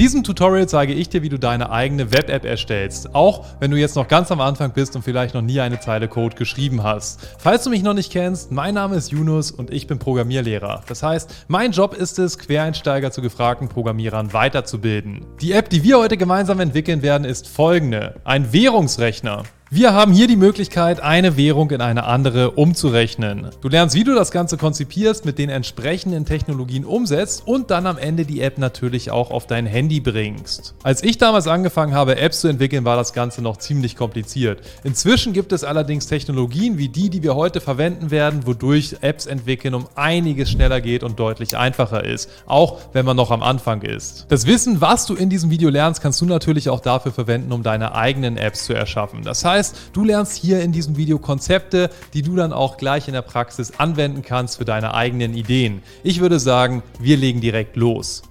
diesem 0.00 0.24
Tutorial 0.24 0.66
zeige 0.66 0.94
ich 0.94 1.10
dir, 1.10 1.20
wie 1.20 1.28
du 1.28 1.38
deine 1.38 1.70
eigene 1.70 2.10
Web-App 2.10 2.46
erstellst, 2.46 3.14
auch 3.14 3.44
wenn 3.60 3.70
du 3.70 3.76
jetzt 3.76 3.96
noch 3.96 4.08
ganz 4.08 4.32
am 4.32 4.40
Anfang 4.40 4.72
bist 4.72 4.96
und 4.96 5.02
vielleicht 5.02 5.34
noch 5.34 5.42
nie 5.42 5.60
eine 5.60 5.78
Zeile 5.78 6.08
Code 6.08 6.36
geschrieben 6.36 6.82
hast. 6.82 7.20
Falls 7.38 7.64
du 7.64 7.68
mich 7.68 7.82
noch 7.82 7.92
nicht 7.92 8.10
kennst, 8.10 8.50
mein 8.50 8.72
Name 8.72 8.96
ist 8.96 9.12
Yunus 9.12 9.50
und 9.50 9.70
ich 9.70 9.86
bin 9.86 9.98
Programmierlehrer. 9.98 10.84
Das 10.88 11.02
heißt, 11.02 11.44
mein 11.48 11.72
Job 11.72 11.92
ist 11.92 12.18
es, 12.18 12.38
Quereinsteiger 12.38 13.10
zu 13.10 13.20
gefragten 13.20 13.68
Programmierern 13.68 14.32
weiterzubilden. 14.32 15.26
Die 15.42 15.52
App, 15.52 15.68
die 15.68 15.84
wir 15.84 15.98
heute 15.98 16.16
gemeinsam 16.16 16.60
entwickeln 16.60 17.02
werden, 17.02 17.26
ist 17.26 17.46
folgende. 17.46 18.14
Ein 18.24 18.54
Währungsrechner. 18.54 19.42
Wir 19.72 19.94
haben 19.94 20.12
hier 20.12 20.26
die 20.26 20.34
Möglichkeit, 20.34 20.98
eine 20.98 21.36
Währung 21.36 21.70
in 21.70 21.80
eine 21.80 22.02
andere 22.02 22.50
umzurechnen. 22.50 23.50
Du 23.60 23.68
lernst, 23.68 23.94
wie 23.94 24.02
du 24.02 24.16
das 24.16 24.32
Ganze 24.32 24.56
konzipierst, 24.56 25.24
mit 25.24 25.38
den 25.38 25.48
entsprechenden 25.48 26.24
Technologien 26.24 26.84
umsetzt 26.84 27.44
und 27.46 27.70
dann 27.70 27.86
am 27.86 27.96
Ende 27.96 28.24
die 28.24 28.40
App 28.40 28.58
natürlich 28.58 29.12
auch 29.12 29.30
auf 29.30 29.46
dein 29.46 29.66
Handy 29.66 30.00
bringst. 30.00 30.74
Als 30.82 31.04
ich 31.04 31.18
damals 31.18 31.46
angefangen 31.46 31.94
habe, 31.94 32.16
Apps 32.18 32.40
zu 32.40 32.48
entwickeln, 32.48 32.84
war 32.84 32.96
das 32.96 33.12
Ganze 33.12 33.42
noch 33.42 33.58
ziemlich 33.58 33.94
kompliziert. 33.94 34.58
Inzwischen 34.82 35.32
gibt 35.32 35.52
es 35.52 35.62
allerdings 35.62 36.08
Technologien 36.08 36.76
wie 36.76 36.88
die, 36.88 37.08
die 37.08 37.22
wir 37.22 37.36
heute 37.36 37.60
verwenden 37.60 38.10
werden, 38.10 38.48
wodurch 38.48 38.96
Apps 39.02 39.26
entwickeln 39.26 39.74
um 39.74 39.86
einiges 39.94 40.50
schneller 40.50 40.80
geht 40.80 41.04
und 41.04 41.20
deutlich 41.20 41.56
einfacher 41.56 42.02
ist, 42.02 42.28
auch 42.44 42.80
wenn 42.92 43.06
man 43.06 43.16
noch 43.16 43.30
am 43.30 43.44
Anfang 43.44 43.82
ist. 43.82 44.26
Das 44.30 44.46
Wissen, 44.46 44.80
was 44.80 45.06
du 45.06 45.14
in 45.14 45.30
diesem 45.30 45.50
Video 45.50 45.70
lernst, 45.70 46.02
kannst 46.02 46.20
du 46.20 46.26
natürlich 46.26 46.70
auch 46.70 46.80
dafür 46.80 47.12
verwenden, 47.12 47.52
um 47.52 47.62
deine 47.62 47.94
eigenen 47.94 48.36
Apps 48.36 48.64
zu 48.64 48.72
erschaffen. 48.72 49.22
Das 49.22 49.44
heißt, 49.44 49.59
heißt, 49.60 49.90
du 49.92 50.04
lernst 50.04 50.36
hier 50.36 50.62
in 50.62 50.72
diesem 50.72 50.96
Video 50.96 51.18
Konzepte, 51.18 51.90
die 52.14 52.22
du 52.22 52.34
dann 52.34 52.52
auch 52.52 52.78
gleich 52.78 53.08
in 53.08 53.14
der 53.14 53.22
Praxis 53.22 53.72
anwenden 53.78 54.22
kannst 54.22 54.56
für 54.56 54.64
deine 54.64 54.94
eigenen 54.94 55.34
Ideen. 55.34 55.82
Ich 56.02 56.20
würde 56.20 56.40
sagen, 56.40 56.82
wir 56.98 57.18
legen 57.18 57.42
direkt 57.42 57.76
los. 57.76 58.22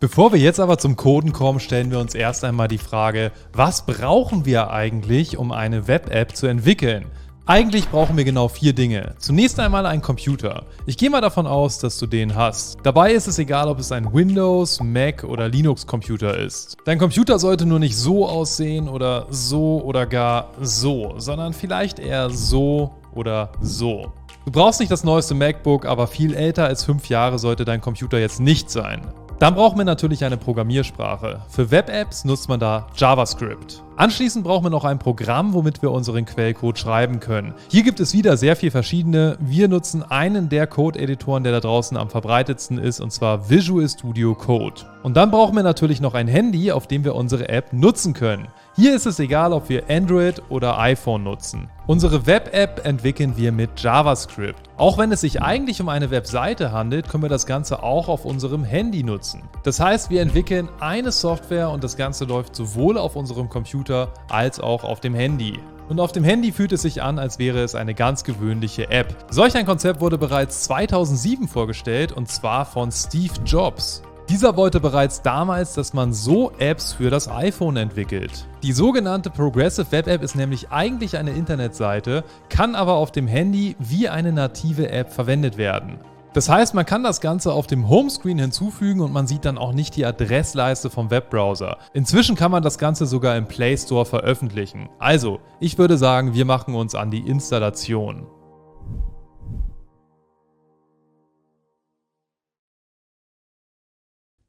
Bevor 0.00 0.32
wir 0.32 0.38
jetzt 0.38 0.60
aber 0.60 0.78
zum 0.78 0.96
Coden 0.96 1.32
kommen, 1.32 1.58
stellen 1.58 1.90
wir 1.90 1.98
uns 1.98 2.14
erst 2.14 2.44
einmal 2.44 2.68
die 2.68 2.78
Frage, 2.78 3.32
was 3.52 3.84
brauchen 3.84 4.44
wir 4.44 4.70
eigentlich, 4.70 5.36
um 5.36 5.50
eine 5.50 5.88
Web-App 5.88 6.36
zu 6.36 6.46
entwickeln? 6.46 7.06
Eigentlich 7.48 7.88
brauchen 7.88 8.18
wir 8.18 8.24
genau 8.24 8.48
vier 8.48 8.74
Dinge. 8.74 9.14
Zunächst 9.16 9.58
einmal 9.58 9.86
einen 9.86 10.02
Computer. 10.02 10.64
Ich 10.84 10.98
gehe 10.98 11.08
mal 11.08 11.22
davon 11.22 11.46
aus, 11.46 11.78
dass 11.78 11.98
du 11.98 12.04
den 12.04 12.34
hast. 12.34 12.76
Dabei 12.82 13.12
ist 13.12 13.26
es 13.26 13.38
egal, 13.38 13.68
ob 13.68 13.78
es 13.78 13.90
ein 13.90 14.12
Windows, 14.12 14.80
Mac 14.82 15.24
oder 15.24 15.48
Linux 15.48 15.86
Computer 15.86 16.36
ist. 16.36 16.76
Dein 16.84 16.98
Computer 16.98 17.38
sollte 17.38 17.64
nur 17.64 17.78
nicht 17.78 17.96
so 17.96 18.28
aussehen 18.28 18.86
oder 18.86 19.28
so 19.30 19.80
oder 19.82 20.04
gar 20.04 20.50
so, 20.60 21.14
sondern 21.16 21.54
vielleicht 21.54 21.98
eher 21.98 22.28
so 22.28 22.96
oder 23.14 23.50
so. 23.62 24.12
Du 24.44 24.52
brauchst 24.52 24.80
nicht 24.80 24.92
das 24.92 25.02
neueste 25.02 25.32
MacBook, 25.34 25.86
aber 25.86 26.06
viel 26.06 26.34
älter 26.34 26.66
als 26.66 26.84
fünf 26.84 27.08
Jahre 27.08 27.38
sollte 27.38 27.64
dein 27.64 27.80
Computer 27.80 28.18
jetzt 28.18 28.40
nicht 28.40 28.68
sein. 28.70 29.00
Dann 29.38 29.54
brauchen 29.54 29.78
wir 29.78 29.84
natürlich 29.84 30.24
eine 30.24 30.36
Programmiersprache. 30.36 31.42
Für 31.48 31.70
Web-Apps 31.70 32.24
nutzt 32.24 32.48
man 32.48 32.58
da 32.58 32.88
JavaScript. 32.96 33.84
Anschließend 33.94 34.44
brauchen 34.44 34.64
wir 34.64 34.70
noch 34.70 34.84
ein 34.84 34.98
Programm, 34.98 35.54
womit 35.54 35.80
wir 35.80 35.92
unseren 35.92 36.24
Quellcode 36.24 36.76
schreiben 36.76 37.20
können. 37.20 37.54
Hier 37.68 37.84
gibt 37.84 38.00
es 38.00 38.14
wieder 38.14 38.36
sehr 38.36 38.56
viel 38.56 38.72
verschiedene. 38.72 39.36
Wir 39.40 39.68
nutzen 39.68 40.02
einen 40.02 40.48
der 40.48 40.66
Code-Editoren, 40.66 41.44
der 41.44 41.52
da 41.52 41.60
draußen 41.60 41.96
am 41.96 42.10
verbreitetsten 42.10 42.78
ist, 42.78 43.00
und 43.00 43.12
zwar 43.12 43.48
Visual 43.48 43.88
Studio 43.88 44.34
Code. 44.34 44.82
Und 45.04 45.16
dann 45.16 45.30
brauchen 45.30 45.54
wir 45.54 45.62
natürlich 45.62 46.00
noch 46.00 46.14
ein 46.14 46.26
Handy, 46.26 46.72
auf 46.72 46.88
dem 46.88 47.04
wir 47.04 47.14
unsere 47.14 47.48
App 47.48 47.72
nutzen 47.72 48.14
können. 48.14 48.48
Hier 48.78 48.94
ist 48.94 49.06
es 49.06 49.18
egal, 49.18 49.52
ob 49.52 49.68
wir 49.68 49.90
Android 49.90 50.40
oder 50.50 50.78
iPhone 50.78 51.24
nutzen. 51.24 51.68
Unsere 51.88 52.28
Web-App 52.28 52.86
entwickeln 52.86 53.36
wir 53.36 53.50
mit 53.50 53.70
JavaScript. 53.80 54.70
Auch 54.76 54.98
wenn 54.98 55.10
es 55.10 55.22
sich 55.22 55.42
eigentlich 55.42 55.80
um 55.80 55.88
eine 55.88 56.12
Webseite 56.12 56.70
handelt, 56.70 57.08
können 57.08 57.24
wir 57.24 57.28
das 57.28 57.44
Ganze 57.44 57.82
auch 57.82 58.06
auf 58.06 58.24
unserem 58.24 58.62
Handy 58.62 59.02
nutzen. 59.02 59.42
Das 59.64 59.80
heißt, 59.80 60.10
wir 60.10 60.22
entwickeln 60.22 60.68
eine 60.78 61.10
Software 61.10 61.70
und 61.70 61.82
das 61.82 61.96
Ganze 61.96 62.24
läuft 62.24 62.54
sowohl 62.54 62.98
auf 62.98 63.16
unserem 63.16 63.48
Computer 63.48 64.14
als 64.28 64.60
auch 64.60 64.84
auf 64.84 65.00
dem 65.00 65.16
Handy. 65.16 65.58
Und 65.88 65.98
auf 65.98 66.12
dem 66.12 66.22
Handy 66.22 66.52
fühlt 66.52 66.70
es 66.70 66.82
sich 66.82 67.02
an, 67.02 67.18
als 67.18 67.40
wäre 67.40 67.64
es 67.64 67.74
eine 67.74 67.94
ganz 67.94 68.22
gewöhnliche 68.22 68.90
App. 68.90 69.12
Solch 69.28 69.56
ein 69.56 69.66
Konzept 69.66 70.00
wurde 70.00 70.18
bereits 70.18 70.62
2007 70.62 71.48
vorgestellt 71.48 72.12
und 72.12 72.28
zwar 72.28 72.64
von 72.64 72.92
Steve 72.92 73.34
Jobs. 73.44 74.02
Dieser 74.28 74.58
wollte 74.58 74.78
bereits 74.78 75.22
damals, 75.22 75.72
dass 75.72 75.94
man 75.94 76.12
so 76.12 76.52
Apps 76.58 76.92
für 76.92 77.08
das 77.08 77.28
iPhone 77.28 77.78
entwickelt. 77.78 78.46
Die 78.62 78.72
sogenannte 78.72 79.30
Progressive 79.30 79.90
Web 79.90 80.06
App 80.06 80.22
ist 80.22 80.36
nämlich 80.36 80.70
eigentlich 80.70 81.16
eine 81.16 81.30
Internetseite, 81.30 82.24
kann 82.50 82.74
aber 82.74 82.92
auf 82.94 83.10
dem 83.10 83.26
Handy 83.26 83.74
wie 83.78 84.06
eine 84.06 84.32
native 84.32 84.90
App 84.90 85.10
verwendet 85.10 85.56
werden. 85.56 85.98
Das 86.34 86.50
heißt, 86.50 86.74
man 86.74 86.84
kann 86.84 87.02
das 87.02 87.22
Ganze 87.22 87.54
auf 87.54 87.66
dem 87.66 87.88
Homescreen 87.88 88.38
hinzufügen 88.38 89.00
und 89.00 89.14
man 89.14 89.26
sieht 89.26 89.46
dann 89.46 89.56
auch 89.56 89.72
nicht 89.72 89.96
die 89.96 90.04
Adressleiste 90.04 90.90
vom 90.90 91.10
Webbrowser. 91.10 91.78
Inzwischen 91.94 92.36
kann 92.36 92.50
man 92.50 92.62
das 92.62 92.76
Ganze 92.76 93.06
sogar 93.06 93.34
im 93.34 93.46
Play 93.46 93.78
Store 93.78 94.04
veröffentlichen. 94.04 94.90
Also, 94.98 95.40
ich 95.58 95.78
würde 95.78 95.96
sagen, 95.96 96.34
wir 96.34 96.44
machen 96.44 96.74
uns 96.74 96.94
an 96.94 97.10
die 97.10 97.26
Installation. 97.26 98.26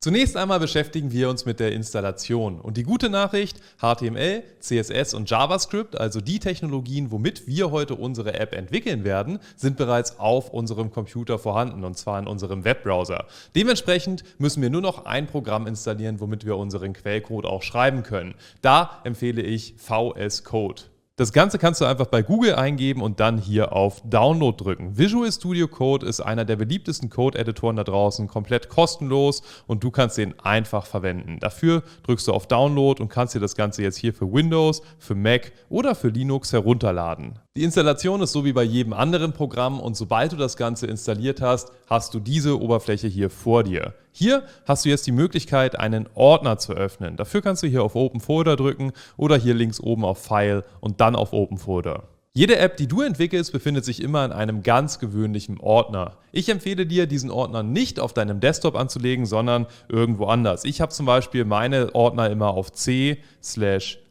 Zunächst 0.01 0.37
einmal 0.37 0.61
beschäftigen 0.61 1.11
wir 1.11 1.29
uns 1.29 1.43
mit 1.43 1.59
der 1.59 1.73
Installation. 1.73 2.61
Und 2.61 2.77
die 2.77 2.83
gute 2.83 3.09
Nachricht, 3.09 3.59
HTML, 3.81 4.43
CSS 4.61 5.13
und 5.13 5.29
JavaScript, 5.29 5.99
also 5.99 6.21
die 6.21 6.39
Technologien, 6.39 7.11
womit 7.11 7.47
wir 7.47 7.69
heute 7.71 7.95
unsere 7.95 8.35
App 8.35 8.55
entwickeln 8.55 9.03
werden, 9.03 9.39
sind 9.57 9.75
bereits 9.75 10.17
auf 10.17 10.51
unserem 10.51 10.89
Computer 10.89 11.37
vorhanden, 11.37 11.83
und 11.83 11.97
zwar 11.97 12.17
in 12.17 12.27
unserem 12.27 12.63
Webbrowser. 12.63 13.25
Dementsprechend 13.57 14.23
müssen 14.37 14.61
wir 14.61 14.69
nur 14.69 14.79
noch 14.79 15.03
ein 15.03 15.27
Programm 15.27 15.67
installieren, 15.67 16.21
womit 16.21 16.45
wir 16.45 16.55
unseren 16.55 16.93
Quellcode 16.93 17.45
auch 17.45 17.61
schreiben 17.61 18.03
können. 18.03 18.35
Da 18.61 19.01
empfehle 19.03 19.41
ich 19.41 19.73
VS 19.75 20.45
Code. 20.45 20.83
Das 21.19 21.33
Ganze 21.33 21.59
kannst 21.59 21.81
du 21.81 21.85
einfach 21.85 22.05
bei 22.05 22.21
Google 22.21 22.55
eingeben 22.55 23.01
und 23.01 23.19
dann 23.19 23.37
hier 23.37 23.73
auf 23.73 24.01
Download 24.05 24.55
drücken. 24.55 24.97
Visual 24.97 25.29
Studio 25.29 25.67
Code 25.67 26.05
ist 26.05 26.21
einer 26.21 26.45
der 26.45 26.55
beliebtesten 26.55 27.09
Code-Editoren 27.09 27.75
da 27.75 27.83
draußen, 27.83 28.29
komplett 28.29 28.69
kostenlos 28.69 29.41
und 29.67 29.83
du 29.83 29.91
kannst 29.91 30.17
den 30.17 30.39
einfach 30.39 30.85
verwenden. 30.85 31.37
Dafür 31.41 31.83
drückst 32.03 32.29
du 32.29 32.31
auf 32.31 32.47
Download 32.47 33.03
und 33.03 33.09
kannst 33.09 33.35
dir 33.35 33.41
das 33.41 33.57
Ganze 33.57 33.83
jetzt 33.83 33.97
hier 33.97 34.13
für 34.13 34.31
Windows, 34.31 34.81
für 34.97 35.13
Mac 35.13 35.51
oder 35.67 35.93
für 35.93 36.07
Linux 36.07 36.53
herunterladen. 36.53 37.37
Die 37.59 37.65
Installation 37.65 38.21
ist 38.21 38.31
so 38.31 38.45
wie 38.45 38.53
bei 38.53 38.63
jedem 38.63 38.93
anderen 38.93 39.33
Programm 39.33 39.81
und 39.81 39.97
sobald 39.97 40.31
du 40.31 40.37
das 40.37 40.55
Ganze 40.55 40.87
installiert 40.87 41.41
hast, 41.41 41.73
hast 41.87 42.13
du 42.13 42.21
diese 42.21 42.57
Oberfläche 42.57 43.07
hier 43.07 43.29
vor 43.29 43.63
dir. 43.63 43.95
Hier 44.13 44.43
hast 44.65 44.85
du 44.85 44.89
jetzt 44.89 45.05
die 45.07 45.11
Möglichkeit, 45.11 45.77
einen 45.77 46.07
Ordner 46.13 46.57
zu 46.57 46.71
öffnen. 46.71 47.17
Dafür 47.17 47.41
kannst 47.41 47.61
du 47.61 47.67
hier 47.67 47.83
auf 47.83 47.95
Open 47.95 48.21
Folder 48.21 48.55
drücken 48.55 48.93
oder 49.17 49.35
hier 49.35 49.55
links 49.55 49.81
oben 49.81 50.05
auf 50.05 50.19
File 50.19 50.63
und 50.79 51.01
dann 51.01 51.17
auf 51.17 51.33
Open 51.33 51.57
Folder. 51.57 52.03
Jede 52.35 52.59
App, 52.59 52.77
die 52.77 52.87
du 52.87 53.01
entwickelst, 53.01 53.51
befindet 53.51 53.83
sich 53.83 54.03
immer 54.03 54.23
in 54.23 54.31
einem 54.31 54.61
ganz 54.61 54.99
gewöhnlichen 54.99 55.59
Ordner. 55.59 56.17
Ich 56.31 56.47
empfehle 56.47 56.85
dir, 56.85 57.07
diesen 57.07 57.31
Ordner 57.31 57.63
nicht 57.63 57.99
auf 57.99 58.13
deinem 58.13 58.39
Desktop 58.39 58.75
anzulegen, 58.75 59.25
sondern 59.25 59.65
irgendwo 59.87 60.25
anders. 60.25 60.63
Ich 60.63 60.79
habe 60.79 60.91
zum 60.91 61.07
Beispiel 61.07 61.43
meine 61.43 61.95
Ordner 61.95 62.29
immer 62.29 62.51
auf 62.51 62.71
C 62.71 63.17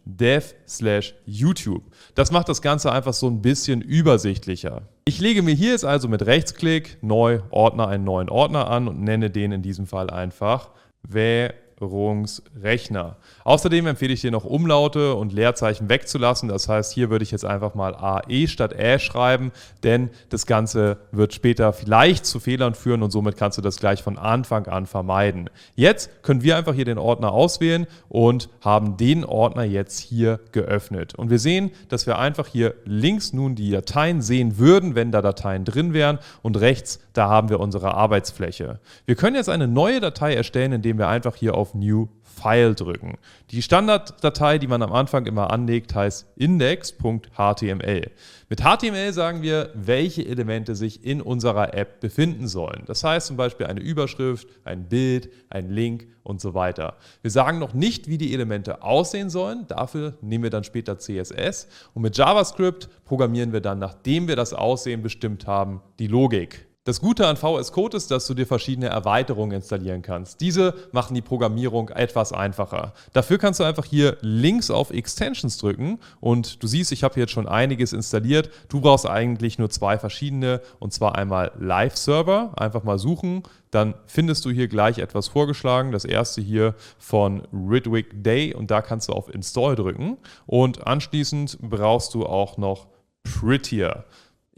dev 0.04 0.54
slash 0.66 1.14
YouTube. 1.26 1.84
Das 2.16 2.32
macht 2.32 2.48
das 2.48 2.60
Ganze 2.60 2.90
einfach 2.90 3.12
so 3.12 3.28
ein 3.28 3.40
bisschen 3.40 3.82
übersichtlicher. 3.82 4.82
Ich 5.04 5.20
lege 5.20 5.42
mir 5.42 5.54
hier 5.54 5.70
jetzt 5.70 5.84
also 5.84 6.08
mit 6.08 6.26
Rechtsklick 6.26 6.98
neu 7.02 7.40
Ordner 7.50 7.86
einen 7.86 8.04
neuen 8.04 8.30
Ordner 8.30 8.68
an 8.68 8.88
und 8.88 9.00
nenne 9.00 9.30
den 9.30 9.52
in 9.52 9.62
diesem 9.62 9.86
Fall 9.86 10.10
einfach 10.10 10.70
Wäh 11.02 11.52
Rechner. 11.80 13.16
Außerdem 13.44 13.86
empfehle 13.86 14.12
ich 14.12 14.20
dir 14.20 14.30
noch 14.30 14.44
Umlaute 14.44 15.14
und 15.14 15.32
Leerzeichen 15.32 15.88
wegzulassen. 15.88 16.48
Das 16.48 16.68
heißt, 16.68 16.92
hier 16.92 17.10
würde 17.10 17.22
ich 17.22 17.30
jetzt 17.30 17.44
einfach 17.44 17.74
mal 17.74 17.94
AE 17.94 18.46
statt 18.48 18.72
Ä 18.72 18.98
schreiben, 18.98 19.52
denn 19.82 20.10
das 20.28 20.46
Ganze 20.46 20.98
wird 21.12 21.34
später 21.34 21.72
vielleicht 21.72 22.26
zu 22.26 22.40
Fehlern 22.40 22.74
führen 22.74 23.02
und 23.02 23.10
somit 23.10 23.36
kannst 23.36 23.58
du 23.58 23.62
das 23.62 23.76
gleich 23.76 24.02
von 24.02 24.18
Anfang 24.18 24.66
an 24.66 24.86
vermeiden. 24.86 25.50
Jetzt 25.74 26.22
können 26.22 26.42
wir 26.42 26.56
einfach 26.56 26.74
hier 26.74 26.84
den 26.84 26.98
Ordner 26.98 27.32
auswählen 27.32 27.86
und 28.08 28.48
haben 28.60 28.96
den 28.96 29.24
Ordner 29.24 29.64
jetzt 29.64 29.98
hier 30.00 30.40
geöffnet. 30.52 31.14
Und 31.14 31.30
wir 31.30 31.38
sehen, 31.38 31.70
dass 31.88 32.06
wir 32.06 32.18
einfach 32.18 32.46
hier 32.46 32.74
links 32.84 33.32
nun 33.32 33.54
die 33.54 33.70
Dateien 33.70 34.20
sehen 34.22 34.58
würden, 34.58 34.94
wenn 34.94 35.12
da 35.12 35.22
Dateien 35.22 35.64
drin 35.64 35.92
wären 35.92 36.18
und 36.42 36.58
rechts, 36.58 37.00
da 37.12 37.28
haben 37.28 37.48
wir 37.48 37.60
unsere 37.60 37.94
Arbeitsfläche. 37.94 38.80
Wir 39.06 39.14
können 39.14 39.36
jetzt 39.36 39.48
eine 39.48 39.68
neue 39.68 40.00
Datei 40.00 40.34
erstellen, 40.34 40.72
indem 40.72 40.98
wir 40.98 41.08
einfach 41.08 41.36
hier 41.36 41.54
auf 41.54 41.67
auf 41.68 41.74
New 41.74 42.08
File 42.22 42.74
drücken. 42.74 43.18
Die 43.50 43.62
Standarddatei, 43.62 44.58
die 44.58 44.68
man 44.68 44.82
am 44.82 44.92
Anfang 44.92 45.26
immer 45.26 45.50
anlegt, 45.50 45.94
heißt 45.94 46.26
index.html. 46.36 48.10
Mit 48.48 48.60
HTML 48.60 49.12
sagen 49.12 49.42
wir, 49.42 49.70
welche 49.74 50.24
Elemente 50.24 50.76
sich 50.76 51.04
in 51.04 51.20
unserer 51.20 51.74
App 51.74 52.00
befinden 52.00 52.46
sollen. 52.46 52.84
Das 52.86 53.02
heißt 53.02 53.26
zum 53.26 53.36
Beispiel 53.36 53.66
eine 53.66 53.80
Überschrift, 53.80 54.48
ein 54.64 54.88
Bild, 54.88 55.30
ein 55.50 55.68
Link 55.68 56.06
und 56.22 56.40
so 56.40 56.54
weiter. 56.54 56.96
Wir 57.22 57.30
sagen 57.30 57.58
noch 57.58 57.74
nicht, 57.74 58.08
wie 58.08 58.18
die 58.18 58.32
Elemente 58.32 58.82
aussehen 58.82 59.30
sollen. 59.30 59.66
Dafür 59.66 60.16
nehmen 60.20 60.44
wir 60.44 60.50
dann 60.50 60.64
später 60.64 60.98
CSS. 60.98 61.66
Und 61.92 62.02
mit 62.02 62.16
JavaScript 62.16 62.88
programmieren 63.04 63.52
wir 63.52 63.60
dann, 63.60 63.78
nachdem 63.78 64.28
wir 64.28 64.36
das 64.36 64.54
Aussehen 64.54 65.02
bestimmt 65.02 65.46
haben, 65.46 65.82
die 65.98 66.06
Logik. 66.06 66.67
Das 66.88 67.02
Gute 67.02 67.26
an 67.26 67.36
VS 67.36 67.72
Code 67.72 67.98
ist, 67.98 68.10
dass 68.10 68.26
du 68.26 68.32
dir 68.32 68.46
verschiedene 68.46 68.86
Erweiterungen 68.86 69.56
installieren 69.56 70.00
kannst. 70.00 70.40
Diese 70.40 70.72
machen 70.90 71.14
die 71.14 71.20
Programmierung 71.20 71.90
etwas 71.90 72.32
einfacher. 72.32 72.94
Dafür 73.12 73.36
kannst 73.36 73.60
du 73.60 73.64
einfach 73.64 73.84
hier 73.84 74.16
links 74.22 74.70
auf 74.70 74.88
Extensions 74.88 75.58
drücken 75.58 75.98
und 76.20 76.62
du 76.62 76.66
siehst, 76.66 76.90
ich 76.90 77.04
habe 77.04 77.12
hier 77.12 77.24
jetzt 77.24 77.32
schon 77.32 77.46
einiges 77.46 77.92
installiert. 77.92 78.48
Du 78.70 78.80
brauchst 78.80 79.06
eigentlich 79.06 79.58
nur 79.58 79.68
zwei 79.68 79.98
verschiedene 79.98 80.62
und 80.78 80.94
zwar 80.94 81.14
einmal 81.16 81.52
Live 81.58 81.94
Server, 81.94 82.54
einfach 82.56 82.84
mal 82.84 82.98
suchen, 82.98 83.42
dann 83.70 83.92
findest 84.06 84.46
du 84.46 84.50
hier 84.50 84.68
gleich 84.68 84.96
etwas 84.96 85.28
vorgeschlagen. 85.28 85.92
Das 85.92 86.06
erste 86.06 86.40
hier 86.40 86.74
von 86.98 87.42
Ridwick 87.52 88.24
Day 88.24 88.54
und 88.54 88.70
da 88.70 88.80
kannst 88.80 89.10
du 89.10 89.12
auf 89.12 89.28
Install 89.28 89.76
drücken 89.76 90.16
und 90.46 90.86
anschließend 90.86 91.58
brauchst 91.60 92.14
du 92.14 92.24
auch 92.24 92.56
noch 92.56 92.86
Prettier. 93.24 94.06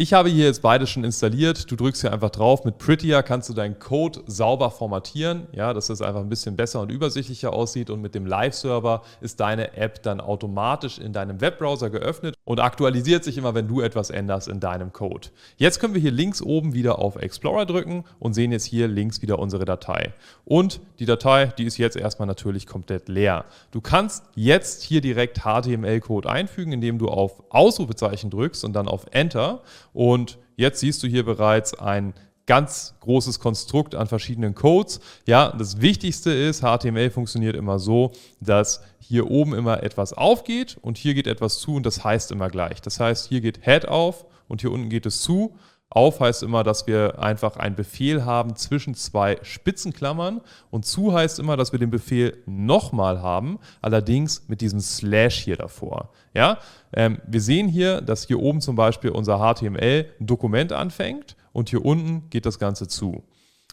Ich 0.02 0.14
habe 0.14 0.30
hier 0.30 0.46
jetzt 0.46 0.62
beide 0.62 0.86
schon 0.86 1.04
installiert. 1.04 1.70
Du 1.70 1.76
drückst 1.76 2.00
hier 2.00 2.10
einfach 2.10 2.30
drauf. 2.30 2.64
Mit 2.64 2.78
Prettier 2.78 3.22
kannst 3.22 3.50
du 3.50 3.52
deinen 3.52 3.78
Code 3.78 4.22
sauber 4.26 4.70
formatieren, 4.70 5.46
ja, 5.52 5.74
dass 5.74 5.90
es 5.90 6.00
einfach 6.00 6.22
ein 6.22 6.30
bisschen 6.30 6.56
besser 6.56 6.80
und 6.80 6.90
übersichtlicher 6.90 7.52
aussieht. 7.52 7.90
Und 7.90 8.00
mit 8.00 8.14
dem 8.14 8.24
Live-Server 8.24 9.02
ist 9.20 9.40
deine 9.40 9.76
App 9.76 10.02
dann 10.02 10.22
automatisch 10.22 10.96
in 10.96 11.12
deinem 11.12 11.42
Webbrowser 11.42 11.90
geöffnet 11.90 12.34
und 12.44 12.60
aktualisiert 12.60 13.24
sich 13.24 13.36
immer, 13.36 13.54
wenn 13.54 13.68
du 13.68 13.82
etwas 13.82 14.08
änderst 14.08 14.48
in 14.48 14.58
deinem 14.58 14.94
Code. 14.94 15.28
Jetzt 15.58 15.80
können 15.80 15.92
wir 15.92 16.00
hier 16.00 16.12
links 16.12 16.40
oben 16.40 16.72
wieder 16.72 16.98
auf 16.98 17.16
Explorer 17.16 17.66
drücken 17.66 18.04
und 18.18 18.32
sehen 18.32 18.52
jetzt 18.52 18.64
hier 18.64 18.88
links 18.88 19.20
wieder 19.20 19.38
unsere 19.38 19.66
Datei. 19.66 20.14
Und 20.46 20.80
die 20.98 21.04
Datei, 21.04 21.52
die 21.58 21.64
ist 21.64 21.76
jetzt 21.76 21.98
erstmal 21.98 22.26
natürlich 22.26 22.66
komplett 22.66 23.10
leer. 23.10 23.44
Du 23.70 23.82
kannst 23.82 24.24
jetzt 24.34 24.82
hier 24.82 25.02
direkt 25.02 25.42
HTML-Code 25.44 26.30
einfügen, 26.30 26.72
indem 26.72 26.98
du 26.98 27.08
auf 27.08 27.42
Ausrufezeichen 27.50 28.30
drückst 28.30 28.64
und 28.64 28.72
dann 28.72 28.88
auf 28.88 29.04
Enter 29.10 29.60
und 29.92 30.38
jetzt 30.56 30.80
siehst 30.80 31.02
du 31.02 31.06
hier 31.06 31.24
bereits 31.24 31.74
ein 31.74 32.14
ganz 32.46 32.94
großes 33.00 33.38
Konstrukt 33.38 33.94
an 33.94 34.08
verschiedenen 34.08 34.56
Codes. 34.56 35.00
Ja, 35.24 35.54
das 35.56 35.80
Wichtigste 35.80 36.32
ist, 36.32 36.62
HTML 36.62 37.10
funktioniert 37.10 37.54
immer 37.54 37.78
so, 37.78 38.10
dass 38.40 38.82
hier 38.98 39.30
oben 39.30 39.54
immer 39.54 39.84
etwas 39.84 40.12
aufgeht 40.12 40.76
und 40.82 40.98
hier 40.98 41.14
geht 41.14 41.28
etwas 41.28 41.60
zu 41.60 41.76
und 41.76 41.86
das 41.86 42.02
heißt 42.02 42.32
immer 42.32 42.48
gleich. 42.48 42.82
Das 42.82 42.98
heißt, 42.98 43.28
hier 43.28 43.40
geht 43.40 43.64
Head 43.64 43.86
auf 43.86 44.26
und 44.48 44.62
hier 44.62 44.72
unten 44.72 44.88
geht 44.88 45.06
es 45.06 45.22
zu 45.22 45.54
auf 45.90 46.20
heißt 46.20 46.44
immer, 46.44 46.62
dass 46.62 46.86
wir 46.86 47.18
einfach 47.18 47.56
einen 47.56 47.74
Befehl 47.74 48.24
haben 48.24 48.54
zwischen 48.54 48.94
zwei 48.94 49.38
Spitzenklammern 49.42 50.40
und 50.70 50.86
zu 50.86 51.12
heißt 51.12 51.40
immer, 51.40 51.56
dass 51.56 51.72
wir 51.72 51.80
den 51.80 51.90
Befehl 51.90 52.38
nochmal 52.46 53.20
haben, 53.20 53.58
allerdings 53.82 54.48
mit 54.48 54.60
diesem 54.60 54.78
Slash 54.78 55.40
hier 55.40 55.56
davor. 55.56 56.10
Ja? 56.32 56.58
Ähm, 56.92 57.20
wir 57.26 57.40
sehen 57.40 57.66
hier, 57.66 58.00
dass 58.00 58.28
hier 58.28 58.38
oben 58.38 58.60
zum 58.60 58.76
Beispiel 58.76 59.10
unser 59.10 59.38
HTML 59.38 60.06
ein 60.20 60.26
Dokument 60.26 60.72
anfängt 60.72 61.36
und 61.52 61.70
hier 61.70 61.84
unten 61.84 62.30
geht 62.30 62.46
das 62.46 62.60
Ganze 62.60 62.86
zu. 62.86 63.24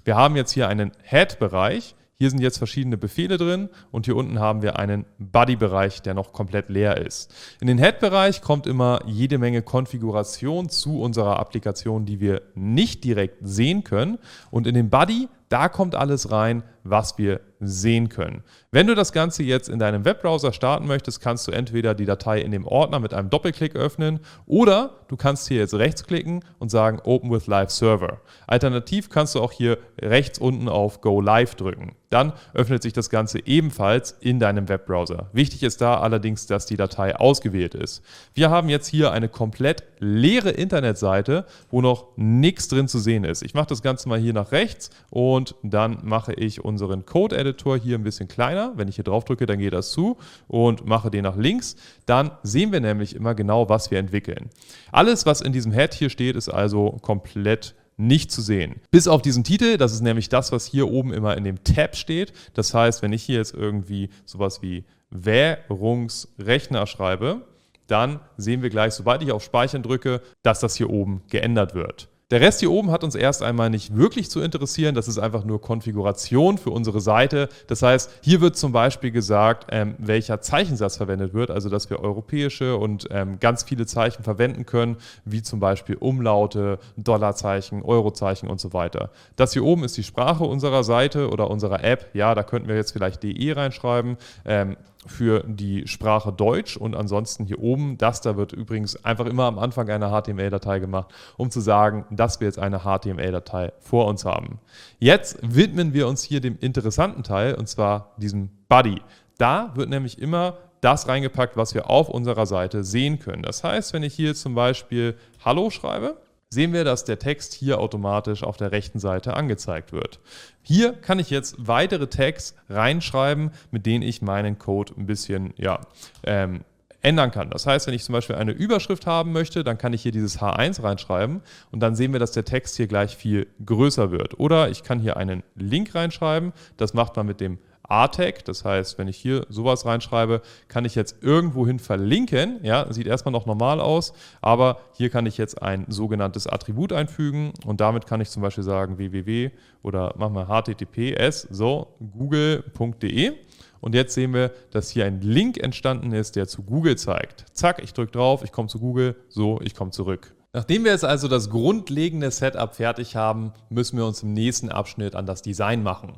Wir 0.04 0.16
haben 0.16 0.36
jetzt 0.36 0.54
hier 0.54 0.68
einen 0.68 0.94
Head-Bereich, 1.04 1.94
hier 2.20 2.32
sind 2.32 2.40
jetzt 2.40 2.58
verschiedene 2.58 2.98
Befehle 2.98 3.38
drin 3.38 3.70
und 3.92 4.06
hier 4.06 4.16
unten 4.16 4.40
haben 4.40 4.64
wir 4.64 4.80
einen 4.80 5.06
Body-Bereich, 5.20 6.02
der 6.02 6.16
noch 6.16 6.34
komplett 6.34 6.68
leer 6.68 6.98
ist. 6.98 7.32
In 7.62 7.68
den 7.68 7.78
Head-Bereich 7.78 8.42
kommt 8.42 8.66
immer 8.66 9.02
jede 9.06 9.38
Menge 9.38 9.62
Konfiguration 9.62 10.68
zu 10.68 11.00
unserer 11.00 11.38
Applikation, 11.40 12.06
die 12.06 12.20
wir 12.20 12.42
nicht 12.56 13.04
direkt 13.04 13.38
sehen 13.42 13.84
können. 13.84 14.18
Und 14.50 14.66
in 14.66 14.74
den 14.74 14.90
Body, 14.90 15.28
da 15.50 15.70
kommt 15.70 15.96
alles 15.96 16.32
rein, 16.32 16.64
was 16.84 17.18
wir 17.18 17.42
sehen 17.60 18.10
können. 18.10 18.44
Wenn 18.72 18.88
du 18.88 18.96
das 18.96 19.12
Ganze 19.12 19.44
jetzt 19.44 19.70
in 19.70 19.80
deinem 19.80 20.06
Webbrowser 20.06 20.54
starten 20.54 20.88
möchtest, 20.88 21.22
kannst 21.22 21.48
du 21.48 21.52
entweder 21.52 21.96
die 21.96 22.06
Datei 22.06 22.40
in 22.42 22.52
dem 22.52 22.66
Ordner 22.66 23.00
mit 23.00 23.14
einem 23.14 23.30
Doppelklick 23.30 23.76
öffnen 23.76 24.20
oder 24.46 24.92
du 25.08 25.18
kannst 25.18 25.48
hier 25.48 25.58
jetzt 25.58 25.74
rechtsklicken 25.74 26.44
und 26.60 26.70
sagen 26.70 27.00
Open 27.04 27.32
with 27.32 27.48
Live 27.48 27.72
Server. 27.72 28.22
Alternativ 28.46 29.10
kannst 29.10 29.36
du 29.36 29.42
auch 29.42 29.52
hier 29.52 29.80
rechts 30.00 30.40
unten 30.40 30.70
auf 30.70 31.02
Go 31.02 31.20
Live 31.22 31.56
drücken. 31.56 31.96
Dann 32.10 32.34
öffnet 32.54 32.84
sich 32.84 32.94
das 32.94 33.10
Ganze 33.10 33.46
ebenfalls 33.46 34.16
in 34.22 34.40
deinem 34.40 34.70
Webbrowser. 34.70 35.30
Wichtig 35.34 35.64
ist 35.64 35.82
da 35.82 36.00
allerdings, 36.00 36.46
dass 36.46 36.66
die 36.66 36.78
Datei 36.78 37.16
ausgewählt 37.16 37.76
ist. 37.76 38.02
Wir 38.34 38.50
haben 38.50 38.70
jetzt 38.70 38.88
hier 38.88 39.12
eine 39.12 39.28
komplett 39.28 39.84
leere 40.00 40.52
Internetseite, 40.52 41.46
wo 41.70 41.82
noch 41.82 42.08
nichts 42.16 42.70
drin 42.70 42.88
zu 42.88 43.00
sehen 43.00 43.26
ist. 43.26 43.42
Ich 43.44 43.54
mache 43.54 43.68
das 43.68 43.82
Ganze 43.82 44.08
mal 44.08 44.20
hier 44.20 44.34
nach 44.34 44.52
rechts 44.54 44.90
und 45.10 45.37
dann 45.64 46.00
mache 46.04 46.34
ich 46.34 46.64
unseren 46.64 47.06
Code-Editor 47.06 47.78
hier 47.78 47.98
ein 47.98 48.04
bisschen 48.04 48.28
kleiner. 48.28 48.74
Wenn 48.76 48.88
ich 48.88 48.96
hier 48.96 49.04
drauf 49.04 49.26
drücke, 49.26 49.46
dann 49.46 49.60
geht 49.60 49.74
das 49.74 49.92
zu 49.92 50.18
und 50.48 50.86
mache 50.86 51.12
den 51.12 51.24
nach 51.24 51.38
links. 51.38 51.76
Dann 52.06 52.32
sehen 52.44 52.72
wir 52.72 52.80
nämlich 52.80 53.16
immer 53.16 53.36
genau, 53.36 53.70
was 53.70 53.92
wir 53.92 54.00
entwickeln. 54.00 54.50
Alles, 54.92 55.26
was 55.26 55.42
in 55.42 55.54
diesem 55.54 55.72
Head 55.72 55.94
hier 55.94 56.10
steht, 56.10 56.36
ist 56.36 56.50
also 56.50 56.98
komplett 57.02 57.76
nicht 57.98 58.32
zu 58.32 58.42
sehen. 58.42 58.76
Bis 58.92 59.08
auf 59.08 59.22
diesen 59.22 59.44
Titel, 59.44 59.78
das 59.78 59.94
ist 59.94 60.02
nämlich 60.02 60.30
das, 60.30 60.52
was 60.52 60.66
hier 60.66 60.90
oben 60.90 61.14
immer 61.14 61.36
in 61.36 61.44
dem 61.44 61.64
Tab 61.64 61.96
steht. 61.96 62.32
Das 62.54 62.74
heißt, 62.74 63.02
wenn 63.02 63.14
ich 63.14 63.24
hier 63.24 63.38
jetzt 63.38 63.54
irgendwie 63.54 64.10
sowas 64.26 64.62
wie 64.62 64.86
Währungsrechner 65.10 66.86
schreibe, 66.86 67.48
dann 67.88 68.20
sehen 68.36 68.62
wir 68.62 68.70
gleich, 68.70 68.94
sobald 68.94 69.24
ich 69.24 69.32
auf 69.32 69.44
Speichern 69.44 69.82
drücke, 69.82 70.22
dass 70.44 70.60
das 70.60 70.76
hier 70.76 70.90
oben 70.90 71.22
geändert 71.30 71.74
wird. 71.74 72.10
Der 72.30 72.42
Rest 72.42 72.60
hier 72.60 72.72
oben 72.72 72.92
hat 72.92 73.06
uns 73.06 73.16
erst 73.16 73.42
einmal 73.42 73.70
nicht 73.70 73.96
wirklich 73.96 74.30
zu 74.30 74.42
interessieren. 74.42 74.96
Das 74.96 75.08
ist 75.08 75.18
einfach 75.18 75.46
nur 75.46 75.62
Konfiguration 75.62 76.58
für 76.58 76.72
unsere 76.72 77.00
Seite. 77.00 77.48
Das 77.68 77.82
heißt, 77.82 78.12
hier 78.22 78.42
wird 78.42 78.58
zum 78.58 78.74
Beispiel 78.74 79.12
gesagt, 79.12 79.68
ähm, 79.72 79.96
welcher 79.98 80.42
Zeichensatz 80.42 80.98
verwendet 80.98 81.34
wird, 81.34 81.52
also 81.52 81.70
dass 81.70 81.90
wir 81.90 82.02
europäische 82.02 82.76
und 82.76 83.08
ähm, 83.12 83.40
ganz 83.40 83.64
viele 83.64 83.86
Zeichen 83.86 84.24
verwenden 84.24 84.66
können, 84.66 84.98
wie 85.24 85.42
zum 85.42 85.62
Beispiel 85.62 85.96
Umlaute, 85.96 86.80
Dollarzeichen, 86.98 87.82
Eurozeichen 87.82 88.50
und 88.50 88.60
so 88.60 88.74
weiter. 88.74 89.10
Das 89.38 89.54
hier 89.54 89.64
oben 89.64 89.86
ist 89.86 89.96
die 89.96 90.04
Sprache 90.04 90.44
unserer 90.44 90.84
Seite 90.84 91.30
oder 91.30 91.50
unserer 91.50 91.82
App. 91.82 92.10
Ja, 92.14 92.36
da 92.36 92.44
könnten 92.44 92.68
wir 92.68 92.76
jetzt 92.76 92.92
vielleicht 92.92 93.24
DE 93.24 93.56
reinschreiben. 93.56 94.18
Ähm, 94.44 94.76
für 95.08 95.44
die 95.48 95.88
Sprache 95.88 96.32
Deutsch 96.32 96.78
und 96.78 96.96
ansonsten 96.96 97.46
hier 97.46 97.60
oben, 97.60 97.98
das 97.98 98.22
da 98.22 98.38
wird 98.38 98.54
übrigens 98.54 99.04
einfach 99.04 99.26
immer 99.26 99.46
am 99.46 99.60
Anfang 99.60 99.90
einer 99.90 100.10
HTML-Datei 100.10 100.80
gemacht, 100.80 101.14
um 101.38 101.50
zu 101.50 101.60
sagen, 101.60 102.06
dass 102.12 102.40
wir 102.40 102.48
jetzt 102.48 102.60
eine 102.60 102.80
HTML-Datei 102.80 103.74
vor 103.80 104.08
uns 104.08 104.26
haben. 104.26 104.60
Jetzt 105.00 105.38
widmen 105.42 105.94
wir 105.94 106.08
uns 106.08 106.24
hier 106.24 106.42
dem 106.42 106.58
interessanten 106.60 107.24
Teil 107.24 107.56
und 107.56 107.68
zwar 107.68 108.14
diesem 108.18 108.50
Body. 108.70 109.02
Da 109.38 109.72
wird 109.76 109.90
nämlich 109.90 110.20
immer 110.20 110.58
das 110.82 111.08
reingepackt, 111.08 111.58
was 111.58 111.74
wir 111.74 111.90
auf 111.90 112.10
unserer 112.10 112.46
Seite 112.46 112.84
sehen 112.84 113.20
können. 113.20 113.44
Das 113.44 113.64
heißt, 113.64 113.94
wenn 113.94 114.04
ich 114.04 114.14
hier 114.14 114.36
zum 114.36 114.56
Beispiel 114.56 115.16
Hallo 115.44 115.70
schreibe, 115.70 116.18
sehen 116.50 116.74
wir, 116.74 116.84
dass 116.84 117.04
der 117.04 117.20
Text 117.20 117.54
hier 117.54 117.80
automatisch 117.80 118.44
auf 118.44 118.58
der 118.58 118.72
rechten 118.72 119.00
Seite 119.00 119.36
angezeigt 119.36 119.92
wird. 119.92 120.20
Hier 120.62 120.94
kann 120.94 121.20
ich 121.20 121.30
jetzt 121.30 121.56
weitere 121.60 122.08
Tags 122.08 122.56
reinschreiben, 122.70 123.52
mit 123.72 123.86
denen 123.86 124.04
ich 124.04 124.22
meinen 124.22 124.58
Code 124.58 124.94
ein 124.98 125.06
bisschen 125.06 125.54
ja, 125.58 125.82
ähm, 126.24 126.62
ändern 127.02 127.32
kann. 127.32 127.50
Das 127.50 127.66
heißt, 127.66 127.88
wenn 127.88 127.94
ich 127.94 128.04
zum 128.04 128.14
Beispiel 128.14 128.36
eine 128.36 128.52
Überschrift 128.52 129.06
haben 129.06 129.32
möchte, 129.32 129.64
dann 129.64 129.78
kann 129.78 129.94
ich 129.94 130.02
hier 130.02 130.12
dieses 130.12 130.40
H1 130.40 130.82
reinschreiben 130.84 131.42
und 131.72 131.80
dann 131.80 131.96
sehen 131.96 132.12
wir, 132.12 132.20
dass 132.20 132.32
der 132.32 132.46
Text 132.46 132.78
hier 132.78 132.88
gleich 132.88 133.16
viel 133.16 133.48
größer 133.66 134.12
wird. 134.12 134.40
Oder 134.40 134.70
ich 134.70 134.84
kann 134.84 135.00
hier 135.00 135.18
einen 135.18 135.44
Link 135.56 135.96
reinschreiben, 135.96 136.54
das 136.78 136.94
macht 136.94 137.16
man 137.16 137.26
mit 137.26 137.40
dem 137.40 137.60
A-Tag. 137.88 138.46
Das 138.46 138.66
heißt, 138.66 138.98
wenn 138.98 139.08
ich 139.08 139.18
hier 139.18 139.46
sowas 139.50 139.86
reinschreibe, 139.86 140.42
kann 140.68 140.86
ich 140.86 140.96
jetzt 140.96 141.22
irgendwohin 141.22 141.80
verlinken. 141.80 142.60
Ja, 142.64 142.92
sieht 142.92 143.08
erstmal 143.08 143.32
noch 143.32 143.46
normal 143.46 143.80
aus, 143.80 144.14
aber 144.42 144.80
hier 144.94 145.10
kann 145.10 145.26
ich 145.26 145.38
jetzt 145.38 145.62
ein 145.62 145.86
sogenanntes 145.88 146.48
Attribut 146.48 146.94
einfügen 146.94 147.54
und 147.66 147.82
damit 147.82 148.06
kann 148.08 148.22
ich 148.22 148.30
zum 148.30 148.42
Beispiel 148.42 148.64
sagen 148.64 148.98
www 148.98 149.52
oder 149.84 150.14
machen 150.18 150.36
wir 150.36 150.48
https 150.48 151.48
so 151.50 151.96
google.de 152.14 153.34
und 153.80 153.96
jetzt 153.96 154.14
sehen 154.14 154.34
wir, 154.34 154.52
dass 154.72 154.90
hier 154.90 155.06
ein 155.06 155.22
Link 155.22 155.58
entstanden 155.58 156.12
ist, 156.12 156.36
der 156.36 156.48
zu 156.48 156.64
Google 156.64 156.98
zeigt. 156.98 157.46
Zack, 157.54 157.82
ich 157.84 157.94
drücke 157.94 158.12
drauf, 158.12 158.44
ich 158.44 158.52
komme 158.52 158.68
zu 158.68 158.80
Google, 158.80 159.16
so, 159.30 159.60
ich 159.62 159.76
komme 159.76 159.92
zurück. 159.92 160.34
Nachdem 160.54 160.86
wir 160.86 160.92
jetzt 160.92 161.06
also 161.06 161.28
das 161.28 161.50
grundlegende 161.50 162.32
Setup 162.32 162.74
fertig 162.74 163.16
haben, 163.16 163.54
müssen 163.70 163.98
wir 163.98 164.06
uns 164.06 164.24
im 164.24 164.34
nächsten 164.34 164.70
Abschnitt 164.70 165.16
an 165.16 165.26
das 165.26 165.42
Design 165.42 165.84
machen. 165.84 166.18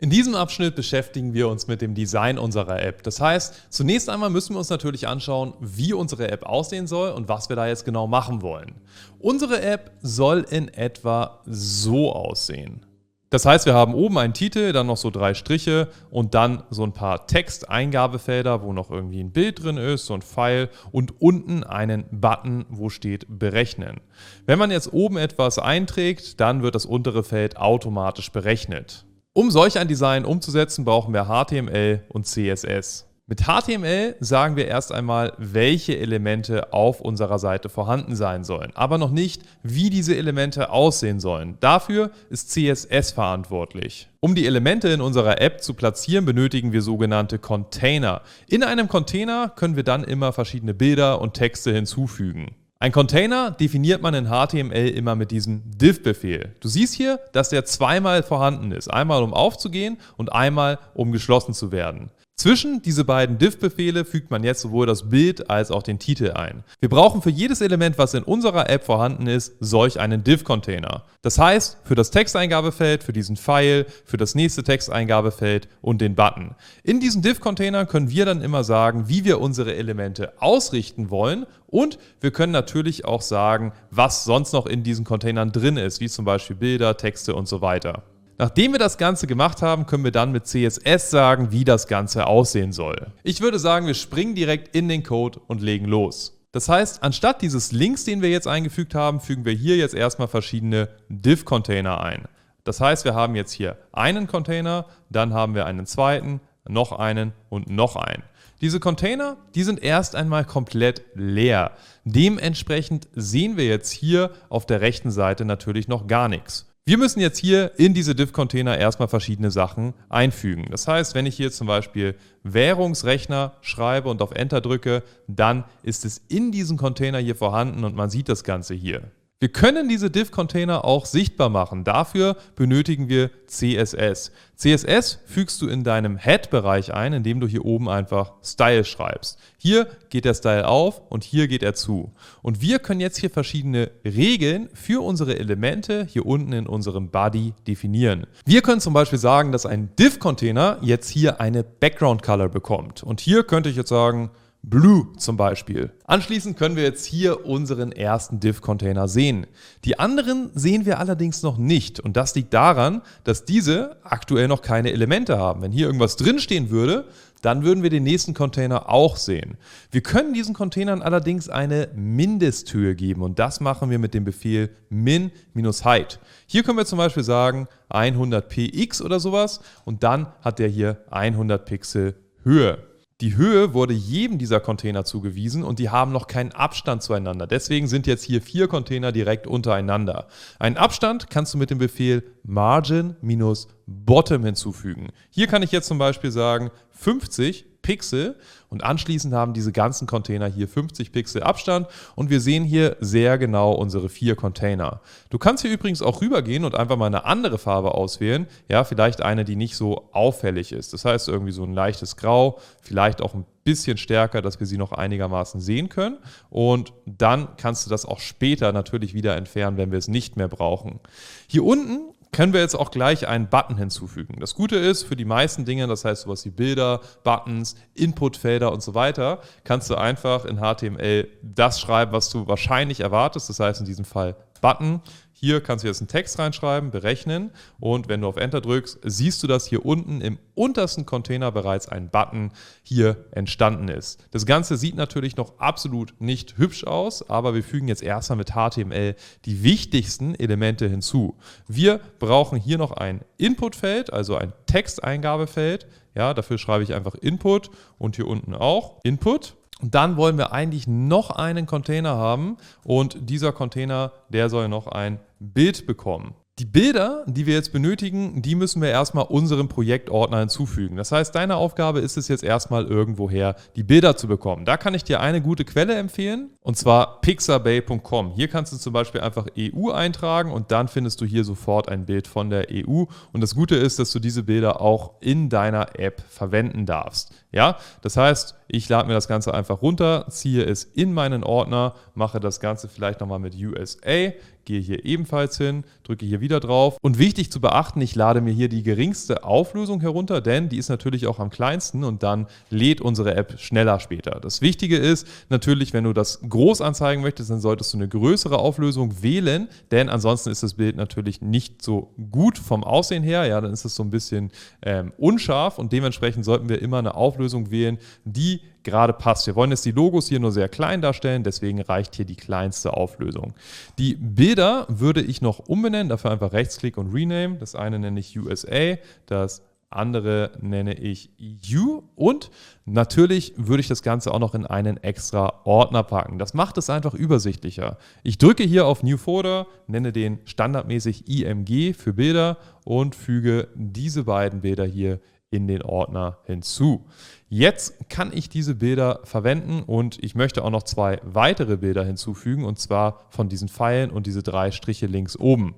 In 0.00 0.10
diesem 0.10 0.36
Abschnitt 0.36 0.76
beschäftigen 0.76 1.34
wir 1.34 1.48
uns 1.48 1.66
mit 1.66 1.82
dem 1.82 1.96
Design 1.96 2.38
unserer 2.38 2.80
App. 2.80 3.02
Das 3.02 3.20
heißt, 3.20 3.66
zunächst 3.68 4.08
einmal 4.08 4.30
müssen 4.30 4.54
wir 4.54 4.58
uns 4.58 4.70
natürlich 4.70 5.08
anschauen, 5.08 5.54
wie 5.58 5.92
unsere 5.92 6.30
App 6.30 6.44
aussehen 6.44 6.86
soll 6.86 7.10
und 7.10 7.28
was 7.28 7.48
wir 7.48 7.56
da 7.56 7.66
jetzt 7.66 7.84
genau 7.84 8.06
machen 8.06 8.40
wollen. 8.40 8.76
Unsere 9.18 9.60
App 9.60 9.90
soll 10.00 10.46
in 10.48 10.68
etwa 10.68 11.40
so 11.46 12.12
aussehen. 12.12 12.86
Das 13.30 13.44
heißt, 13.44 13.66
wir 13.66 13.74
haben 13.74 13.92
oben 13.92 14.18
einen 14.18 14.34
Titel, 14.34 14.72
dann 14.72 14.86
noch 14.86 14.96
so 14.96 15.10
drei 15.10 15.34
Striche 15.34 15.88
und 16.10 16.34
dann 16.34 16.62
so 16.70 16.84
ein 16.84 16.92
paar 16.92 17.26
Texteingabefelder, 17.26 18.62
wo 18.62 18.72
noch 18.72 18.92
irgendwie 18.92 19.20
ein 19.20 19.32
Bild 19.32 19.64
drin 19.64 19.78
ist, 19.78 20.06
so 20.06 20.14
ein 20.14 20.22
Pfeil 20.22 20.70
und 20.92 21.20
unten 21.20 21.64
einen 21.64 22.04
Button, 22.12 22.66
wo 22.70 22.88
steht 22.88 23.26
Berechnen. 23.28 24.00
Wenn 24.46 24.60
man 24.60 24.70
jetzt 24.70 24.92
oben 24.92 25.16
etwas 25.16 25.58
einträgt, 25.58 26.40
dann 26.40 26.62
wird 26.62 26.76
das 26.76 26.86
untere 26.86 27.24
Feld 27.24 27.56
automatisch 27.58 28.30
berechnet. 28.30 29.04
Um 29.38 29.52
solch 29.52 29.78
ein 29.78 29.86
Design 29.86 30.24
umzusetzen, 30.24 30.84
brauchen 30.84 31.14
wir 31.14 31.26
HTML 31.26 32.02
und 32.08 32.26
CSS. 32.26 33.06
Mit 33.28 33.42
HTML 33.42 34.16
sagen 34.18 34.56
wir 34.56 34.66
erst 34.66 34.90
einmal, 34.90 35.32
welche 35.38 35.96
Elemente 35.96 36.72
auf 36.72 37.00
unserer 37.00 37.38
Seite 37.38 37.68
vorhanden 37.68 38.16
sein 38.16 38.42
sollen, 38.42 38.72
aber 38.74 38.98
noch 38.98 39.12
nicht, 39.12 39.42
wie 39.62 39.90
diese 39.90 40.16
Elemente 40.16 40.70
aussehen 40.70 41.20
sollen. 41.20 41.56
Dafür 41.60 42.10
ist 42.30 42.50
CSS 42.50 43.12
verantwortlich. 43.12 44.08
Um 44.18 44.34
die 44.34 44.44
Elemente 44.44 44.88
in 44.88 45.00
unserer 45.00 45.40
App 45.40 45.62
zu 45.62 45.74
platzieren, 45.74 46.24
benötigen 46.24 46.72
wir 46.72 46.82
sogenannte 46.82 47.38
Container. 47.38 48.22
In 48.48 48.64
einem 48.64 48.88
Container 48.88 49.52
können 49.54 49.76
wir 49.76 49.84
dann 49.84 50.02
immer 50.02 50.32
verschiedene 50.32 50.74
Bilder 50.74 51.20
und 51.20 51.34
Texte 51.34 51.72
hinzufügen. 51.72 52.56
Ein 52.80 52.92
Container 52.92 53.50
definiert 53.50 54.02
man 54.02 54.14
in 54.14 54.28
HTML 54.28 54.90
immer 54.90 55.16
mit 55.16 55.32
diesem 55.32 55.62
div-Befehl. 55.66 56.54
Du 56.60 56.68
siehst 56.68 56.94
hier, 56.94 57.18
dass 57.32 57.48
der 57.48 57.64
zweimal 57.64 58.22
vorhanden 58.22 58.70
ist. 58.70 58.86
Einmal 58.86 59.24
um 59.24 59.34
aufzugehen 59.34 59.98
und 60.16 60.32
einmal 60.32 60.78
um 60.94 61.10
geschlossen 61.10 61.54
zu 61.54 61.72
werden. 61.72 62.12
Zwischen 62.38 62.82
diese 62.82 63.04
beiden 63.04 63.36
div-Befehle 63.38 64.04
fügt 64.04 64.30
man 64.30 64.44
jetzt 64.44 64.60
sowohl 64.60 64.86
das 64.86 65.10
Bild 65.10 65.50
als 65.50 65.72
auch 65.72 65.82
den 65.82 65.98
Titel 65.98 66.30
ein. 66.30 66.62
Wir 66.78 66.88
brauchen 66.88 67.20
für 67.20 67.30
jedes 67.30 67.60
Element, 67.60 67.98
was 67.98 68.14
in 68.14 68.22
unserer 68.22 68.70
App 68.70 68.84
vorhanden 68.84 69.26
ist, 69.26 69.56
solch 69.58 69.98
einen 69.98 70.22
div-Container. 70.22 71.02
Das 71.20 71.40
heißt, 71.40 71.78
für 71.82 71.96
das 71.96 72.12
Texteingabefeld, 72.12 73.02
für 73.02 73.12
diesen 73.12 73.36
Pfeil, 73.36 73.86
für 74.04 74.18
das 74.18 74.36
nächste 74.36 74.62
Texteingabefeld 74.62 75.66
und 75.82 76.00
den 76.00 76.14
Button. 76.14 76.54
In 76.84 77.00
diesen 77.00 77.22
div-Container 77.22 77.86
können 77.86 78.08
wir 78.08 78.24
dann 78.24 78.40
immer 78.40 78.62
sagen, 78.62 79.08
wie 79.08 79.24
wir 79.24 79.40
unsere 79.40 79.74
Elemente 79.74 80.40
ausrichten 80.40 81.10
wollen 81.10 81.44
und 81.66 81.98
wir 82.20 82.30
können 82.30 82.52
natürlich 82.52 83.04
auch 83.04 83.22
sagen, 83.22 83.72
was 83.90 84.22
sonst 84.22 84.52
noch 84.52 84.66
in 84.66 84.84
diesen 84.84 85.04
Containern 85.04 85.50
drin 85.50 85.76
ist, 85.76 85.98
wie 85.98 86.08
zum 86.08 86.24
Beispiel 86.24 86.54
Bilder, 86.54 86.96
Texte 86.96 87.34
und 87.34 87.48
so 87.48 87.62
weiter. 87.62 88.04
Nachdem 88.40 88.70
wir 88.70 88.78
das 88.78 88.98
Ganze 88.98 89.26
gemacht 89.26 89.62
haben, 89.62 89.86
können 89.86 90.04
wir 90.04 90.12
dann 90.12 90.30
mit 90.30 90.46
CSS 90.46 91.10
sagen, 91.10 91.50
wie 91.50 91.64
das 91.64 91.88
Ganze 91.88 92.28
aussehen 92.28 92.72
soll. 92.72 93.08
Ich 93.24 93.40
würde 93.40 93.58
sagen, 93.58 93.88
wir 93.88 93.94
springen 93.94 94.36
direkt 94.36 94.76
in 94.76 94.88
den 94.88 95.02
Code 95.02 95.40
und 95.48 95.60
legen 95.60 95.86
los. 95.86 96.40
Das 96.52 96.68
heißt, 96.68 97.02
anstatt 97.02 97.42
dieses 97.42 97.72
Links, 97.72 98.04
den 98.04 98.22
wir 98.22 98.30
jetzt 98.30 98.46
eingefügt 98.46 98.94
haben, 98.94 99.20
fügen 99.20 99.44
wir 99.44 99.54
hier 99.54 99.76
jetzt 99.76 99.94
erstmal 99.94 100.28
verschiedene 100.28 100.88
Div-Container 101.08 102.00
ein. 102.00 102.28
Das 102.62 102.80
heißt, 102.80 103.04
wir 103.04 103.14
haben 103.14 103.34
jetzt 103.34 103.50
hier 103.50 103.76
einen 103.90 104.28
Container, 104.28 104.86
dann 105.10 105.34
haben 105.34 105.56
wir 105.56 105.66
einen 105.66 105.86
zweiten, 105.86 106.40
noch 106.68 106.92
einen 106.92 107.32
und 107.48 107.68
noch 107.68 107.96
einen. 107.96 108.22
Diese 108.60 108.78
Container, 108.78 109.36
die 109.56 109.64
sind 109.64 109.82
erst 109.82 110.14
einmal 110.14 110.44
komplett 110.44 111.02
leer. 111.14 111.72
Dementsprechend 112.04 113.08
sehen 113.14 113.56
wir 113.56 113.66
jetzt 113.66 113.90
hier 113.90 114.30
auf 114.48 114.64
der 114.64 114.80
rechten 114.80 115.10
Seite 115.10 115.44
natürlich 115.44 115.88
noch 115.88 116.06
gar 116.06 116.28
nichts. 116.28 116.68
Wir 116.88 116.96
müssen 116.96 117.20
jetzt 117.20 117.36
hier 117.36 117.72
in 117.76 117.92
diese 117.92 118.14
Div-Container 118.14 118.78
erstmal 118.78 119.08
verschiedene 119.08 119.50
Sachen 119.50 119.92
einfügen. 120.08 120.68
Das 120.70 120.88
heißt, 120.88 121.14
wenn 121.14 121.26
ich 121.26 121.36
hier 121.36 121.52
zum 121.52 121.66
Beispiel 121.66 122.14
Währungsrechner 122.44 123.52
schreibe 123.60 124.08
und 124.08 124.22
auf 124.22 124.30
Enter 124.30 124.62
drücke, 124.62 125.02
dann 125.26 125.64
ist 125.82 126.06
es 126.06 126.22
in 126.28 126.50
diesem 126.50 126.78
Container 126.78 127.18
hier 127.18 127.36
vorhanden 127.36 127.84
und 127.84 127.94
man 127.94 128.08
sieht 128.08 128.30
das 128.30 128.42
Ganze 128.42 128.72
hier. 128.72 129.02
Wir 129.40 129.50
können 129.50 129.88
diese 129.88 130.10
Div-Container 130.10 130.84
auch 130.84 131.06
sichtbar 131.06 131.48
machen. 131.48 131.84
Dafür 131.84 132.36
benötigen 132.56 133.08
wir 133.08 133.30
CSS. 133.46 134.32
CSS 134.56 135.20
fügst 135.26 135.62
du 135.62 135.68
in 135.68 135.84
deinem 135.84 136.16
Head-Bereich 136.16 136.92
ein, 136.92 137.12
indem 137.12 137.38
du 137.38 137.46
hier 137.46 137.64
oben 137.64 137.88
einfach 137.88 138.32
Style 138.42 138.84
schreibst. 138.84 139.38
Hier 139.56 139.86
geht 140.10 140.24
der 140.24 140.34
Style 140.34 140.66
auf 140.66 141.02
und 141.08 141.22
hier 141.22 141.46
geht 141.46 141.62
er 141.62 141.74
zu. 141.74 142.10
Und 142.42 142.62
wir 142.62 142.80
können 142.80 142.98
jetzt 142.98 143.18
hier 143.18 143.30
verschiedene 143.30 143.92
Regeln 144.04 144.70
für 144.74 145.04
unsere 145.04 145.38
Elemente 145.38 146.04
hier 146.10 146.26
unten 146.26 146.52
in 146.52 146.66
unserem 146.66 147.10
Body 147.10 147.54
definieren. 147.68 148.26
Wir 148.44 148.62
können 148.62 148.80
zum 148.80 148.92
Beispiel 148.92 149.20
sagen, 149.20 149.52
dass 149.52 149.66
ein 149.66 149.94
Div-Container 150.00 150.78
jetzt 150.80 151.08
hier 151.08 151.40
eine 151.40 151.62
Background-Color 151.62 152.48
bekommt. 152.48 153.04
Und 153.04 153.20
hier 153.20 153.44
könnte 153.44 153.68
ich 153.68 153.76
jetzt 153.76 153.90
sagen, 153.90 154.32
Blue 154.62 155.12
zum 155.16 155.36
Beispiel. 155.36 155.92
Anschließend 156.04 156.58
können 156.58 156.76
wir 156.76 156.82
jetzt 156.82 157.06
hier 157.06 157.46
unseren 157.46 157.92
ersten 157.92 158.40
Div-Container 158.40 159.08
sehen. 159.08 159.46
Die 159.84 159.98
anderen 159.98 160.50
sehen 160.54 160.84
wir 160.84 160.98
allerdings 160.98 161.42
noch 161.42 161.58
nicht 161.58 162.00
und 162.00 162.16
das 162.16 162.34
liegt 162.34 162.52
daran, 162.52 163.02
dass 163.24 163.44
diese 163.44 163.96
aktuell 164.02 164.48
noch 164.48 164.60
keine 164.60 164.92
Elemente 164.92 165.38
haben. 165.38 165.62
Wenn 165.62 165.72
hier 165.72 165.86
irgendwas 165.86 166.16
drinstehen 166.16 166.70
würde, 166.70 167.06
dann 167.40 167.62
würden 167.62 167.82
wir 167.82 167.90
den 167.90 168.02
nächsten 168.02 168.34
Container 168.34 168.88
auch 168.90 169.16
sehen. 169.16 169.56
Wir 169.90 170.02
können 170.02 170.34
diesen 170.34 170.54
Containern 170.54 171.02
allerdings 171.02 171.48
eine 171.48 171.88
Mindesthöhe 171.94 172.94
geben 172.96 173.22
und 173.22 173.38
das 173.38 173.60
machen 173.60 173.90
wir 173.90 173.98
mit 173.98 174.12
dem 174.12 174.24
Befehl 174.24 174.70
min-height. 174.90 176.18
Hier 176.46 176.62
können 176.64 176.78
wir 176.78 176.86
zum 176.86 176.98
Beispiel 176.98 177.22
sagen 177.22 177.68
100 177.90 178.48
px 178.48 179.02
oder 179.02 179.20
sowas 179.20 179.60
und 179.84 180.02
dann 180.02 180.26
hat 180.40 180.58
der 180.58 180.68
hier 180.68 181.04
100 181.10 181.64
Pixel 181.64 182.16
Höhe. 182.42 182.87
Die 183.20 183.34
Höhe 183.34 183.74
wurde 183.74 183.94
jedem 183.94 184.38
dieser 184.38 184.60
Container 184.60 185.04
zugewiesen 185.04 185.64
und 185.64 185.80
die 185.80 185.90
haben 185.90 186.12
noch 186.12 186.28
keinen 186.28 186.52
Abstand 186.52 187.02
zueinander. 187.02 187.48
Deswegen 187.48 187.88
sind 187.88 188.06
jetzt 188.06 188.22
hier 188.22 188.40
vier 188.40 188.68
Container 188.68 189.10
direkt 189.10 189.48
untereinander. 189.48 190.28
Einen 190.60 190.76
Abstand 190.76 191.28
kannst 191.28 191.52
du 191.52 191.58
mit 191.58 191.70
dem 191.70 191.78
Befehl 191.78 192.22
margin-bottom 192.44 194.44
hinzufügen. 194.44 195.08
Hier 195.30 195.48
kann 195.48 195.64
ich 195.64 195.72
jetzt 195.72 195.88
zum 195.88 195.98
Beispiel 195.98 196.30
sagen 196.30 196.70
50 196.90 197.66
Pixel 197.82 198.36
und 198.68 198.84
anschließend 198.84 199.32
haben 199.32 199.54
diese 199.54 199.72
ganzen 199.72 200.06
Container 200.06 200.46
hier 200.46 200.68
50 200.68 201.12
Pixel 201.12 201.42
Abstand 201.42 201.86
und 202.16 202.30
wir 202.30 202.40
sehen 202.40 202.64
hier 202.64 202.96
sehr 203.00 203.38
genau 203.38 203.72
unsere 203.72 204.08
vier 204.08 204.36
Container. 204.36 205.00
Du 205.30 205.38
kannst 205.38 205.62
hier 205.62 205.72
übrigens 205.72 206.02
auch 206.02 206.20
rübergehen 206.20 206.64
und 206.64 206.74
einfach 206.74 206.96
mal 206.96 207.06
eine 207.06 207.24
andere 207.24 207.58
Farbe 207.58 207.94
auswählen, 207.94 208.46
ja, 208.68 208.84
vielleicht 208.84 209.22
eine, 209.22 209.44
die 209.44 209.56
nicht 209.56 209.76
so 209.76 210.08
auffällig 210.12 210.72
ist. 210.72 210.92
Das 210.92 211.04
heißt 211.04 211.28
irgendwie 211.28 211.52
so 211.52 211.64
ein 211.64 211.72
leichtes 211.72 212.16
Grau, 212.16 212.58
vielleicht 212.82 213.22
auch 213.22 213.34
ein 213.34 213.46
bisschen 213.64 213.98
stärker, 213.98 214.40
dass 214.40 214.60
wir 214.60 214.66
sie 214.66 214.78
noch 214.78 214.92
einigermaßen 214.92 215.60
sehen 215.60 215.90
können. 215.90 216.18
Und 216.48 216.94
dann 217.04 217.48
kannst 217.58 217.84
du 217.84 217.90
das 217.90 218.06
auch 218.06 218.18
später 218.18 218.72
natürlich 218.72 219.12
wieder 219.12 219.36
entfernen, 219.36 219.76
wenn 219.76 219.90
wir 219.90 219.98
es 219.98 220.08
nicht 220.08 220.36
mehr 220.36 220.48
brauchen. 220.48 221.00
Hier 221.46 221.64
unten 221.64 222.14
können 222.32 222.52
wir 222.52 222.60
jetzt 222.60 222.74
auch 222.74 222.90
gleich 222.90 223.26
einen 223.26 223.48
Button 223.48 223.76
hinzufügen. 223.76 224.36
Das 224.40 224.54
Gute 224.54 224.76
ist, 224.76 225.02
für 225.02 225.16
die 225.16 225.24
meisten 225.24 225.64
Dinge, 225.64 225.86
das 225.86 226.04
heißt 226.04 226.22
sowas 226.22 226.44
wie 226.44 226.50
Bilder, 226.50 227.00
Buttons, 227.24 227.74
Inputfelder 227.94 228.72
und 228.72 228.82
so 228.82 228.94
weiter, 228.94 229.40
kannst 229.64 229.90
du 229.90 229.94
einfach 229.94 230.44
in 230.44 230.58
HTML 230.58 231.28
das 231.42 231.80
schreiben, 231.80 232.12
was 232.12 232.28
du 232.30 232.46
wahrscheinlich 232.46 233.00
erwartest. 233.00 233.48
Das 233.48 233.60
heißt 233.60 233.80
in 233.80 233.86
diesem 233.86 234.04
Fall 234.04 234.36
Button. 234.60 235.00
Hier 235.40 235.60
kannst 235.60 235.84
du 235.84 235.88
jetzt 235.88 236.00
einen 236.00 236.08
Text 236.08 236.36
reinschreiben, 236.40 236.90
berechnen 236.90 237.52
und 237.78 238.08
wenn 238.08 238.22
du 238.22 238.26
auf 238.26 238.38
Enter 238.38 238.60
drückst, 238.60 238.98
siehst 239.04 239.40
du, 239.40 239.46
dass 239.46 239.68
hier 239.68 239.86
unten 239.86 240.20
im 240.20 240.36
untersten 240.56 241.06
Container 241.06 241.52
bereits 241.52 241.88
ein 241.88 242.10
Button 242.10 242.50
hier 242.82 243.24
entstanden 243.30 243.86
ist. 243.86 244.26
Das 244.32 244.46
Ganze 244.46 244.76
sieht 244.76 244.96
natürlich 244.96 245.36
noch 245.36 245.60
absolut 245.60 246.20
nicht 246.20 246.58
hübsch 246.58 246.82
aus, 246.82 247.30
aber 247.30 247.54
wir 247.54 247.62
fügen 247.62 247.86
jetzt 247.86 248.02
erstmal 248.02 248.38
mit 248.38 248.50
HTML 248.50 249.14
die 249.44 249.62
wichtigsten 249.62 250.34
Elemente 250.34 250.88
hinzu. 250.88 251.36
Wir 251.68 252.00
brauchen 252.18 252.58
hier 252.58 252.78
noch 252.78 252.90
ein 252.90 253.20
Inputfeld, 253.36 254.12
also 254.12 254.34
ein 254.34 254.52
Texteingabefeld. 254.66 255.86
Ja, 256.16 256.34
dafür 256.34 256.58
schreibe 256.58 256.82
ich 256.82 256.94
einfach 256.94 257.14
Input 257.14 257.70
und 257.96 258.16
hier 258.16 258.26
unten 258.26 258.56
auch 258.56 258.98
Input. 259.04 259.54
Und 259.80 259.94
dann 259.94 260.16
wollen 260.16 260.38
wir 260.38 260.52
eigentlich 260.52 260.86
noch 260.86 261.30
einen 261.30 261.66
Container 261.66 262.16
haben 262.16 262.56
und 262.84 263.30
dieser 263.30 263.52
Container, 263.52 264.12
der 264.28 264.50
soll 264.50 264.68
noch 264.68 264.88
ein 264.88 265.20
Bild 265.38 265.86
bekommen. 265.86 266.34
Die 266.58 266.64
Bilder, 266.64 267.24
die 267.28 267.46
wir 267.46 267.54
jetzt 267.54 267.72
benötigen, 267.72 268.42
die 268.42 268.56
müssen 268.56 268.82
wir 268.82 268.88
erstmal 268.88 269.26
unserem 269.26 269.68
Projektordner 269.68 270.40
hinzufügen. 270.40 270.96
Das 270.96 271.12
heißt, 271.12 271.32
deine 271.32 271.54
Aufgabe 271.54 272.00
ist 272.00 272.16
es 272.16 272.26
jetzt 272.26 272.42
erstmal 272.42 272.84
irgendwoher, 272.84 273.54
die 273.76 273.84
Bilder 273.84 274.16
zu 274.16 274.26
bekommen. 274.26 274.64
Da 274.64 274.76
kann 274.76 274.92
ich 274.92 275.04
dir 275.04 275.20
eine 275.20 275.40
gute 275.40 275.64
Quelle 275.64 275.94
empfehlen 275.94 276.50
und 276.60 276.76
zwar 276.76 277.20
pixabay.com. 277.20 278.32
Hier 278.32 278.48
kannst 278.48 278.72
du 278.72 278.76
zum 278.76 278.92
Beispiel 278.92 279.20
einfach 279.20 279.46
EU 279.56 279.92
eintragen 279.92 280.50
und 280.50 280.72
dann 280.72 280.88
findest 280.88 281.20
du 281.20 281.26
hier 281.26 281.44
sofort 281.44 281.88
ein 281.88 282.06
Bild 282.06 282.26
von 282.26 282.50
der 282.50 282.66
EU. 282.72 283.04
Und 283.32 283.40
das 283.40 283.54
Gute 283.54 283.76
ist, 283.76 284.00
dass 284.00 284.10
du 284.10 284.18
diese 284.18 284.42
Bilder 284.42 284.80
auch 284.80 285.12
in 285.20 285.50
deiner 285.50 285.96
App 285.96 286.24
verwenden 286.28 286.86
darfst. 286.86 287.32
Ja, 287.52 287.76
das 288.02 288.16
heißt, 288.16 288.56
ich 288.66 288.88
lade 288.88 289.06
mir 289.06 289.14
das 289.14 289.28
Ganze 289.28 289.54
einfach 289.54 289.80
runter, 289.80 290.26
ziehe 290.28 290.64
es 290.64 290.84
in 290.84 291.14
meinen 291.14 291.44
Ordner, 291.44 291.94
mache 292.14 292.40
das 292.40 292.60
Ganze 292.60 292.88
vielleicht 292.88 293.20
nochmal 293.20 293.38
mit 293.38 293.54
USA, 293.54 294.32
gehe 294.68 294.80
hier 294.80 295.04
ebenfalls 295.04 295.56
hin, 295.56 295.82
drücke 296.04 296.26
hier 296.26 296.40
wieder 296.40 296.60
drauf. 296.60 296.98
Und 297.00 297.18
wichtig 297.18 297.50
zu 297.50 297.60
beachten, 297.60 298.00
ich 298.02 298.14
lade 298.14 298.42
mir 298.42 298.52
hier 298.52 298.68
die 298.68 298.82
geringste 298.82 299.42
Auflösung 299.42 300.00
herunter, 300.02 300.40
denn 300.40 300.68
die 300.68 300.76
ist 300.76 300.90
natürlich 300.90 301.26
auch 301.26 301.40
am 301.40 301.48
kleinsten 301.48 302.04
und 302.04 302.22
dann 302.22 302.46
lädt 302.68 303.00
unsere 303.00 303.34
App 303.34 303.58
schneller 303.58 303.98
später. 303.98 304.38
Das 304.40 304.60
Wichtige 304.60 304.98
ist 304.98 305.26
natürlich, 305.48 305.94
wenn 305.94 306.04
du 306.04 306.12
das 306.12 306.40
groß 306.46 306.82
anzeigen 306.82 307.22
möchtest, 307.22 307.50
dann 307.50 307.60
solltest 307.60 307.94
du 307.94 307.96
eine 307.96 308.08
größere 308.08 308.58
Auflösung 308.58 309.22
wählen, 309.22 309.68
denn 309.90 310.10
ansonsten 310.10 310.50
ist 310.50 310.62
das 310.62 310.74
Bild 310.74 310.96
natürlich 310.96 311.40
nicht 311.40 311.82
so 311.82 312.12
gut 312.30 312.58
vom 312.58 312.84
Aussehen 312.84 313.22
her. 313.22 313.46
Ja, 313.46 313.62
dann 313.62 313.72
ist 313.72 313.86
es 313.86 313.94
so 313.94 314.02
ein 314.02 314.10
bisschen 314.10 314.52
ähm, 314.82 315.12
unscharf 315.16 315.78
und 315.78 315.92
dementsprechend 315.94 316.44
sollten 316.44 316.68
wir 316.68 316.82
immer 316.82 316.98
eine 316.98 317.14
Auflösung 317.14 317.70
wählen, 317.70 317.96
die 318.24 318.60
gerade 318.82 319.12
passt. 319.12 319.46
Wir 319.46 319.56
wollen 319.56 319.70
jetzt 319.70 319.84
die 319.84 319.92
Logos 319.92 320.28
hier 320.28 320.40
nur 320.40 320.52
sehr 320.52 320.68
klein 320.68 321.00
darstellen, 321.00 321.42
deswegen 321.42 321.80
reicht 321.80 322.16
hier 322.16 322.24
die 322.24 322.36
kleinste 322.36 322.94
Auflösung. 322.94 323.54
Die 323.98 324.14
Bilder 324.14 324.86
würde 324.88 325.20
ich 325.20 325.42
noch 325.42 325.58
umbenennen, 325.58 326.08
dafür 326.08 326.30
einfach 326.30 326.52
Rechtsklick 326.52 326.96
und 326.96 327.12
Rename. 327.12 327.56
Das 327.56 327.74
eine 327.74 327.98
nenne 327.98 328.20
ich 328.20 328.38
USA, 328.38 328.96
das 329.26 329.62
andere 329.90 330.52
nenne 330.60 330.94
ich 330.94 331.30
EU 331.40 332.00
und 332.14 332.50
natürlich 332.84 333.54
würde 333.56 333.80
ich 333.80 333.88
das 333.88 334.02
Ganze 334.02 334.32
auch 334.32 334.38
noch 334.38 334.54
in 334.54 334.66
einen 334.66 334.98
extra 334.98 335.62
Ordner 335.64 336.02
packen. 336.02 336.38
Das 336.38 336.52
macht 336.52 336.76
es 336.78 336.90
einfach 336.90 337.14
übersichtlicher. 337.14 337.96
Ich 338.22 338.38
drücke 338.38 338.64
hier 338.64 338.86
auf 338.86 339.02
New 339.02 339.16
Folder, 339.16 339.66
nenne 339.86 340.12
den 340.12 340.40
standardmäßig 340.44 341.28
IMG 341.28 341.94
für 341.94 342.12
Bilder 342.12 342.58
und 342.84 343.14
füge 343.14 343.68
diese 343.74 344.24
beiden 344.24 344.60
Bilder 344.60 344.84
hier 344.84 345.20
in 345.50 345.66
den 345.66 345.82
Ordner 345.82 346.38
hinzu. 346.44 347.06
Jetzt 347.48 348.10
kann 348.10 348.30
ich 348.32 348.48
diese 348.48 348.74
Bilder 348.74 349.20
verwenden 349.24 349.82
und 349.82 350.22
ich 350.22 350.34
möchte 350.34 350.62
auch 350.62 350.70
noch 350.70 350.82
zwei 350.82 351.20
weitere 351.22 351.78
Bilder 351.78 352.04
hinzufügen 352.04 352.64
und 352.64 352.78
zwar 352.78 353.24
von 353.30 353.48
diesen 353.48 353.68
Pfeilen 353.68 354.10
und 354.10 354.26
diese 354.26 354.42
drei 354.42 354.70
Striche 354.70 355.06
links 355.06 355.36
oben. 355.36 355.74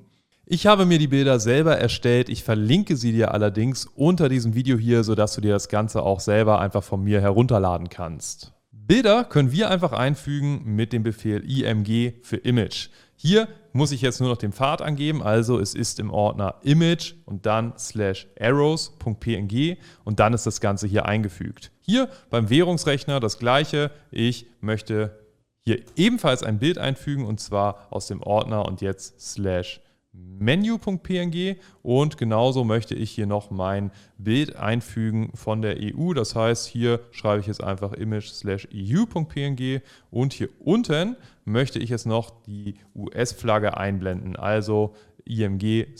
Ich 0.52 0.66
habe 0.66 0.84
mir 0.84 0.98
die 0.98 1.06
Bilder 1.06 1.38
selber 1.38 1.78
erstellt. 1.78 2.28
Ich 2.28 2.42
verlinke 2.42 2.96
sie 2.96 3.12
dir 3.12 3.32
allerdings 3.32 3.86
unter 3.86 4.28
diesem 4.28 4.54
Video 4.54 4.76
hier, 4.76 5.04
sodass 5.04 5.34
du 5.34 5.40
dir 5.40 5.52
das 5.52 5.68
Ganze 5.68 6.02
auch 6.02 6.18
selber 6.18 6.60
einfach 6.60 6.82
von 6.82 7.04
mir 7.04 7.20
herunterladen 7.20 7.88
kannst. 7.88 8.52
Bilder 8.72 9.22
können 9.22 9.52
wir 9.52 9.70
einfach 9.70 9.92
einfügen 9.92 10.62
mit 10.64 10.92
dem 10.92 11.04
Befehl 11.04 11.44
img 11.48 12.14
für 12.22 12.38
Image. 12.38 12.88
Hier 13.22 13.48
muss 13.74 13.92
ich 13.92 14.00
jetzt 14.00 14.18
nur 14.20 14.30
noch 14.30 14.38
den 14.38 14.50
Pfad 14.50 14.80
angeben, 14.80 15.22
also 15.22 15.60
es 15.60 15.74
ist 15.74 16.00
im 16.00 16.10
Ordner 16.10 16.54
Image 16.62 17.12
und 17.26 17.44
dann 17.44 17.74
slash 17.76 18.26
arrows.png 18.40 19.76
und 20.04 20.20
dann 20.20 20.32
ist 20.32 20.46
das 20.46 20.62
Ganze 20.62 20.86
hier 20.86 21.04
eingefügt. 21.04 21.70
Hier 21.82 22.08
beim 22.30 22.48
Währungsrechner 22.48 23.20
das 23.20 23.38
gleiche. 23.38 23.90
Ich 24.10 24.46
möchte 24.62 25.18
hier 25.66 25.82
ebenfalls 25.96 26.42
ein 26.42 26.58
Bild 26.58 26.78
einfügen 26.78 27.26
und 27.26 27.40
zwar 27.40 27.88
aus 27.90 28.06
dem 28.06 28.22
Ordner 28.22 28.64
und 28.64 28.80
jetzt 28.80 29.20
slash 29.20 29.82
Menu.png 30.12 31.56
und 31.82 32.16
genauso 32.18 32.64
möchte 32.64 32.94
ich 32.94 33.10
hier 33.10 33.26
noch 33.26 33.50
mein 33.50 33.90
Bild 34.18 34.56
einfügen 34.56 35.30
von 35.34 35.62
der 35.62 35.76
EU. 35.78 36.14
Das 36.14 36.34
heißt, 36.34 36.66
hier 36.66 37.00
schreibe 37.12 37.40
ich 37.40 37.46
jetzt 37.46 37.62
einfach 37.62 37.92
image/eu.png 37.92 39.82
und 40.10 40.32
hier 40.32 40.48
unten 40.58 41.16
möchte 41.44 41.78
ich 41.78 41.90
jetzt 41.90 42.06
noch 42.06 42.42
die 42.44 42.74
US-Flagge 42.94 43.76
einblenden, 43.76 44.36
also 44.36 44.94
img/usa. 45.24 45.90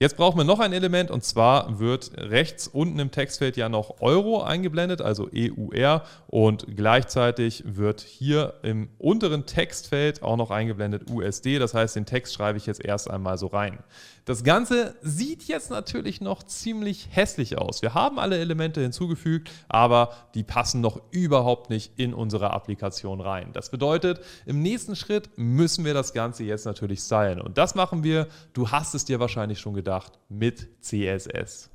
Jetzt 0.00 0.16
brauchen 0.16 0.36
wir 0.36 0.44
noch 0.44 0.58
ein 0.58 0.72
Element 0.72 1.12
und 1.12 1.22
zwar 1.22 1.78
wird 1.78 2.10
rechts 2.16 2.66
unten 2.66 2.98
im 2.98 3.12
Textfeld 3.12 3.56
ja 3.56 3.68
noch 3.68 4.00
Euro 4.00 4.42
eingeblendet, 4.42 5.00
also 5.00 5.30
EUR 5.32 6.02
und 6.26 6.66
gleichzeitig 6.76 7.62
wird 7.64 8.00
hier 8.00 8.54
im 8.62 8.88
unteren 8.98 9.46
Textfeld 9.46 10.24
auch 10.24 10.36
noch 10.36 10.50
eingeblendet 10.50 11.08
USD. 11.08 11.60
Das 11.60 11.74
heißt, 11.74 11.94
den 11.94 12.06
Text 12.06 12.34
schreibe 12.34 12.58
ich 12.58 12.66
jetzt 12.66 12.84
erst 12.84 13.08
einmal 13.08 13.38
so 13.38 13.46
rein. 13.46 13.78
Das 14.24 14.42
Ganze 14.42 14.94
sieht 15.02 15.44
jetzt 15.44 15.70
natürlich 15.70 16.22
noch 16.22 16.42
ziemlich 16.42 17.08
hässlich 17.10 17.58
aus. 17.58 17.82
Wir 17.82 17.92
haben 17.92 18.18
alle 18.18 18.38
Elemente 18.38 18.80
hinzugefügt, 18.80 19.50
aber 19.68 20.14
die 20.34 20.42
passen 20.42 20.80
noch 20.80 21.00
überhaupt 21.10 21.68
nicht 21.68 21.92
in 21.98 22.14
unsere 22.14 22.50
Applikation 22.50 23.20
rein. 23.20 23.50
Das 23.52 23.70
bedeutet, 23.70 24.20
im 24.46 24.62
nächsten 24.62 24.96
Schritt 24.96 25.28
müssen 25.36 25.84
wir 25.84 25.92
das 25.92 26.14
Ganze 26.14 26.44
jetzt 26.44 26.64
natürlich 26.64 27.00
stylen. 27.00 27.40
Und 27.40 27.58
das 27.58 27.74
machen 27.74 28.02
wir, 28.02 28.28
du 28.54 28.70
hast 28.70 28.94
es 28.94 29.04
dir 29.04 29.20
wahrscheinlich 29.20 29.58
schon 29.58 29.74
gedacht, 29.74 30.18
mit 30.30 30.68
CSS. 30.80 31.70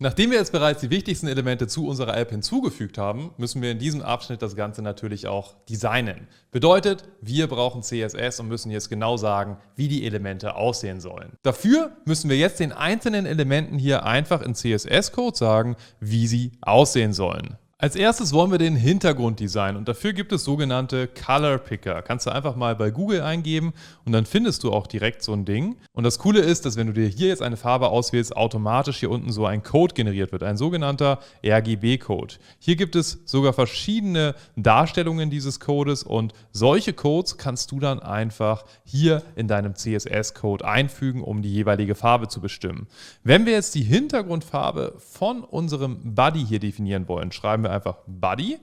Nachdem 0.00 0.30
wir 0.30 0.38
jetzt 0.38 0.52
bereits 0.52 0.80
die 0.80 0.90
wichtigsten 0.90 1.26
Elemente 1.26 1.66
zu 1.66 1.88
unserer 1.88 2.16
App 2.16 2.30
hinzugefügt 2.30 2.98
haben, 2.98 3.32
müssen 3.36 3.62
wir 3.62 3.72
in 3.72 3.80
diesem 3.80 4.00
Abschnitt 4.00 4.42
das 4.42 4.54
Ganze 4.54 4.80
natürlich 4.80 5.26
auch 5.26 5.54
designen. 5.68 6.28
Bedeutet, 6.52 7.08
wir 7.20 7.48
brauchen 7.48 7.82
CSS 7.82 8.38
und 8.38 8.46
müssen 8.46 8.70
jetzt 8.70 8.90
genau 8.90 9.16
sagen, 9.16 9.56
wie 9.74 9.88
die 9.88 10.06
Elemente 10.06 10.54
aussehen 10.54 11.00
sollen. 11.00 11.32
Dafür 11.42 11.96
müssen 12.04 12.30
wir 12.30 12.36
jetzt 12.36 12.60
den 12.60 12.70
einzelnen 12.70 13.26
Elementen 13.26 13.76
hier 13.76 14.04
einfach 14.04 14.40
in 14.40 14.54
CSS-Code 14.54 15.36
sagen, 15.36 15.76
wie 15.98 16.28
sie 16.28 16.52
aussehen 16.60 17.12
sollen. 17.12 17.58
Als 17.80 17.94
erstes 17.94 18.32
wollen 18.32 18.50
wir 18.50 18.58
den 18.58 18.74
Hintergrund 18.74 19.38
designen 19.38 19.76
und 19.76 19.86
dafür 19.86 20.12
gibt 20.12 20.32
es 20.32 20.42
sogenannte 20.42 21.06
Color 21.06 21.58
Picker. 21.58 22.02
Kannst 22.02 22.26
du 22.26 22.30
einfach 22.30 22.56
mal 22.56 22.74
bei 22.74 22.90
Google 22.90 23.20
eingeben 23.20 23.72
und 24.04 24.10
dann 24.10 24.26
findest 24.26 24.64
du 24.64 24.72
auch 24.72 24.88
direkt 24.88 25.22
so 25.22 25.32
ein 25.32 25.44
Ding. 25.44 25.76
Und 25.92 26.02
das 26.02 26.18
Coole 26.18 26.40
ist, 26.40 26.66
dass 26.66 26.76
wenn 26.76 26.88
du 26.88 26.92
dir 26.92 27.06
hier 27.06 27.28
jetzt 27.28 27.40
eine 27.40 27.56
Farbe 27.56 27.90
auswählst, 27.90 28.36
automatisch 28.36 28.98
hier 28.98 29.12
unten 29.12 29.30
so 29.30 29.46
ein 29.46 29.62
Code 29.62 29.94
generiert 29.94 30.32
wird, 30.32 30.42
ein 30.42 30.56
sogenannter 30.56 31.20
RGB-Code. 31.46 32.34
Hier 32.58 32.74
gibt 32.74 32.96
es 32.96 33.20
sogar 33.26 33.52
verschiedene 33.52 34.34
Darstellungen 34.56 35.30
dieses 35.30 35.60
Codes 35.60 36.02
und 36.02 36.32
solche 36.50 36.94
Codes 36.94 37.38
kannst 37.38 37.70
du 37.70 37.78
dann 37.78 38.00
einfach 38.00 38.64
hier 38.82 39.22
in 39.36 39.46
deinem 39.46 39.76
CSS-Code 39.76 40.64
einfügen, 40.64 41.22
um 41.22 41.42
die 41.42 41.54
jeweilige 41.54 41.94
Farbe 41.94 42.26
zu 42.26 42.40
bestimmen. 42.40 42.88
Wenn 43.22 43.46
wir 43.46 43.52
jetzt 43.52 43.76
die 43.76 43.84
Hintergrundfarbe 43.84 44.96
von 44.98 45.44
unserem 45.44 46.16
Buddy 46.16 46.44
hier 46.44 46.58
definieren 46.58 47.06
wollen, 47.06 47.30
schreiben 47.30 47.62
wir 47.62 47.67
wir 47.68 47.74
einfach 47.74 47.98
Buddy, 48.06 48.58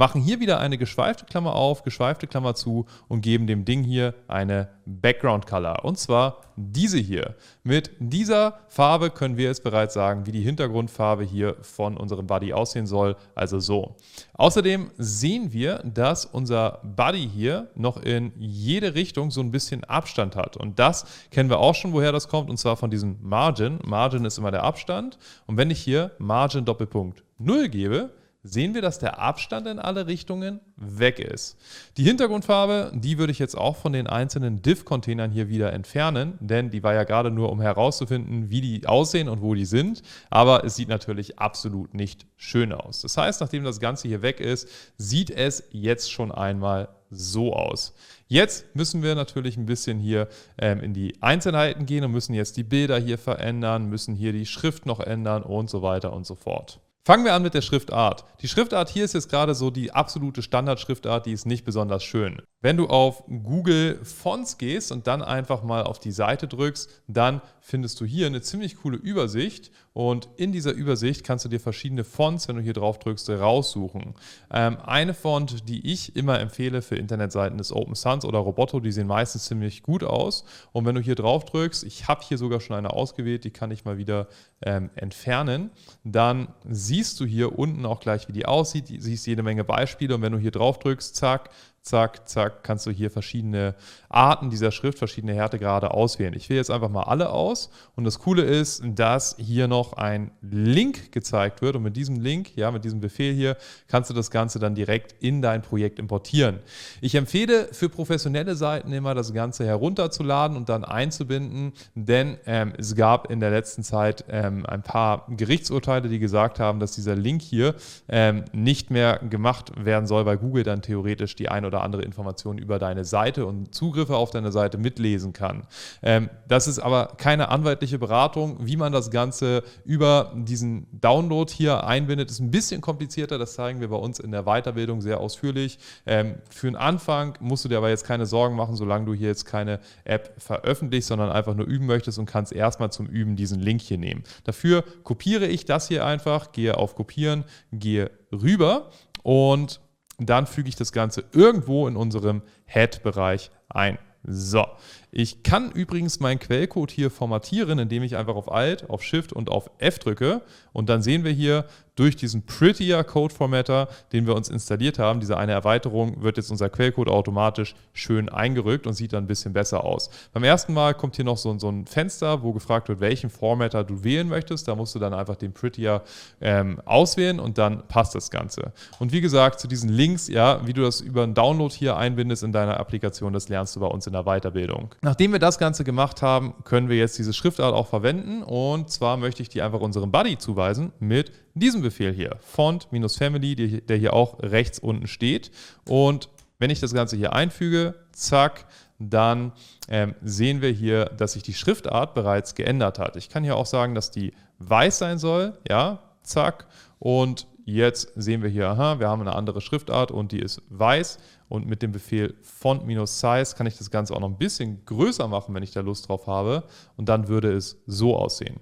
machen 0.00 0.22
hier 0.22 0.40
wieder 0.40 0.60
eine 0.60 0.78
geschweifte 0.78 1.26
Klammer 1.26 1.54
auf, 1.54 1.82
geschweifte 1.82 2.26
Klammer 2.26 2.54
zu 2.54 2.86
und 3.08 3.20
geben 3.20 3.46
dem 3.46 3.66
Ding 3.66 3.82
hier 3.82 4.14
eine 4.28 4.68
Background 4.86 5.46
Color. 5.46 5.84
Und 5.84 5.98
zwar 5.98 6.40
diese 6.56 6.96
hier. 6.96 7.34
Mit 7.64 7.90
dieser 7.98 8.60
Farbe 8.68 9.10
können 9.10 9.36
wir 9.36 9.44
jetzt 9.44 9.62
bereits 9.62 9.92
sagen, 9.92 10.24
wie 10.24 10.32
die 10.32 10.40
Hintergrundfarbe 10.40 11.22
hier 11.24 11.56
von 11.60 11.98
unserem 11.98 12.26
Buddy 12.26 12.54
aussehen 12.54 12.86
soll. 12.86 13.14
Also 13.34 13.58
so. 13.58 13.96
Außerdem 14.32 14.90
sehen 14.96 15.52
wir, 15.52 15.82
dass 15.84 16.24
unser 16.24 16.80
Buddy 16.82 17.28
hier 17.28 17.68
noch 17.74 17.98
in 17.98 18.32
jede 18.38 18.94
Richtung 18.94 19.30
so 19.30 19.42
ein 19.42 19.50
bisschen 19.50 19.84
Abstand 19.84 20.34
hat. 20.34 20.56
Und 20.56 20.78
das 20.78 21.04
kennen 21.30 21.50
wir 21.50 21.58
auch 21.58 21.74
schon, 21.74 21.92
woher 21.92 22.12
das 22.12 22.28
kommt. 22.28 22.48
Und 22.48 22.56
zwar 22.56 22.78
von 22.78 22.90
diesem 22.90 23.18
Margin. 23.20 23.78
Margin 23.84 24.24
ist 24.24 24.38
immer 24.38 24.50
der 24.50 24.62
Abstand. 24.62 25.18
Und 25.46 25.58
wenn 25.58 25.70
ich 25.70 25.80
hier 25.80 26.12
Margin 26.18 26.64
Doppelpunkt 26.64 27.22
0 27.36 27.68
gebe, 27.68 28.14
sehen 28.42 28.74
wir, 28.74 28.82
dass 28.82 28.98
der 28.98 29.18
Abstand 29.18 29.66
in 29.66 29.78
alle 29.78 30.06
Richtungen 30.06 30.60
weg 30.76 31.18
ist. 31.18 31.58
Die 31.96 32.04
Hintergrundfarbe, 32.04 32.92
die 32.94 33.18
würde 33.18 33.32
ich 33.32 33.38
jetzt 33.38 33.56
auch 33.56 33.76
von 33.76 33.92
den 33.92 34.06
einzelnen 34.06 34.62
Div-Containern 34.62 35.30
hier 35.30 35.48
wieder 35.48 35.72
entfernen, 35.72 36.38
denn 36.40 36.70
die 36.70 36.82
war 36.82 36.94
ja 36.94 37.04
gerade 37.04 37.30
nur, 37.30 37.50
um 37.50 37.60
herauszufinden, 37.60 38.50
wie 38.50 38.60
die 38.60 38.86
aussehen 38.86 39.28
und 39.28 39.42
wo 39.42 39.54
die 39.54 39.66
sind, 39.66 40.02
aber 40.30 40.64
es 40.64 40.76
sieht 40.76 40.88
natürlich 40.88 41.38
absolut 41.38 41.94
nicht 41.94 42.26
schön 42.36 42.72
aus. 42.72 43.02
Das 43.02 43.16
heißt, 43.16 43.40
nachdem 43.40 43.64
das 43.64 43.80
Ganze 43.80 44.08
hier 44.08 44.22
weg 44.22 44.40
ist, 44.40 44.68
sieht 44.96 45.30
es 45.30 45.64
jetzt 45.70 46.10
schon 46.10 46.32
einmal 46.32 46.88
so 47.10 47.52
aus. 47.52 47.92
Jetzt 48.28 48.74
müssen 48.74 49.02
wir 49.02 49.14
natürlich 49.14 49.56
ein 49.56 49.66
bisschen 49.66 49.98
hier 49.98 50.28
ähm, 50.58 50.80
in 50.80 50.94
die 50.94 51.20
Einzelheiten 51.20 51.84
gehen 51.84 52.04
und 52.04 52.12
müssen 52.12 52.34
jetzt 52.34 52.56
die 52.56 52.62
Bilder 52.62 52.98
hier 52.98 53.18
verändern, 53.18 53.86
müssen 53.86 54.14
hier 54.14 54.32
die 54.32 54.46
Schrift 54.46 54.86
noch 54.86 55.00
ändern 55.00 55.42
und 55.42 55.68
so 55.68 55.82
weiter 55.82 56.12
und 56.12 56.24
so 56.24 56.36
fort. 56.36 56.80
Fangen 57.06 57.24
wir 57.24 57.32
an 57.32 57.42
mit 57.42 57.54
der 57.54 57.62
Schriftart. 57.62 58.24
Die 58.42 58.48
Schriftart 58.48 58.90
hier 58.90 59.04
ist 59.04 59.14
jetzt 59.14 59.30
gerade 59.30 59.54
so 59.54 59.70
die 59.70 59.92
absolute 59.92 60.42
Standardschriftart, 60.42 61.24
die 61.26 61.32
ist 61.32 61.46
nicht 61.46 61.64
besonders 61.64 62.04
schön. 62.04 62.42
Wenn 62.62 62.76
du 62.76 62.88
auf 62.88 63.24
Google 63.26 63.98
Fonts 64.04 64.58
gehst 64.58 64.92
und 64.92 65.06
dann 65.06 65.22
einfach 65.22 65.62
mal 65.62 65.82
auf 65.82 65.98
die 65.98 66.12
Seite 66.12 66.46
drückst, 66.46 67.02
dann 67.08 67.40
findest 67.60 68.00
du 68.00 68.04
hier 68.04 68.26
eine 68.26 68.42
ziemlich 68.42 68.76
coole 68.76 68.98
Übersicht. 68.98 69.70
Und 69.92 70.28
in 70.36 70.52
dieser 70.52 70.72
Übersicht 70.72 71.24
kannst 71.24 71.44
du 71.44 71.48
dir 71.48 71.58
verschiedene 71.58 72.04
Fonts, 72.04 72.48
wenn 72.48 72.56
du 72.56 72.62
hier 72.62 72.74
drauf 72.74 72.98
drückst, 72.98 73.30
raussuchen. 73.30 74.14
Ähm, 74.52 74.76
eine 74.84 75.14
Font, 75.14 75.68
die 75.68 75.90
ich 75.90 76.14
immer 76.16 76.38
empfehle 76.38 76.82
für 76.82 76.96
Internetseiten 76.96 77.58
ist 77.58 77.72
Open 77.72 77.94
Sans 77.94 78.24
oder 78.24 78.38
Roboto, 78.38 78.78
die 78.80 78.92
sehen 78.92 79.06
meistens 79.06 79.46
ziemlich 79.46 79.82
gut 79.82 80.04
aus. 80.04 80.44
Und 80.72 80.84
wenn 80.84 80.94
du 80.94 81.00
hier 81.00 81.16
drauf 81.16 81.44
drückst, 81.44 81.84
ich 81.84 82.08
habe 82.08 82.22
hier 82.22 82.38
sogar 82.38 82.60
schon 82.60 82.76
eine 82.76 82.92
ausgewählt, 82.92 83.44
die 83.44 83.50
kann 83.50 83.70
ich 83.70 83.84
mal 83.84 83.98
wieder 83.98 84.28
ähm, 84.62 84.90
entfernen, 84.94 85.70
dann 86.04 86.48
siehst 86.68 87.18
du 87.18 87.24
hier 87.24 87.58
unten 87.58 87.84
auch 87.86 88.00
gleich, 88.00 88.28
wie 88.28 88.32
die 88.32 88.46
aussieht, 88.46 88.90
du 88.90 89.00
siehst 89.00 89.26
jede 89.26 89.42
Menge 89.42 89.64
Beispiele. 89.64 90.14
Und 90.14 90.22
wenn 90.22 90.32
du 90.32 90.38
hier 90.38 90.52
drauf 90.52 90.78
drückst, 90.78 91.16
zack, 91.16 91.50
zack, 91.82 92.28
zack, 92.28 92.62
kannst 92.62 92.86
du 92.86 92.90
hier 92.90 93.10
verschiedene 93.10 93.74
Arten 94.10 94.50
dieser 94.50 94.70
Schrift, 94.70 94.98
verschiedene 94.98 95.34
Härtegrade 95.34 95.92
auswählen. 95.92 96.34
Ich 96.34 96.50
wähle 96.50 96.58
jetzt 96.58 96.70
einfach 96.70 96.90
mal 96.90 97.04
alle 97.04 97.30
aus 97.30 97.70
und 97.96 98.04
das 98.04 98.18
Coole 98.18 98.42
ist, 98.42 98.82
dass 98.84 99.36
hier 99.38 99.66
noch 99.66 99.94
ein 99.94 100.30
Link 100.42 101.10
gezeigt 101.10 101.62
wird 101.62 101.76
und 101.76 101.82
mit 101.82 101.96
diesem 101.96 102.20
Link, 102.20 102.54
ja, 102.56 102.70
mit 102.70 102.84
diesem 102.84 103.00
Befehl 103.00 103.32
hier, 103.34 103.56
kannst 103.88 104.10
du 104.10 104.14
das 104.14 104.30
Ganze 104.30 104.58
dann 104.58 104.74
direkt 104.74 105.14
in 105.22 105.40
dein 105.40 105.62
Projekt 105.62 105.98
importieren. 105.98 106.58
Ich 107.00 107.14
empfehle 107.14 107.68
für 107.72 107.88
professionelle 107.88 108.56
Seiten 108.56 108.92
immer 108.92 109.14
das 109.14 109.32
Ganze 109.32 109.64
herunterzuladen 109.64 110.56
und 110.56 110.68
dann 110.68 110.84
einzubinden, 110.84 111.72
denn 111.94 112.36
ähm, 112.44 112.74
es 112.76 112.94
gab 112.94 113.30
in 113.30 113.40
der 113.40 113.50
letzten 113.50 113.82
Zeit 113.82 114.24
ähm, 114.28 114.66
ein 114.66 114.82
paar 114.82 115.26
Gerichtsurteile, 115.30 116.08
die 116.08 116.18
gesagt 116.18 116.60
haben, 116.60 116.78
dass 116.78 116.92
dieser 116.92 117.16
Link 117.16 117.40
hier 117.40 117.74
ähm, 118.08 118.44
nicht 118.52 118.90
mehr 118.90 119.18
gemacht 119.18 119.72
werden 119.82 120.06
soll, 120.06 120.26
weil 120.26 120.36
Google 120.36 120.64
dann 120.64 120.82
theoretisch 120.82 121.36
die 121.36 121.48
eine 121.48 121.68
oder 121.68 121.69
andere 121.78 122.02
Information 122.02 122.58
über 122.58 122.78
deine 122.78 123.04
Seite 123.04 123.46
und 123.46 123.74
Zugriffe 123.74 124.16
auf 124.16 124.30
deine 124.30 124.52
Seite 124.52 124.78
mitlesen 124.78 125.32
kann. 125.32 125.66
Ähm, 126.02 126.28
das 126.48 126.68
ist 126.68 126.78
aber 126.78 127.14
keine 127.16 127.48
anwaltliche 127.48 127.98
Beratung. 127.98 128.58
Wie 128.60 128.76
man 128.76 128.92
das 128.92 129.10
Ganze 129.10 129.62
über 129.84 130.32
diesen 130.34 130.86
Download 130.92 131.50
hier 131.52 131.84
einbindet, 131.84 132.30
ist 132.30 132.40
ein 132.40 132.50
bisschen 132.50 132.80
komplizierter. 132.80 133.38
Das 133.38 133.54
zeigen 133.54 133.80
wir 133.80 133.88
bei 133.88 133.96
uns 133.96 134.18
in 134.18 134.32
der 134.32 134.42
Weiterbildung 134.42 135.00
sehr 135.00 135.20
ausführlich. 135.20 135.78
Ähm, 136.06 136.34
für 136.50 136.66
den 136.66 136.76
Anfang 136.76 137.38
musst 137.40 137.64
du 137.64 137.68
dir 137.68 137.78
aber 137.78 137.88
jetzt 137.88 138.04
keine 138.04 138.26
Sorgen 138.26 138.56
machen, 138.56 138.76
solange 138.76 139.06
du 139.06 139.14
hier 139.14 139.28
jetzt 139.28 139.44
keine 139.44 139.80
App 140.04 140.34
veröffentlichst, 140.38 141.08
sondern 141.08 141.30
einfach 141.30 141.54
nur 141.54 141.66
üben 141.66 141.86
möchtest 141.86 142.18
und 142.18 142.26
kannst 142.26 142.52
erstmal 142.52 142.90
zum 142.90 143.06
Üben 143.06 143.36
diesen 143.36 143.60
Link 143.60 143.80
hier 143.80 143.98
nehmen. 143.98 144.24
Dafür 144.44 144.84
kopiere 145.04 145.46
ich 145.46 145.64
das 145.64 145.88
hier 145.88 146.04
einfach, 146.04 146.52
gehe 146.52 146.76
auf 146.76 146.94
Kopieren, 146.94 147.44
gehe 147.72 148.10
rüber 148.32 148.90
und 149.22 149.80
dann 150.28 150.46
füge 150.46 150.68
ich 150.68 150.76
das 150.76 150.92
Ganze 150.92 151.24
irgendwo 151.32 151.88
in 151.88 151.96
unserem 151.96 152.42
Head-Bereich 152.66 153.50
ein. 153.68 153.98
So, 154.22 154.66
ich 155.12 155.42
kann 155.42 155.72
übrigens 155.72 156.20
meinen 156.20 156.38
Quellcode 156.38 156.90
hier 156.90 157.10
formatieren, 157.10 157.78
indem 157.78 158.02
ich 158.02 158.16
einfach 158.16 158.36
auf 158.36 158.50
Alt, 158.50 158.88
auf 158.88 159.02
Shift 159.02 159.32
und 159.32 159.48
auf 159.50 159.70
F 159.78 159.98
drücke. 159.98 160.42
Und 160.72 160.88
dann 160.88 161.02
sehen 161.02 161.24
wir 161.24 161.32
hier 161.32 161.66
durch 162.00 162.16
diesen 162.16 162.46
Prettier 162.46 163.04
Code 163.04 163.34
Formatter, 163.34 163.88
den 164.12 164.26
wir 164.26 164.34
uns 164.34 164.48
installiert 164.48 164.98
haben, 164.98 165.20
diese 165.20 165.36
eine 165.36 165.52
Erweiterung, 165.52 166.22
wird 166.22 166.38
jetzt 166.38 166.50
unser 166.50 166.70
Quellcode 166.70 167.08
automatisch 167.08 167.74
schön 167.92 168.30
eingerückt 168.30 168.86
und 168.86 168.94
sieht 168.94 169.12
dann 169.12 169.24
ein 169.24 169.26
bisschen 169.26 169.52
besser 169.52 169.84
aus. 169.84 170.08
Beim 170.32 170.44
ersten 170.44 170.72
Mal 170.72 170.94
kommt 170.94 171.16
hier 171.16 171.26
noch 171.26 171.36
so, 171.36 171.58
so 171.58 171.68
ein 171.68 171.84
Fenster, 171.84 172.42
wo 172.42 172.54
gefragt 172.54 172.88
wird, 172.88 173.00
welchen 173.00 173.28
Formatter 173.28 173.84
du 173.84 174.02
wählen 174.02 174.28
möchtest. 174.28 174.66
Da 174.66 174.76
musst 174.76 174.94
du 174.94 174.98
dann 174.98 175.12
einfach 175.12 175.36
den 175.36 175.52
Prettier 175.52 176.02
ähm, 176.40 176.80
auswählen 176.86 177.38
und 177.38 177.58
dann 177.58 177.86
passt 177.88 178.14
das 178.14 178.30
Ganze. 178.30 178.72
Und 178.98 179.12
wie 179.12 179.20
gesagt, 179.20 179.60
zu 179.60 179.68
diesen 179.68 179.90
Links, 179.90 180.28
ja, 180.28 180.66
wie 180.66 180.72
du 180.72 180.80
das 180.80 181.02
über 181.02 181.24
einen 181.24 181.34
Download 181.34 181.74
hier 181.74 181.98
einbindest 181.98 182.44
in 182.44 182.52
deiner 182.52 182.80
Applikation, 182.80 183.34
das 183.34 183.50
lernst 183.50 183.76
du 183.76 183.80
bei 183.80 183.86
uns 183.88 184.06
in 184.06 184.14
der 184.14 184.22
Weiterbildung. 184.22 184.94
Nachdem 185.02 185.32
wir 185.32 185.38
das 185.38 185.58
Ganze 185.58 185.82
gemacht 185.82 186.20
haben, 186.20 186.54
können 186.64 186.90
wir 186.90 186.96
jetzt 186.96 187.18
diese 187.18 187.32
Schriftart 187.32 187.74
auch 187.74 187.86
verwenden. 187.86 188.42
Und 188.42 188.90
zwar 188.90 189.16
möchte 189.16 189.40
ich 189.42 189.48
die 189.48 189.62
einfach 189.62 189.80
unserem 189.80 190.12
Buddy 190.12 190.36
zuweisen 190.36 190.92
mit 190.98 191.32
diesem 191.54 191.80
Befehl 191.80 192.12
hier. 192.12 192.36
Font-Family, 192.40 193.80
der 193.80 193.96
hier 193.96 194.12
auch 194.12 194.38
rechts 194.40 194.78
unten 194.78 195.06
steht. 195.06 195.50
Und 195.88 196.28
wenn 196.58 196.68
ich 196.68 196.80
das 196.80 196.92
Ganze 196.92 197.16
hier 197.16 197.32
einfüge, 197.32 197.94
zack, 198.12 198.66
dann 198.98 199.52
ähm, 199.88 200.14
sehen 200.22 200.60
wir 200.60 200.70
hier, 200.70 201.06
dass 201.06 201.32
sich 201.32 201.42
die 201.42 201.54
Schriftart 201.54 202.14
bereits 202.14 202.54
geändert 202.54 202.98
hat. 202.98 203.16
Ich 203.16 203.30
kann 203.30 203.42
hier 203.42 203.56
auch 203.56 203.64
sagen, 203.64 203.94
dass 203.94 204.10
die 204.10 204.34
weiß 204.58 204.98
sein 204.98 205.18
soll. 205.18 205.54
Ja, 205.66 206.00
zack. 206.22 206.66
Und 206.98 207.46
Jetzt 207.70 208.12
sehen 208.16 208.42
wir 208.42 208.50
hier, 208.50 208.68
aha, 208.68 208.98
wir 208.98 209.08
haben 209.08 209.20
eine 209.20 209.36
andere 209.36 209.60
Schriftart 209.60 210.10
und 210.10 210.32
die 210.32 210.40
ist 210.40 210.60
weiß. 210.70 211.18
Und 211.48 211.66
mit 211.66 211.82
dem 211.82 211.92
Befehl 211.92 212.34
Font-Size 212.42 213.56
kann 213.56 213.66
ich 213.66 213.78
das 213.78 213.90
Ganze 213.90 214.14
auch 214.14 214.20
noch 214.20 214.28
ein 214.28 214.38
bisschen 214.38 214.84
größer 214.84 215.28
machen, 215.28 215.54
wenn 215.54 215.62
ich 215.62 215.70
da 215.70 215.80
Lust 215.80 216.08
drauf 216.08 216.26
habe. 216.26 216.64
Und 216.96 217.08
dann 217.08 217.28
würde 217.28 217.52
es 217.52 217.80
so 217.86 218.16
aussehen. 218.16 218.58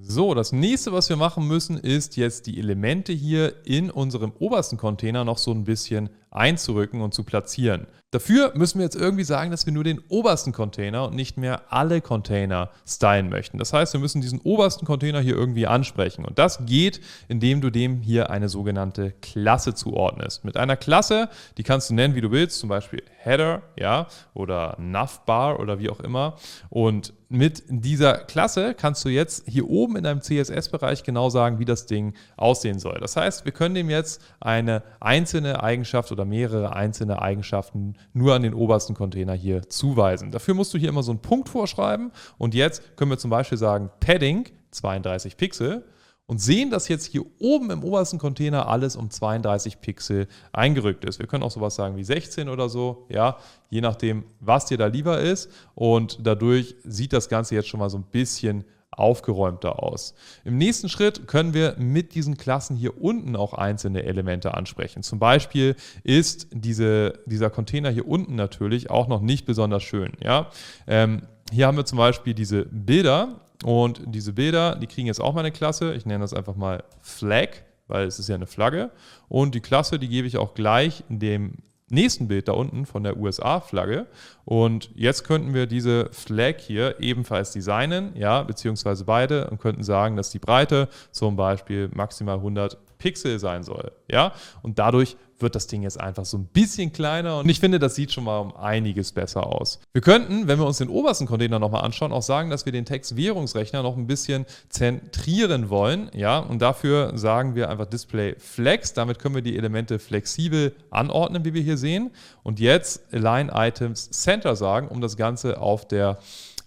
So, 0.00 0.34
das 0.34 0.52
nächste, 0.52 0.92
was 0.92 1.08
wir 1.08 1.16
machen 1.16 1.46
müssen, 1.46 1.76
ist 1.76 2.16
jetzt 2.16 2.46
die 2.46 2.58
Elemente 2.58 3.12
hier 3.12 3.66
in 3.66 3.90
unserem 3.90 4.32
obersten 4.38 4.76
Container 4.76 5.24
noch 5.24 5.38
so 5.38 5.52
ein 5.52 5.64
bisschen 5.64 6.10
einzurücken 6.30 7.00
und 7.00 7.14
zu 7.14 7.24
platzieren. 7.24 7.86
Dafür 8.10 8.52
müssen 8.54 8.78
wir 8.78 8.84
jetzt 8.84 8.96
irgendwie 8.96 9.24
sagen, 9.24 9.50
dass 9.50 9.66
wir 9.66 9.72
nur 9.74 9.84
den 9.84 10.00
obersten 10.08 10.52
Container 10.52 11.08
und 11.08 11.14
nicht 11.14 11.36
mehr 11.36 11.60
alle 11.68 12.00
Container 12.00 12.70
stylen 12.86 13.28
möchten. 13.28 13.58
Das 13.58 13.74
heißt, 13.74 13.92
wir 13.92 14.00
müssen 14.00 14.22
diesen 14.22 14.40
obersten 14.40 14.86
Container 14.86 15.20
hier 15.20 15.36
irgendwie 15.36 15.66
ansprechen. 15.66 16.24
Und 16.24 16.38
das 16.38 16.64
geht, 16.64 17.02
indem 17.28 17.60
du 17.60 17.68
dem 17.68 18.00
hier 18.00 18.30
eine 18.30 18.48
sogenannte 18.48 19.12
Klasse 19.20 19.74
zuordnest. 19.74 20.42
Mit 20.42 20.56
einer 20.56 20.76
Klasse, 20.76 21.28
die 21.58 21.64
kannst 21.64 21.90
du 21.90 21.94
nennen, 21.94 22.14
wie 22.14 22.22
du 22.22 22.30
willst, 22.30 22.58
zum 22.58 22.70
Beispiel 22.70 23.02
Header, 23.18 23.60
ja, 23.76 24.06
oder 24.32 24.74
Navbar 24.78 25.60
oder 25.60 25.78
wie 25.78 25.90
auch 25.90 26.00
immer. 26.00 26.36
Und 26.70 27.12
mit 27.28 27.64
dieser 27.68 28.14
Klasse 28.14 28.72
kannst 28.72 29.04
du 29.04 29.10
jetzt 29.10 29.46
hier 29.46 29.68
oben 29.68 29.96
in 29.96 30.04
deinem 30.04 30.22
CSS-Bereich 30.22 31.02
genau 31.02 31.28
sagen, 31.28 31.58
wie 31.58 31.66
das 31.66 31.84
Ding 31.84 32.14
aussehen 32.38 32.78
soll. 32.78 32.98
Das 33.00 33.16
heißt, 33.16 33.44
wir 33.44 33.52
können 33.52 33.74
dem 33.74 33.90
jetzt 33.90 34.22
eine 34.40 34.82
einzelne 34.98 35.62
Eigenschaft 35.62 36.10
oder 36.10 36.17
mehrere 36.24 36.74
einzelne 36.74 37.20
Eigenschaften 37.22 37.94
nur 38.12 38.34
an 38.34 38.42
den 38.42 38.54
obersten 38.54 38.94
Container 38.94 39.34
hier 39.34 39.68
zuweisen. 39.68 40.30
Dafür 40.30 40.54
musst 40.54 40.72
du 40.74 40.78
hier 40.78 40.88
immer 40.88 41.02
so 41.02 41.12
einen 41.12 41.20
Punkt 41.20 41.48
vorschreiben 41.48 42.12
und 42.38 42.54
jetzt 42.54 42.96
können 42.96 43.10
wir 43.10 43.18
zum 43.18 43.30
Beispiel 43.30 43.58
sagen 43.58 43.90
Padding 44.00 44.46
32 44.70 45.36
Pixel 45.36 45.84
und 46.28 46.42
sehen, 46.42 46.70
dass 46.70 46.88
jetzt 46.88 47.06
hier 47.06 47.24
oben 47.40 47.70
im 47.70 47.82
obersten 47.82 48.18
Container 48.18 48.68
alles 48.68 48.96
um 48.96 49.10
32 49.10 49.80
Pixel 49.80 50.28
eingerückt 50.52 51.06
ist. 51.06 51.18
Wir 51.18 51.26
können 51.26 51.42
auch 51.42 51.50
sowas 51.50 51.74
sagen 51.74 51.96
wie 51.96 52.04
16 52.04 52.50
oder 52.50 52.68
so, 52.68 53.06
ja, 53.08 53.38
je 53.70 53.80
nachdem, 53.80 54.24
was 54.38 54.66
dir 54.66 54.76
da 54.76 54.86
lieber 54.86 55.20
ist. 55.20 55.50
Und 55.74 56.18
dadurch 56.22 56.76
sieht 56.84 57.14
das 57.14 57.30
Ganze 57.30 57.54
jetzt 57.54 57.68
schon 57.68 57.80
mal 57.80 57.88
so 57.88 57.96
ein 57.96 58.04
bisschen 58.04 58.64
aufgeräumter 58.90 59.82
aus. 59.82 60.14
Im 60.44 60.58
nächsten 60.58 60.88
Schritt 60.88 61.26
können 61.26 61.54
wir 61.54 61.76
mit 61.78 62.14
diesen 62.14 62.36
Klassen 62.36 62.76
hier 62.76 63.00
unten 63.00 63.36
auch 63.36 63.54
einzelne 63.54 64.02
Elemente 64.02 64.54
ansprechen. 64.54 65.02
Zum 65.02 65.18
Beispiel 65.18 65.76
ist 66.02 66.48
diese, 66.52 67.20
dieser 67.26 67.50
Container 67.50 67.90
hier 67.90 68.08
unten 68.08 68.34
natürlich 68.34 68.90
auch 68.90 69.08
noch 69.08 69.20
nicht 69.20 69.46
besonders 69.46 69.82
schön. 69.82 70.12
Ja? 70.22 70.50
Ähm, 70.86 71.22
hier 71.52 71.66
haben 71.66 71.76
wir 71.76 71.84
zum 71.84 71.98
Beispiel 71.98 72.34
diese 72.34 72.64
Bilder 72.64 73.40
und 73.64 74.02
diese 74.06 74.32
Bilder, 74.32 74.76
die 74.76 74.86
kriegen 74.86 75.06
jetzt 75.06 75.20
auch 75.20 75.34
mal 75.34 75.40
eine 75.40 75.52
Klasse. 75.52 75.94
Ich 75.94 76.06
nenne 76.06 76.20
das 76.20 76.34
einfach 76.34 76.56
mal 76.56 76.84
Flag, 77.00 77.48
weil 77.86 78.06
es 78.06 78.18
ist 78.18 78.28
ja 78.28 78.34
eine 78.34 78.46
Flagge. 78.46 78.90
Und 79.28 79.54
die 79.54 79.60
Klasse, 79.60 79.98
die 79.98 80.08
gebe 80.08 80.26
ich 80.26 80.36
auch 80.36 80.54
gleich 80.54 81.04
dem 81.08 81.54
nächsten 81.90 82.28
Bild 82.28 82.48
da 82.48 82.52
unten 82.52 82.86
von 82.86 83.02
der 83.02 83.16
USA-Flagge. 83.16 84.06
Und 84.44 84.90
jetzt 84.94 85.24
könnten 85.24 85.54
wir 85.54 85.66
diese 85.66 86.10
Flag 86.12 86.58
hier 86.58 87.00
ebenfalls 87.00 87.52
designen, 87.52 88.12
ja, 88.14 88.42
beziehungsweise 88.42 89.04
beide 89.04 89.48
und 89.50 89.60
könnten 89.60 89.82
sagen, 89.82 90.16
dass 90.16 90.30
die 90.30 90.38
Breite 90.38 90.88
zum 91.10 91.36
Beispiel 91.36 91.90
maximal 91.94 92.36
100 92.36 92.78
Pixel 92.98 93.38
sein 93.38 93.62
soll, 93.62 93.92
ja. 94.10 94.32
Und 94.62 94.78
dadurch 94.78 95.16
wird 95.40 95.54
das 95.54 95.66
Ding 95.66 95.82
jetzt 95.82 96.00
einfach 96.00 96.24
so 96.24 96.36
ein 96.36 96.46
bisschen 96.46 96.92
kleiner 96.92 97.38
und 97.38 97.48
ich 97.48 97.60
finde, 97.60 97.78
das 97.78 97.94
sieht 97.94 98.12
schon 98.12 98.24
mal 98.24 98.38
um 98.38 98.56
einiges 98.56 99.12
besser 99.12 99.46
aus. 99.46 99.80
Wir 99.92 100.02
könnten, 100.02 100.48
wenn 100.48 100.58
wir 100.58 100.66
uns 100.66 100.78
den 100.78 100.88
obersten 100.88 101.26
Container 101.26 101.58
nochmal 101.58 101.84
anschauen, 101.84 102.12
auch 102.12 102.22
sagen, 102.22 102.50
dass 102.50 102.66
wir 102.66 102.72
den 102.72 102.84
Text-Währungsrechner 102.84 103.82
noch 103.82 103.96
ein 103.96 104.06
bisschen 104.06 104.46
zentrieren 104.68 105.70
wollen. 105.70 106.10
Ja, 106.14 106.38
und 106.38 106.60
dafür 106.60 107.16
sagen 107.16 107.54
wir 107.54 107.68
einfach 107.68 107.86
Display 107.86 108.34
Flex. 108.38 108.92
Damit 108.92 109.18
können 109.18 109.34
wir 109.34 109.42
die 109.42 109.56
Elemente 109.56 109.98
flexibel 109.98 110.74
anordnen, 110.90 111.44
wie 111.44 111.54
wir 111.54 111.62
hier 111.62 111.78
sehen. 111.78 112.10
Und 112.42 112.60
jetzt 112.60 113.12
Align 113.12 113.48
Items 113.48 114.10
Center 114.10 114.56
sagen, 114.56 114.88
um 114.88 115.00
das 115.00 115.16
Ganze 115.16 115.60
auf 115.60 115.86
der 115.86 116.18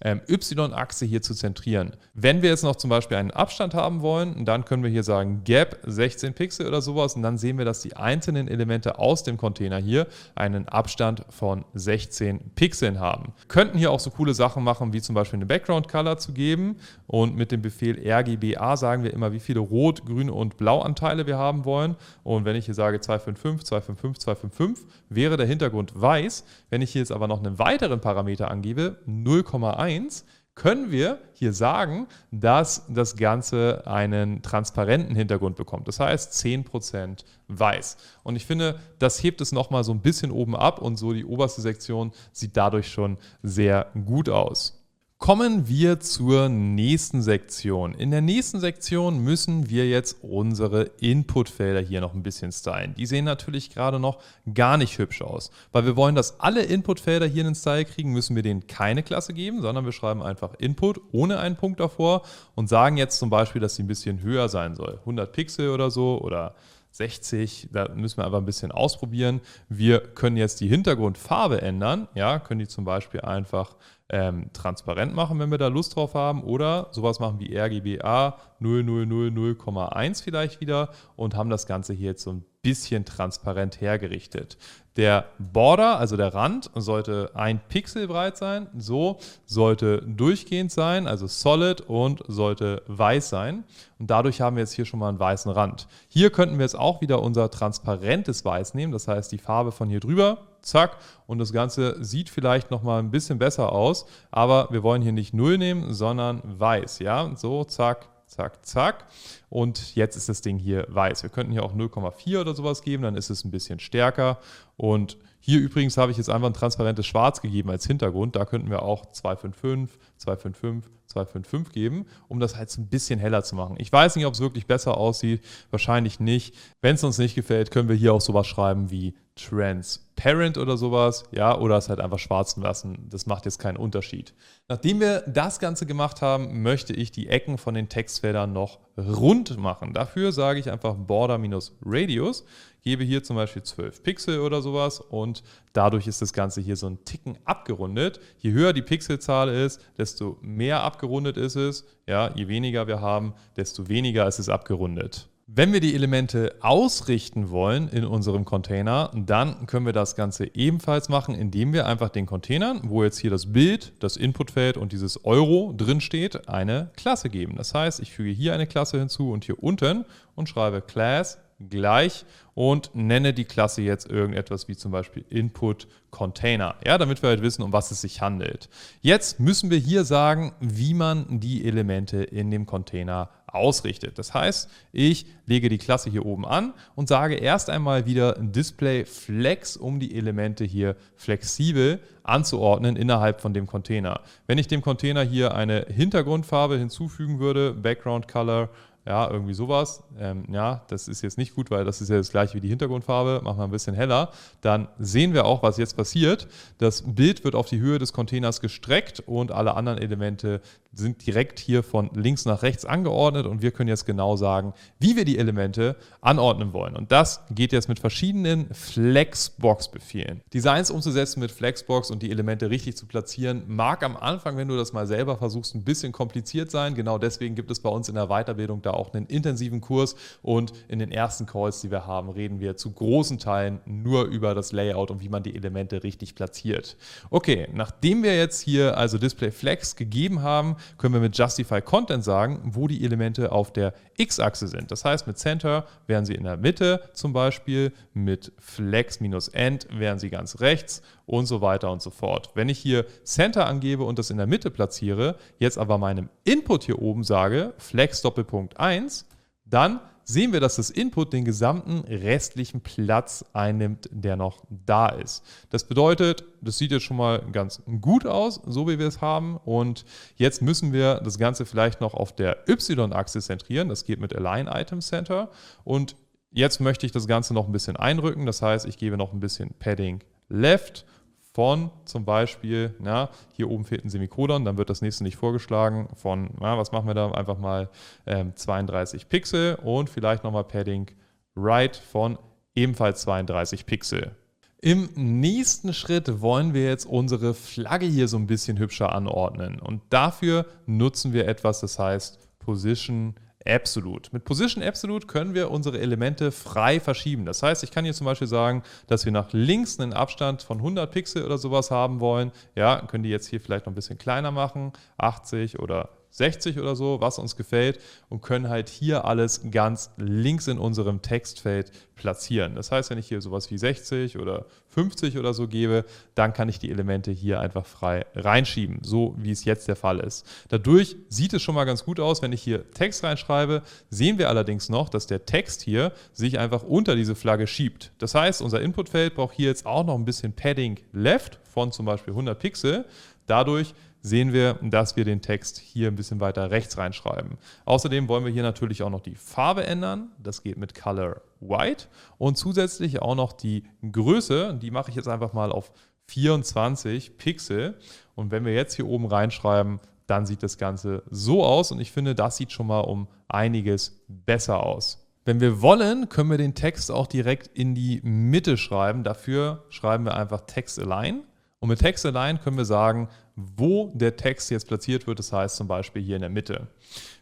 ähm, 0.01 0.21
Y-Achse 0.27 1.05
hier 1.05 1.21
zu 1.21 1.33
zentrieren. 1.33 1.91
Wenn 2.13 2.41
wir 2.41 2.49
jetzt 2.49 2.63
noch 2.63 2.75
zum 2.75 2.89
Beispiel 2.89 3.17
einen 3.17 3.31
Abstand 3.31 3.73
haben 3.73 4.01
wollen, 4.01 4.45
dann 4.45 4.65
können 4.65 4.83
wir 4.83 4.89
hier 4.89 5.03
sagen 5.03 5.41
Gap 5.43 5.79
16 5.85 6.33
Pixel 6.33 6.67
oder 6.67 6.81
sowas 6.81 7.15
und 7.15 7.21
dann 7.21 7.37
sehen 7.37 7.57
wir, 7.57 7.65
dass 7.65 7.81
die 7.81 7.95
einzelnen 7.95 8.47
Elemente 8.47 8.99
aus 8.99 9.23
dem 9.23 9.37
Container 9.37 9.77
hier 9.77 10.07
einen 10.35 10.67
Abstand 10.67 11.25
von 11.29 11.65
16 11.73 12.51
Pixeln 12.55 12.99
haben. 12.99 13.33
Könnten 13.47 13.77
hier 13.77 13.91
auch 13.91 13.99
so 13.99 14.09
coole 14.09 14.33
Sachen 14.33 14.63
machen, 14.63 14.93
wie 14.93 15.01
zum 15.01 15.15
Beispiel 15.15 15.37
eine 15.37 15.45
Background 15.45 15.87
Color 15.87 16.17
zu 16.17 16.33
geben 16.33 16.77
und 17.07 17.35
mit 17.35 17.51
dem 17.51 17.61
Befehl 17.61 17.99
RGBA 17.99 18.77
sagen 18.77 19.03
wir 19.03 19.13
immer, 19.13 19.31
wie 19.31 19.39
viele 19.39 19.59
Rot, 19.59 20.05
Grün 20.05 20.29
und 20.29 20.57
Blauanteile 20.57 21.27
wir 21.27 21.37
haben 21.37 21.65
wollen. 21.65 21.95
Und 22.23 22.45
wenn 22.45 22.55
ich 22.55 22.65
hier 22.65 22.73
sage 22.73 22.99
255, 22.99 23.65
255, 23.65 24.23
255, 24.23 24.85
wäre 25.09 25.37
der 25.37 25.45
Hintergrund 25.45 25.99
weiß. 25.99 26.45
Wenn 26.69 26.81
ich 26.81 26.91
hier 26.91 27.01
jetzt 27.01 27.11
aber 27.11 27.27
noch 27.27 27.43
einen 27.43 27.59
weiteren 27.59 28.01
Parameter 28.01 28.49
angebe, 28.49 28.97
0,1, 29.07 29.90
1 29.91 30.25
können 30.53 30.91
wir 30.91 31.19
hier 31.33 31.53
sagen, 31.53 32.07
dass 32.31 32.85
das 32.89 33.15
Ganze 33.15 33.83
einen 33.85 34.41
transparenten 34.41 35.15
Hintergrund 35.15 35.55
bekommt. 35.55 35.87
Das 35.87 35.99
heißt 35.99 36.33
10% 36.33 37.23
weiß. 37.47 37.97
Und 38.23 38.35
ich 38.35 38.45
finde, 38.45 38.79
das 38.99 39.23
hebt 39.23 39.41
es 39.41 39.51
nochmal 39.51 39.83
so 39.83 39.93
ein 39.93 40.01
bisschen 40.01 40.31
oben 40.31 40.55
ab 40.55 40.79
und 40.79 40.97
so 40.97 41.13
die 41.13 41.25
oberste 41.25 41.61
Sektion 41.61 42.11
sieht 42.31 42.57
dadurch 42.57 42.89
schon 42.89 43.17
sehr 43.41 43.87
gut 44.05 44.29
aus. 44.29 44.80
Kommen 45.21 45.67
wir 45.67 45.99
zur 45.99 46.49
nächsten 46.49 47.21
Sektion. 47.21 47.93
In 47.93 48.09
der 48.09 48.21
nächsten 48.21 48.59
Sektion 48.59 49.19
müssen 49.19 49.69
wir 49.69 49.87
jetzt 49.87 50.17
unsere 50.23 50.89
Inputfelder 50.99 51.79
hier 51.79 52.01
noch 52.01 52.15
ein 52.15 52.23
bisschen 52.23 52.51
stylen. 52.51 52.95
Die 52.95 53.05
sehen 53.05 53.25
natürlich 53.25 53.69
gerade 53.69 53.99
noch 53.99 54.17
gar 54.51 54.77
nicht 54.77 54.97
hübsch 54.97 55.21
aus. 55.21 55.51
Weil 55.71 55.85
wir 55.85 55.95
wollen, 55.95 56.15
dass 56.15 56.39
alle 56.39 56.63
Inputfelder 56.63 57.27
hier 57.27 57.45
einen 57.45 57.53
Style 57.53 57.85
kriegen, 57.85 58.13
müssen 58.13 58.35
wir 58.35 58.41
denen 58.41 58.65
keine 58.65 59.03
Klasse 59.03 59.33
geben, 59.33 59.61
sondern 59.61 59.85
wir 59.85 59.91
schreiben 59.91 60.23
einfach 60.23 60.55
Input 60.55 60.99
ohne 61.11 61.37
einen 61.37 61.55
Punkt 61.55 61.79
davor 61.79 62.23
und 62.55 62.67
sagen 62.67 62.97
jetzt 62.97 63.19
zum 63.19 63.29
Beispiel, 63.29 63.61
dass 63.61 63.75
sie 63.75 63.83
ein 63.83 63.87
bisschen 63.87 64.23
höher 64.23 64.49
sein 64.49 64.73
soll. 64.73 64.97
100 65.01 65.31
Pixel 65.31 65.69
oder 65.69 65.91
so 65.91 66.19
oder 66.19 66.55
60, 66.93 67.69
da 67.71 67.89
müssen 67.93 68.17
wir 68.17 68.25
einfach 68.25 68.39
ein 68.39 68.45
bisschen 68.45 68.71
ausprobieren. 68.71 69.41
Wir 69.69 69.99
können 69.99 70.35
jetzt 70.35 70.61
die 70.61 70.67
Hintergrundfarbe 70.67 71.61
ändern, 71.61 72.07
ja, 72.15 72.39
können 72.39 72.59
die 72.59 72.67
zum 72.67 72.85
Beispiel 72.85 73.21
einfach 73.21 73.75
ähm, 74.11 74.51
transparent 74.53 75.15
machen, 75.15 75.39
wenn 75.39 75.49
wir 75.49 75.57
da 75.57 75.69
Lust 75.69 75.95
drauf 75.95 76.13
haben, 76.13 76.43
oder 76.43 76.87
sowas 76.91 77.19
machen 77.19 77.39
wie 77.39 77.57
RGBA 77.57 78.37
0000,1 78.61 80.23
vielleicht 80.23 80.59
wieder 80.59 80.89
und 81.15 81.35
haben 81.35 81.49
das 81.49 81.65
Ganze 81.65 81.93
hier 81.93 82.11
jetzt 82.11 82.23
so 82.23 82.33
ein 82.33 82.45
bisschen 82.61 83.05
transparent 83.05 83.81
hergerichtet. 83.81 84.57
Der 84.97 85.25
Border, 85.39 85.97
also 85.99 86.17
der 86.17 86.33
Rand, 86.33 86.69
sollte 86.75 87.31
ein 87.33 87.61
Pixel 87.69 88.07
breit 88.07 88.37
sein. 88.37 88.67
So 88.77 89.19
sollte 89.45 90.01
durchgehend 90.01 90.71
sein, 90.71 91.07
also 91.07 91.27
solid 91.27 91.81
und 91.81 92.23
sollte 92.27 92.83
weiß 92.87 93.29
sein. 93.29 93.63
Und 93.99 94.11
dadurch 94.11 94.41
haben 94.41 94.57
wir 94.57 94.63
jetzt 94.63 94.73
hier 94.73 94.85
schon 94.85 94.99
mal 94.99 95.09
einen 95.09 95.19
weißen 95.19 95.51
Rand. 95.51 95.87
Hier 96.09 96.29
könnten 96.29 96.57
wir 96.57 96.65
jetzt 96.65 96.77
auch 96.77 97.01
wieder 97.01 97.21
unser 97.21 97.49
transparentes 97.49 98.43
Weiß 98.43 98.73
nehmen, 98.73 98.91
das 98.91 99.07
heißt 99.07 99.31
die 99.31 99.37
Farbe 99.37 99.71
von 99.71 99.89
hier 99.89 100.01
drüber, 100.01 100.39
zack, 100.61 100.97
und 101.25 101.39
das 101.39 101.53
Ganze 101.53 102.03
sieht 102.03 102.29
vielleicht 102.29 102.69
noch 102.69 102.83
mal 102.83 102.99
ein 102.99 103.11
bisschen 103.11 103.39
besser 103.39 103.71
aus, 103.71 104.05
aber 104.29 104.67
wir 104.71 104.83
wollen 104.83 105.01
hier 105.01 105.13
nicht 105.13 105.33
0 105.33 105.57
nehmen, 105.57 105.93
sondern 105.93 106.41
weiß, 106.43 106.99
ja, 106.99 107.31
so, 107.35 107.63
zack, 107.63 108.09
zack, 108.31 108.65
zack. 108.65 109.05
Und 109.49 109.95
jetzt 109.95 110.15
ist 110.15 110.29
das 110.29 110.41
Ding 110.41 110.57
hier 110.57 110.85
weiß. 110.89 111.23
Wir 111.23 111.29
könnten 111.29 111.51
hier 111.51 111.63
auch 111.63 111.75
0,4 111.75 112.39
oder 112.39 112.55
sowas 112.55 112.81
geben, 112.81 113.03
dann 113.03 113.15
ist 113.15 113.29
es 113.29 113.43
ein 113.43 113.51
bisschen 113.51 113.79
stärker. 113.79 114.39
Und 114.77 115.17
hier 115.39 115.59
übrigens 115.59 115.97
habe 115.97 116.11
ich 116.11 116.17
jetzt 116.17 116.29
einfach 116.29 116.47
ein 116.47 116.53
transparentes 116.53 117.05
Schwarz 117.05 117.41
gegeben 117.41 117.69
als 117.69 117.85
Hintergrund. 117.85 118.35
Da 118.35 118.45
könnten 118.45 118.69
wir 118.69 118.83
auch 118.83 119.11
255, 119.11 119.99
255, 120.17 120.91
255 121.11 121.73
geben, 121.73 122.05
um 122.27 122.39
das 122.39 122.55
halt 122.55 122.69
so 122.69 122.81
ein 122.81 122.87
bisschen 122.87 123.19
heller 123.19 123.43
zu 123.43 123.55
machen. 123.55 123.75
Ich 123.79 123.91
weiß 123.91 124.15
nicht, 124.15 124.25
ob 124.25 124.33
es 124.33 124.39
wirklich 124.39 124.67
besser 124.67 124.97
aussieht. 124.97 125.43
Wahrscheinlich 125.69 126.19
nicht. 126.19 126.55
Wenn 126.81 126.95
es 126.95 127.03
uns 127.03 127.17
nicht 127.17 127.35
gefällt, 127.35 127.71
können 127.71 127.89
wir 127.89 127.95
hier 127.95 128.13
auch 128.13 128.21
sowas 128.21 128.47
schreiben 128.47 128.91
wie 128.91 129.13
transparent 129.35 130.57
oder 130.57 130.77
sowas, 130.77 131.23
ja, 131.31 131.57
oder 131.57 131.77
es 131.77 131.89
halt 131.89 131.99
einfach 131.99 132.19
schwarzen 132.19 132.61
lassen. 132.61 133.07
Das 133.09 133.25
macht 133.25 133.45
jetzt 133.45 133.59
keinen 133.59 133.77
Unterschied. 133.77 134.33
Nachdem 134.67 134.99
wir 134.99 135.21
das 135.21 135.59
Ganze 135.59 135.85
gemacht 135.85 136.21
haben, 136.21 136.61
möchte 136.61 136.93
ich 136.93 137.11
die 137.11 137.27
Ecken 137.27 137.57
von 137.57 137.73
den 137.73 137.89
Textfeldern 137.89 138.51
noch 138.51 138.79
rund 138.97 139.57
machen. 139.57 139.93
Dafür 139.93 140.31
sage 140.31 140.59
ich 140.59 140.69
einfach 140.69 140.95
Border-Radius, 140.95 142.45
gebe 142.81 143.03
hier 143.03 143.23
zum 143.23 143.35
Beispiel 143.35 143.63
12 143.63 144.03
Pixel 144.03 144.39
oder 144.39 144.61
sowas 144.61 144.99
und 144.99 145.43
dadurch 145.73 146.07
ist 146.07 146.21
das 146.21 146.33
Ganze 146.33 146.61
hier 146.61 146.75
so 146.75 146.87
ein 146.87 147.03
Ticken 147.05 147.37
abgerundet. 147.45 148.19
Je 148.39 148.51
höher 148.51 148.73
die 148.73 148.81
Pixelzahl 148.81 149.49
ist, 149.49 149.81
desto 149.97 150.37
mehr 150.41 150.83
abgerundet 150.83 151.00
ist 151.37 151.55
es. 151.55 151.85
Ja, 152.07 152.31
je 152.35 152.47
weniger 152.47 152.87
wir 152.87 153.01
haben, 153.01 153.33
desto 153.55 153.87
weniger 153.87 154.27
ist 154.27 154.39
es 154.39 154.49
abgerundet. 154.49 155.27
Wenn 155.53 155.73
wir 155.73 155.81
die 155.81 155.95
Elemente 155.95 156.55
ausrichten 156.61 157.49
wollen 157.49 157.89
in 157.89 158.05
unserem 158.05 158.45
Container, 158.45 159.11
dann 159.13 159.65
können 159.65 159.85
wir 159.85 159.91
das 159.91 160.15
Ganze 160.15 160.55
ebenfalls 160.55 161.09
machen, 161.09 161.35
indem 161.35 161.73
wir 161.73 161.87
einfach 161.87 162.07
den 162.07 162.25
Containern, 162.25 162.79
wo 162.85 163.03
jetzt 163.03 163.17
hier 163.17 163.31
das 163.31 163.51
Bild, 163.51 163.91
das 163.99 164.15
Inputfeld 164.15 164.77
und 164.77 164.93
dieses 164.93 165.25
Euro 165.25 165.73
drin 165.75 165.99
steht, 165.99 166.47
eine 166.47 166.91
Klasse 166.95 167.29
geben. 167.29 167.55
Das 167.57 167.73
heißt, 167.73 167.99
ich 167.99 168.13
füge 168.13 168.31
hier 168.31 168.53
eine 168.53 168.65
Klasse 168.65 168.97
hinzu 168.97 169.31
und 169.31 169.43
hier 169.43 169.61
unten 169.61 170.05
und 170.35 170.47
schreibe 170.47 170.81
Class 170.81 171.37
gleich 171.69 172.25
und 172.53 172.91
nenne 172.93 173.33
die 173.33 173.45
Klasse 173.45 173.81
jetzt 173.81 174.09
irgendetwas 174.09 174.67
wie 174.67 174.75
zum 174.75 174.91
Beispiel 174.91 175.25
Input 175.29 175.87
Container, 176.09 176.75
ja, 176.85 176.97
damit 176.97 177.21
wir 177.21 177.29
halt 177.29 177.41
wissen, 177.41 177.63
um 177.63 177.71
was 177.71 177.91
es 177.91 178.01
sich 178.01 178.21
handelt. 178.21 178.69
Jetzt 179.01 179.39
müssen 179.39 179.71
wir 179.71 179.77
hier 179.77 180.03
sagen, 180.03 180.53
wie 180.59 180.93
man 180.93 181.39
die 181.39 181.65
Elemente 181.65 182.23
in 182.23 182.51
dem 182.51 182.65
Container 182.65 183.29
ausrichtet. 183.47 184.17
Das 184.17 184.33
heißt, 184.33 184.69
ich 184.91 185.25
lege 185.45 185.69
die 185.69 185.77
Klasse 185.77 186.09
hier 186.09 186.25
oben 186.25 186.45
an 186.45 186.73
und 186.95 187.07
sage 187.07 187.35
erst 187.35 187.69
einmal 187.69 188.05
wieder 188.05 188.33
Display 188.33 189.05
Flex, 189.05 189.77
um 189.77 189.99
die 189.99 190.15
Elemente 190.15 190.63
hier 190.63 190.95
flexibel 191.15 191.99
anzuordnen 192.23 192.95
innerhalb 192.95 193.41
von 193.41 193.53
dem 193.53 193.67
Container. 193.67 194.21
Wenn 194.47 194.57
ich 194.57 194.67
dem 194.67 194.81
Container 194.81 195.23
hier 195.23 195.55
eine 195.55 195.85
Hintergrundfarbe 195.89 196.77
hinzufügen 196.77 197.39
würde, 197.39 197.73
Background 197.73 198.27
Color 198.27 198.69
ja, 199.05 199.29
irgendwie 199.29 199.53
sowas. 199.53 200.03
Ähm, 200.19 200.45
ja, 200.51 200.83
das 200.87 201.07
ist 201.07 201.23
jetzt 201.23 201.37
nicht 201.37 201.55
gut, 201.55 201.71
weil 201.71 201.85
das 201.85 202.01
ist 202.01 202.09
ja 202.09 202.17
das 202.17 202.29
gleiche 202.29 202.53
wie 202.55 202.61
die 202.61 202.67
Hintergrundfarbe. 202.67 203.41
Machen 203.43 203.57
wir 203.57 203.63
ein 203.63 203.71
bisschen 203.71 203.95
heller. 203.95 204.29
Dann 204.61 204.87
sehen 204.99 205.33
wir 205.33 205.45
auch, 205.45 205.63
was 205.63 205.77
jetzt 205.77 205.97
passiert. 205.97 206.47
Das 206.77 207.03
Bild 207.05 207.43
wird 207.43 207.55
auf 207.55 207.67
die 207.67 207.79
Höhe 207.79 207.97
des 207.97 208.13
Containers 208.13 208.61
gestreckt 208.61 209.21
und 209.21 209.51
alle 209.51 209.75
anderen 209.75 209.97
Elemente 209.97 210.61
sind 210.93 211.25
direkt 211.25 211.59
hier 211.59 211.83
von 211.83 212.09
links 212.13 212.45
nach 212.45 212.63
rechts 212.63 212.85
angeordnet 212.85 213.45
und 213.45 213.61
wir 213.61 213.71
können 213.71 213.87
jetzt 213.87 214.05
genau 214.05 214.35
sagen, 214.35 214.73
wie 214.99 215.15
wir 215.15 215.23
die 215.23 215.37
Elemente 215.37 215.95
anordnen 216.19 216.73
wollen. 216.73 216.95
Und 216.97 217.11
das 217.11 217.41
geht 217.49 217.71
jetzt 217.71 217.87
mit 217.87 217.99
verschiedenen 217.99 218.67
Flexbox-Befehlen. 218.73 220.41
Designs 220.53 220.91
umzusetzen 220.91 221.39
mit 221.39 221.51
Flexbox 221.51 222.11
und 222.11 222.21
die 222.21 222.29
Elemente 222.29 222.69
richtig 222.69 222.97
zu 222.97 223.05
platzieren, 223.05 223.63
mag 223.67 224.03
am 224.03 224.17
Anfang, 224.17 224.57
wenn 224.57 224.67
du 224.67 224.75
das 224.75 224.91
mal 224.91 225.07
selber 225.07 225.37
versuchst, 225.37 225.75
ein 225.75 225.83
bisschen 225.83 226.11
kompliziert 226.11 226.69
sein. 226.69 226.93
Genau 226.93 227.17
deswegen 227.17 227.55
gibt 227.55 227.71
es 227.71 227.79
bei 227.79 227.89
uns 227.89 228.09
in 228.09 228.15
der 228.15 228.27
Weiterbildung 228.27 228.81
da 228.81 228.90
auch 228.93 229.13
einen 229.13 229.25
intensiven 229.25 229.81
Kurs 229.81 230.15
und 230.41 230.73
in 230.87 230.99
den 230.99 231.11
ersten 231.11 231.45
Calls, 231.45 231.81
die 231.81 231.91
wir 231.91 232.05
haben, 232.05 232.29
reden 232.29 232.59
wir 232.59 232.77
zu 232.77 232.91
großen 232.91 233.39
Teilen 233.39 233.79
nur 233.85 234.25
über 234.25 234.55
das 234.55 234.71
Layout 234.71 235.11
und 235.11 235.21
wie 235.21 235.29
man 235.29 235.43
die 235.43 235.55
Elemente 235.55 236.03
richtig 236.03 236.35
platziert. 236.35 236.97
Okay, 237.29 237.67
nachdem 237.73 238.23
wir 238.23 238.37
jetzt 238.37 238.61
hier 238.61 238.97
also 238.97 239.17
Display 239.17 239.51
Flex 239.51 239.95
gegeben 239.95 240.41
haben, 240.41 240.75
können 240.97 241.13
wir 241.13 241.21
mit 241.21 241.37
Justify 241.37 241.81
Content 241.81 242.23
sagen, 242.23 242.59
wo 242.63 242.87
die 242.87 243.03
Elemente 243.03 243.51
auf 243.51 243.71
der 243.71 243.93
X-Achse 244.17 244.67
sind. 244.67 244.91
Das 244.91 245.05
heißt, 245.05 245.27
mit 245.27 245.37
Center 245.37 245.85
wären 246.07 246.25
sie 246.25 246.35
in 246.35 246.43
der 246.43 246.57
Mitte 246.57 247.01
zum 247.13 247.33
Beispiel, 247.33 247.91
mit 248.13 248.51
Flex-End 248.59 249.87
wären 249.91 250.19
sie 250.19 250.29
ganz 250.29 250.59
rechts 250.59 251.01
und 251.31 251.45
so 251.45 251.61
weiter 251.61 251.89
und 251.91 252.01
so 252.01 252.09
fort. 252.09 252.51
Wenn 252.55 252.67
ich 252.67 252.77
hier 252.77 253.05
Center 253.23 253.65
angebe 253.65 254.03
und 254.03 254.19
das 254.19 254.29
in 254.29 254.37
der 254.37 254.47
Mitte 254.47 254.69
platziere, 254.69 255.37
jetzt 255.59 255.77
aber 255.77 255.97
meinem 255.97 256.29
Input 256.43 256.83
hier 256.83 257.01
oben 257.01 257.23
sage, 257.23 257.73
Flex 257.77 258.21
Doppelpunkt 258.21 258.77
1, 258.77 259.27
dann 259.63 260.01
sehen 260.25 260.51
wir, 260.51 260.59
dass 260.59 260.75
das 260.75 260.89
Input 260.89 261.31
den 261.31 261.45
gesamten 261.45 261.99
restlichen 262.01 262.81
Platz 262.81 263.45
einnimmt, 263.53 264.09
der 264.11 264.35
noch 264.35 264.65
da 264.69 265.07
ist. 265.07 265.43
Das 265.69 265.85
bedeutet, 265.85 266.43
das 266.59 266.77
sieht 266.77 266.91
jetzt 266.91 267.03
schon 267.03 267.17
mal 267.17 267.41
ganz 267.53 267.81
gut 268.01 268.25
aus, 268.25 268.61
so 268.65 268.89
wie 268.89 268.99
wir 268.99 269.07
es 269.07 269.21
haben. 269.21 269.55
Und 269.63 270.03
jetzt 270.35 270.61
müssen 270.61 270.91
wir 270.91 271.21
das 271.21 271.37
Ganze 271.37 271.65
vielleicht 271.65 272.01
noch 272.01 272.13
auf 272.13 272.35
der 272.35 272.67
Y-Achse 272.67 273.39
zentrieren. 273.39 273.87
Das 273.87 274.03
geht 274.03 274.19
mit 274.19 274.35
Align 274.35 274.67
Item 274.67 274.99
Center. 274.99 275.49
Und 275.85 276.17
jetzt 276.51 276.81
möchte 276.81 277.05
ich 277.05 277.13
das 277.13 277.25
Ganze 277.25 277.53
noch 277.53 277.67
ein 277.67 277.71
bisschen 277.71 277.95
einrücken. 277.95 278.45
Das 278.45 278.61
heißt, 278.61 278.85
ich 278.85 278.97
gebe 278.97 279.15
noch 279.15 279.31
ein 279.31 279.39
bisschen 279.39 279.73
Padding 279.79 280.19
Left 280.49 281.05
von 281.53 281.91
zum 282.05 282.23
Beispiel, 282.23 282.95
na, 282.99 283.29
hier 283.53 283.69
oben 283.69 283.83
fehlt 283.83 284.05
ein 284.05 284.09
Semikolon, 284.09 284.63
dann 284.63 284.77
wird 284.77 284.89
das 284.89 285.01
nächste 285.01 285.23
nicht 285.23 285.35
vorgeschlagen, 285.35 286.07
von, 286.15 286.51
na, 286.59 286.77
was 286.77 286.91
machen 286.91 287.07
wir 287.07 287.13
da, 287.13 287.31
einfach 287.31 287.57
mal 287.57 287.89
ähm, 288.25 288.55
32 288.55 289.27
Pixel 289.27 289.75
und 289.83 290.09
vielleicht 290.09 290.43
nochmal 290.43 290.63
Padding 290.63 291.07
Right 291.55 291.95
von 291.95 292.37
ebenfalls 292.73 293.21
32 293.21 293.85
Pixel. 293.85 294.35
Im 294.79 295.09
nächsten 295.15 295.93
Schritt 295.93 296.41
wollen 296.41 296.73
wir 296.73 296.85
jetzt 296.85 297.05
unsere 297.05 297.53
Flagge 297.53 298.05
hier 298.05 298.27
so 298.27 298.37
ein 298.37 298.47
bisschen 298.47 298.79
hübscher 298.79 299.13
anordnen 299.13 299.79
und 299.79 300.01
dafür 300.09 300.65
nutzen 300.85 301.33
wir 301.33 301.47
etwas, 301.47 301.81
das 301.81 301.99
heißt 301.99 302.39
Position 302.59 303.35
Absolute. 303.65 304.29
Mit 304.33 304.45
Position 304.45 304.83
Absolute 304.83 305.27
können 305.27 305.53
wir 305.53 305.71
unsere 305.71 305.99
Elemente 305.99 306.51
frei 306.51 306.99
verschieben. 306.99 307.45
Das 307.45 307.61
heißt, 307.63 307.83
ich 307.83 307.91
kann 307.91 308.03
hier 308.05 308.13
zum 308.13 308.25
Beispiel 308.25 308.47
sagen, 308.47 308.83
dass 309.07 309.25
wir 309.25 309.31
nach 309.31 309.53
links 309.53 309.99
einen 309.99 310.13
Abstand 310.13 310.63
von 310.63 310.77
100 310.77 311.11
Pixel 311.11 311.45
oder 311.45 311.57
sowas 311.57 311.91
haben 311.91 312.19
wollen. 312.19 312.51
Ja, 312.75 313.01
können 313.01 313.23
die 313.23 313.29
jetzt 313.29 313.47
hier 313.47 313.61
vielleicht 313.61 313.85
noch 313.85 313.91
ein 313.91 313.95
bisschen 313.95 314.17
kleiner 314.17 314.51
machen, 314.51 314.93
80 315.17 315.79
oder 315.79 316.09
60 316.31 316.79
oder 316.79 316.95
so, 316.95 317.21
was 317.21 317.37
uns 317.37 317.55
gefällt 317.55 317.99
und 318.29 318.41
können 318.41 318.69
halt 318.69 318.89
hier 318.89 319.25
alles 319.25 319.61
ganz 319.69 320.11
links 320.17 320.67
in 320.67 320.79
unserem 320.79 321.21
Textfeld 321.21 321.91
platzieren. 322.15 322.75
Das 322.75 322.91
heißt, 322.91 323.09
wenn 323.09 323.17
ich 323.17 323.27
hier 323.27 323.41
sowas 323.41 323.71
wie 323.71 323.77
60 323.77 324.37
oder 324.37 324.65
50 324.89 325.37
oder 325.37 325.53
so 325.53 325.67
gebe, 325.67 326.05
dann 326.35 326.53
kann 326.53 326.69
ich 326.69 326.79
die 326.79 326.91
Elemente 326.91 327.31
hier 327.31 327.59
einfach 327.59 327.85
frei 327.85 328.25
reinschieben, 328.35 328.99
so 329.01 329.35
wie 329.37 329.51
es 329.51 329.65
jetzt 329.65 329.87
der 329.87 329.95
Fall 329.95 330.19
ist. 330.19 330.45
Dadurch 330.69 331.15
sieht 331.29 331.53
es 331.53 331.61
schon 331.61 331.75
mal 331.75 331.85
ganz 331.85 332.05
gut 332.05 332.19
aus, 332.19 332.41
wenn 332.41 332.53
ich 332.53 332.61
hier 332.61 332.89
Text 332.91 333.23
reinschreibe, 333.23 333.81
sehen 334.09 334.37
wir 334.37 334.49
allerdings 334.49 334.89
noch, 334.89 335.09
dass 335.09 335.27
der 335.27 335.45
Text 335.45 335.81
hier 335.81 336.13
sich 336.31 336.59
einfach 336.59 336.83
unter 336.83 337.15
diese 337.15 337.35
Flagge 337.35 337.67
schiebt. 337.67 338.11
Das 338.19 338.35
heißt, 338.35 338.61
unser 338.61 338.81
Inputfeld 338.81 339.35
braucht 339.35 339.55
hier 339.55 339.67
jetzt 339.67 339.85
auch 339.85 340.05
noch 340.05 340.15
ein 340.15 340.25
bisschen 340.25 340.53
Padding 340.53 340.99
Left 341.11 341.59
von 341.63 341.91
zum 341.91 342.05
Beispiel 342.05 342.33
100 342.33 342.59
Pixel. 342.59 343.05
Dadurch 343.47 343.93
sehen 344.21 344.53
wir, 344.53 344.75
dass 344.81 345.15
wir 345.15 345.25
den 345.25 345.41
Text 345.41 345.79
hier 345.79 346.07
ein 346.07 346.15
bisschen 346.15 346.39
weiter 346.39 346.71
rechts 346.71 346.97
reinschreiben. 346.97 347.57
Außerdem 347.85 348.27
wollen 348.27 348.45
wir 348.45 348.51
hier 348.51 348.63
natürlich 348.63 349.03
auch 349.03 349.09
noch 349.09 349.21
die 349.21 349.35
Farbe 349.35 349.85
ändern. 349.85 350.31
Das 350.41 350.63
geht 350.63 350.77
mit 350.77 350.95
Color 350.95 351.41
White 351.59 352.05
und 352.37 352.57
zusätzlich 352.57 353.21
auch 353.21 353.35
noch 353.35 353.53
die 353.53 353.83
Größe. 354.09 354.77
Die 354.81 354.91
mache 354.91 355.09
ich 355.09 355.15
jetzt 355.15 355.27
einfach 355.27 355.53
mal 355.53 355.71
auf 355.71 355.91
24 356.27 357.37
Pixel. 357.37 357.97
Und 358.35 358.51
wenn 358.51 358.65
wir 358.65 358.73
jetzt 358.73 358.95
hier 358.95 359.07
oben 359.07 359.25
reinschreiben, 359.25 359.99
dann 360.27 360.45
sieht 360.45 360.63
das 360.63 360.77
Ganze 360.77 361.23
so 361.29 361.65
aus 361.65 361.91
und 361.91 361.99
ich 361.99 362.11
finde, 362.11 362.35
das 362.35 362.55
sieht 362.55 362.71
schon 362.71 362.87
mal 362.87 363.01
um 363.01 363.27
einiges 363.49 364.23
besser 364.27 364.83
aus. 364.83 365.27
Wenn 365.43 365.59
wir 365.59 365.81
wollen, 365.81 366.29
können 366.29 366.51
wir 366.51 366.57
den 366.57 366.75
Text 366.75 367.11
auch 367.11 367.27
direkt 367.27 367.67
in 367.67 367.95
die 367.95 368.21
Mitte 368.23 368.77
schreiben. 368.77 369.23
Dafür 369.23 369.83
schreiben 369.89 370.23
wir 370.23 370.35
einfach 370.35 370.61
Text 370.61 370.99
Align 370.99 371.41
und 371.81 371.89
mit 371.89 371.99
Text 371.99 372.25
Align 372.27 372.61
können 372.61 372.77
wir 372.77 372.85
sagen, 372.85 373.27
wo 373.55 374.11
der 374.13 374.35
Text 374.35 374.69
jetzt 374.69 374.87
platziert 374.87 375.25
wird. 375.25 375.39
Das 375.39 375.51
heißt 375.51 375.75
zum 375.75 375.87
Beispiel 375.87 376.21
hier 376.21 376.35
in 376.35 376.41
der 376.41 376.51
Mitte. 376.51 376.87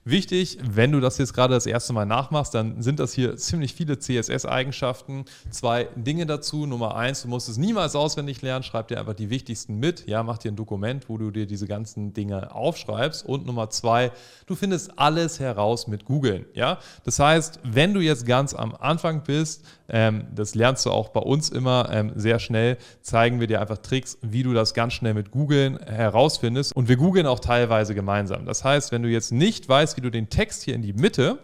Wichtig, 0.05 0.58
wenn 0.62 0.91
du 0.91 0.99
das 0.99 1.17
jetzt 1.17 1.34
gerade 1.34 1.53
das 1.53 1.65
erste 1.65 1.93
Mal 1.93 2.05
nachmachst, 2.05 2.55
dann 2.55 2.82
sind 2.82 2.99
das 2.99 3.13
hier 3.13 3.36
ziemlich 3.38 3.73
viele 3.73 3.99
CSS-Eigenschaften. 3.99 5.25
Zwei 5.51 5.88
Dinge 5.95 6.25
dazu. 6.25 6.65
Nummer 6.65 6.95
eins, 6.95 7.21
du 7.21 7.27
musst 7.27 7.49
es 7.49 7.58
niemals 7.58 7.95
auswendig 7.95 8.41
lernen, 8.41 8.63
schreib 8.63 8.88
dir 8.88 8.99
einfach 8.99 9.13
die 9.13 9.29
wichtigsten 9.29 9.75
mit. 9.75 10.08
Ja, 10.08 10.23
mach 10.23 10.38
dir 10.38 10.51
ein 10.51 10.55
Dokument, 10.55 11.10
wo 11.10 11.17
du 11.17 11.32
dir 11.32 11.45
diese 11.45 11.67
ganzen 11.67 12.13
Dinge 12.13 12.55
aufschreibst. 12.55 13.25
Und 13.25 13.45
Nummer 13.45 13.69
zwei, 13.69 14.12
du 14.47 14.55
findest 14.55 14.97
alles 14.97 15.39
heraus 15.39 15.88
mit 15.88 16.05
Googeln. 16.05 16.45
Ja, 16.53 16.79
das 17.03 17.19
heißt, 17.19 17.60
wenn 17.63 17.93
du 17.93 17.99
jetzt 17.99 18.25
ganz 18.25 18.53
am 18.53 18.73
Anfang 18.75 19.23
bist, 19.23 19.63
ähm, 19.89 20.27
das 20.34 20.55
lernst 20.55 20.86
du 20.86 20.91
auch 20.91 21.10
bei 21.10 21.19
uns 21.19 21.49
immer 21.49 21.89
ähm, 21.91 22.13
sehr 22.15 22.39
schnell, 22.39 22.77
zeigen 23.01 23.39
wir 23.39 23.47
dir 23.47 23.60
einfach 23.60 23.79
Tricks, 23.79 24.17
wie 24.21 24.43
du 24.43 24.53
das 24.53 24.73
ganz 24.73 24.93
schnell 24.93 25.13
mit 25.13 25.32
Googeln 25.32 25.77
herausfindest. 25.79 26.75
Und 26.75 26.88
wir 26.88 26.95
googeln 26.95 27.25
auch 27.25 27.39
teilweise 27.39 27.95
gemeinsam. 27.95 28.45
Das 28.45 28.63
heißt, 28.63 28.91
wenn 28.91 29.03
du 29.03 29.10
jetzt 29.10 29.32
nicht 29.32 29.59
weißt, 29.67 29.98
wie 29.98 30.02
du 30.02 30.12
den 30.12 30.30
Text 30.30 30.63
hier 30.63 30.76
in 30.76 30.82
die 30.82 30.93
Mitte 30.93 31.39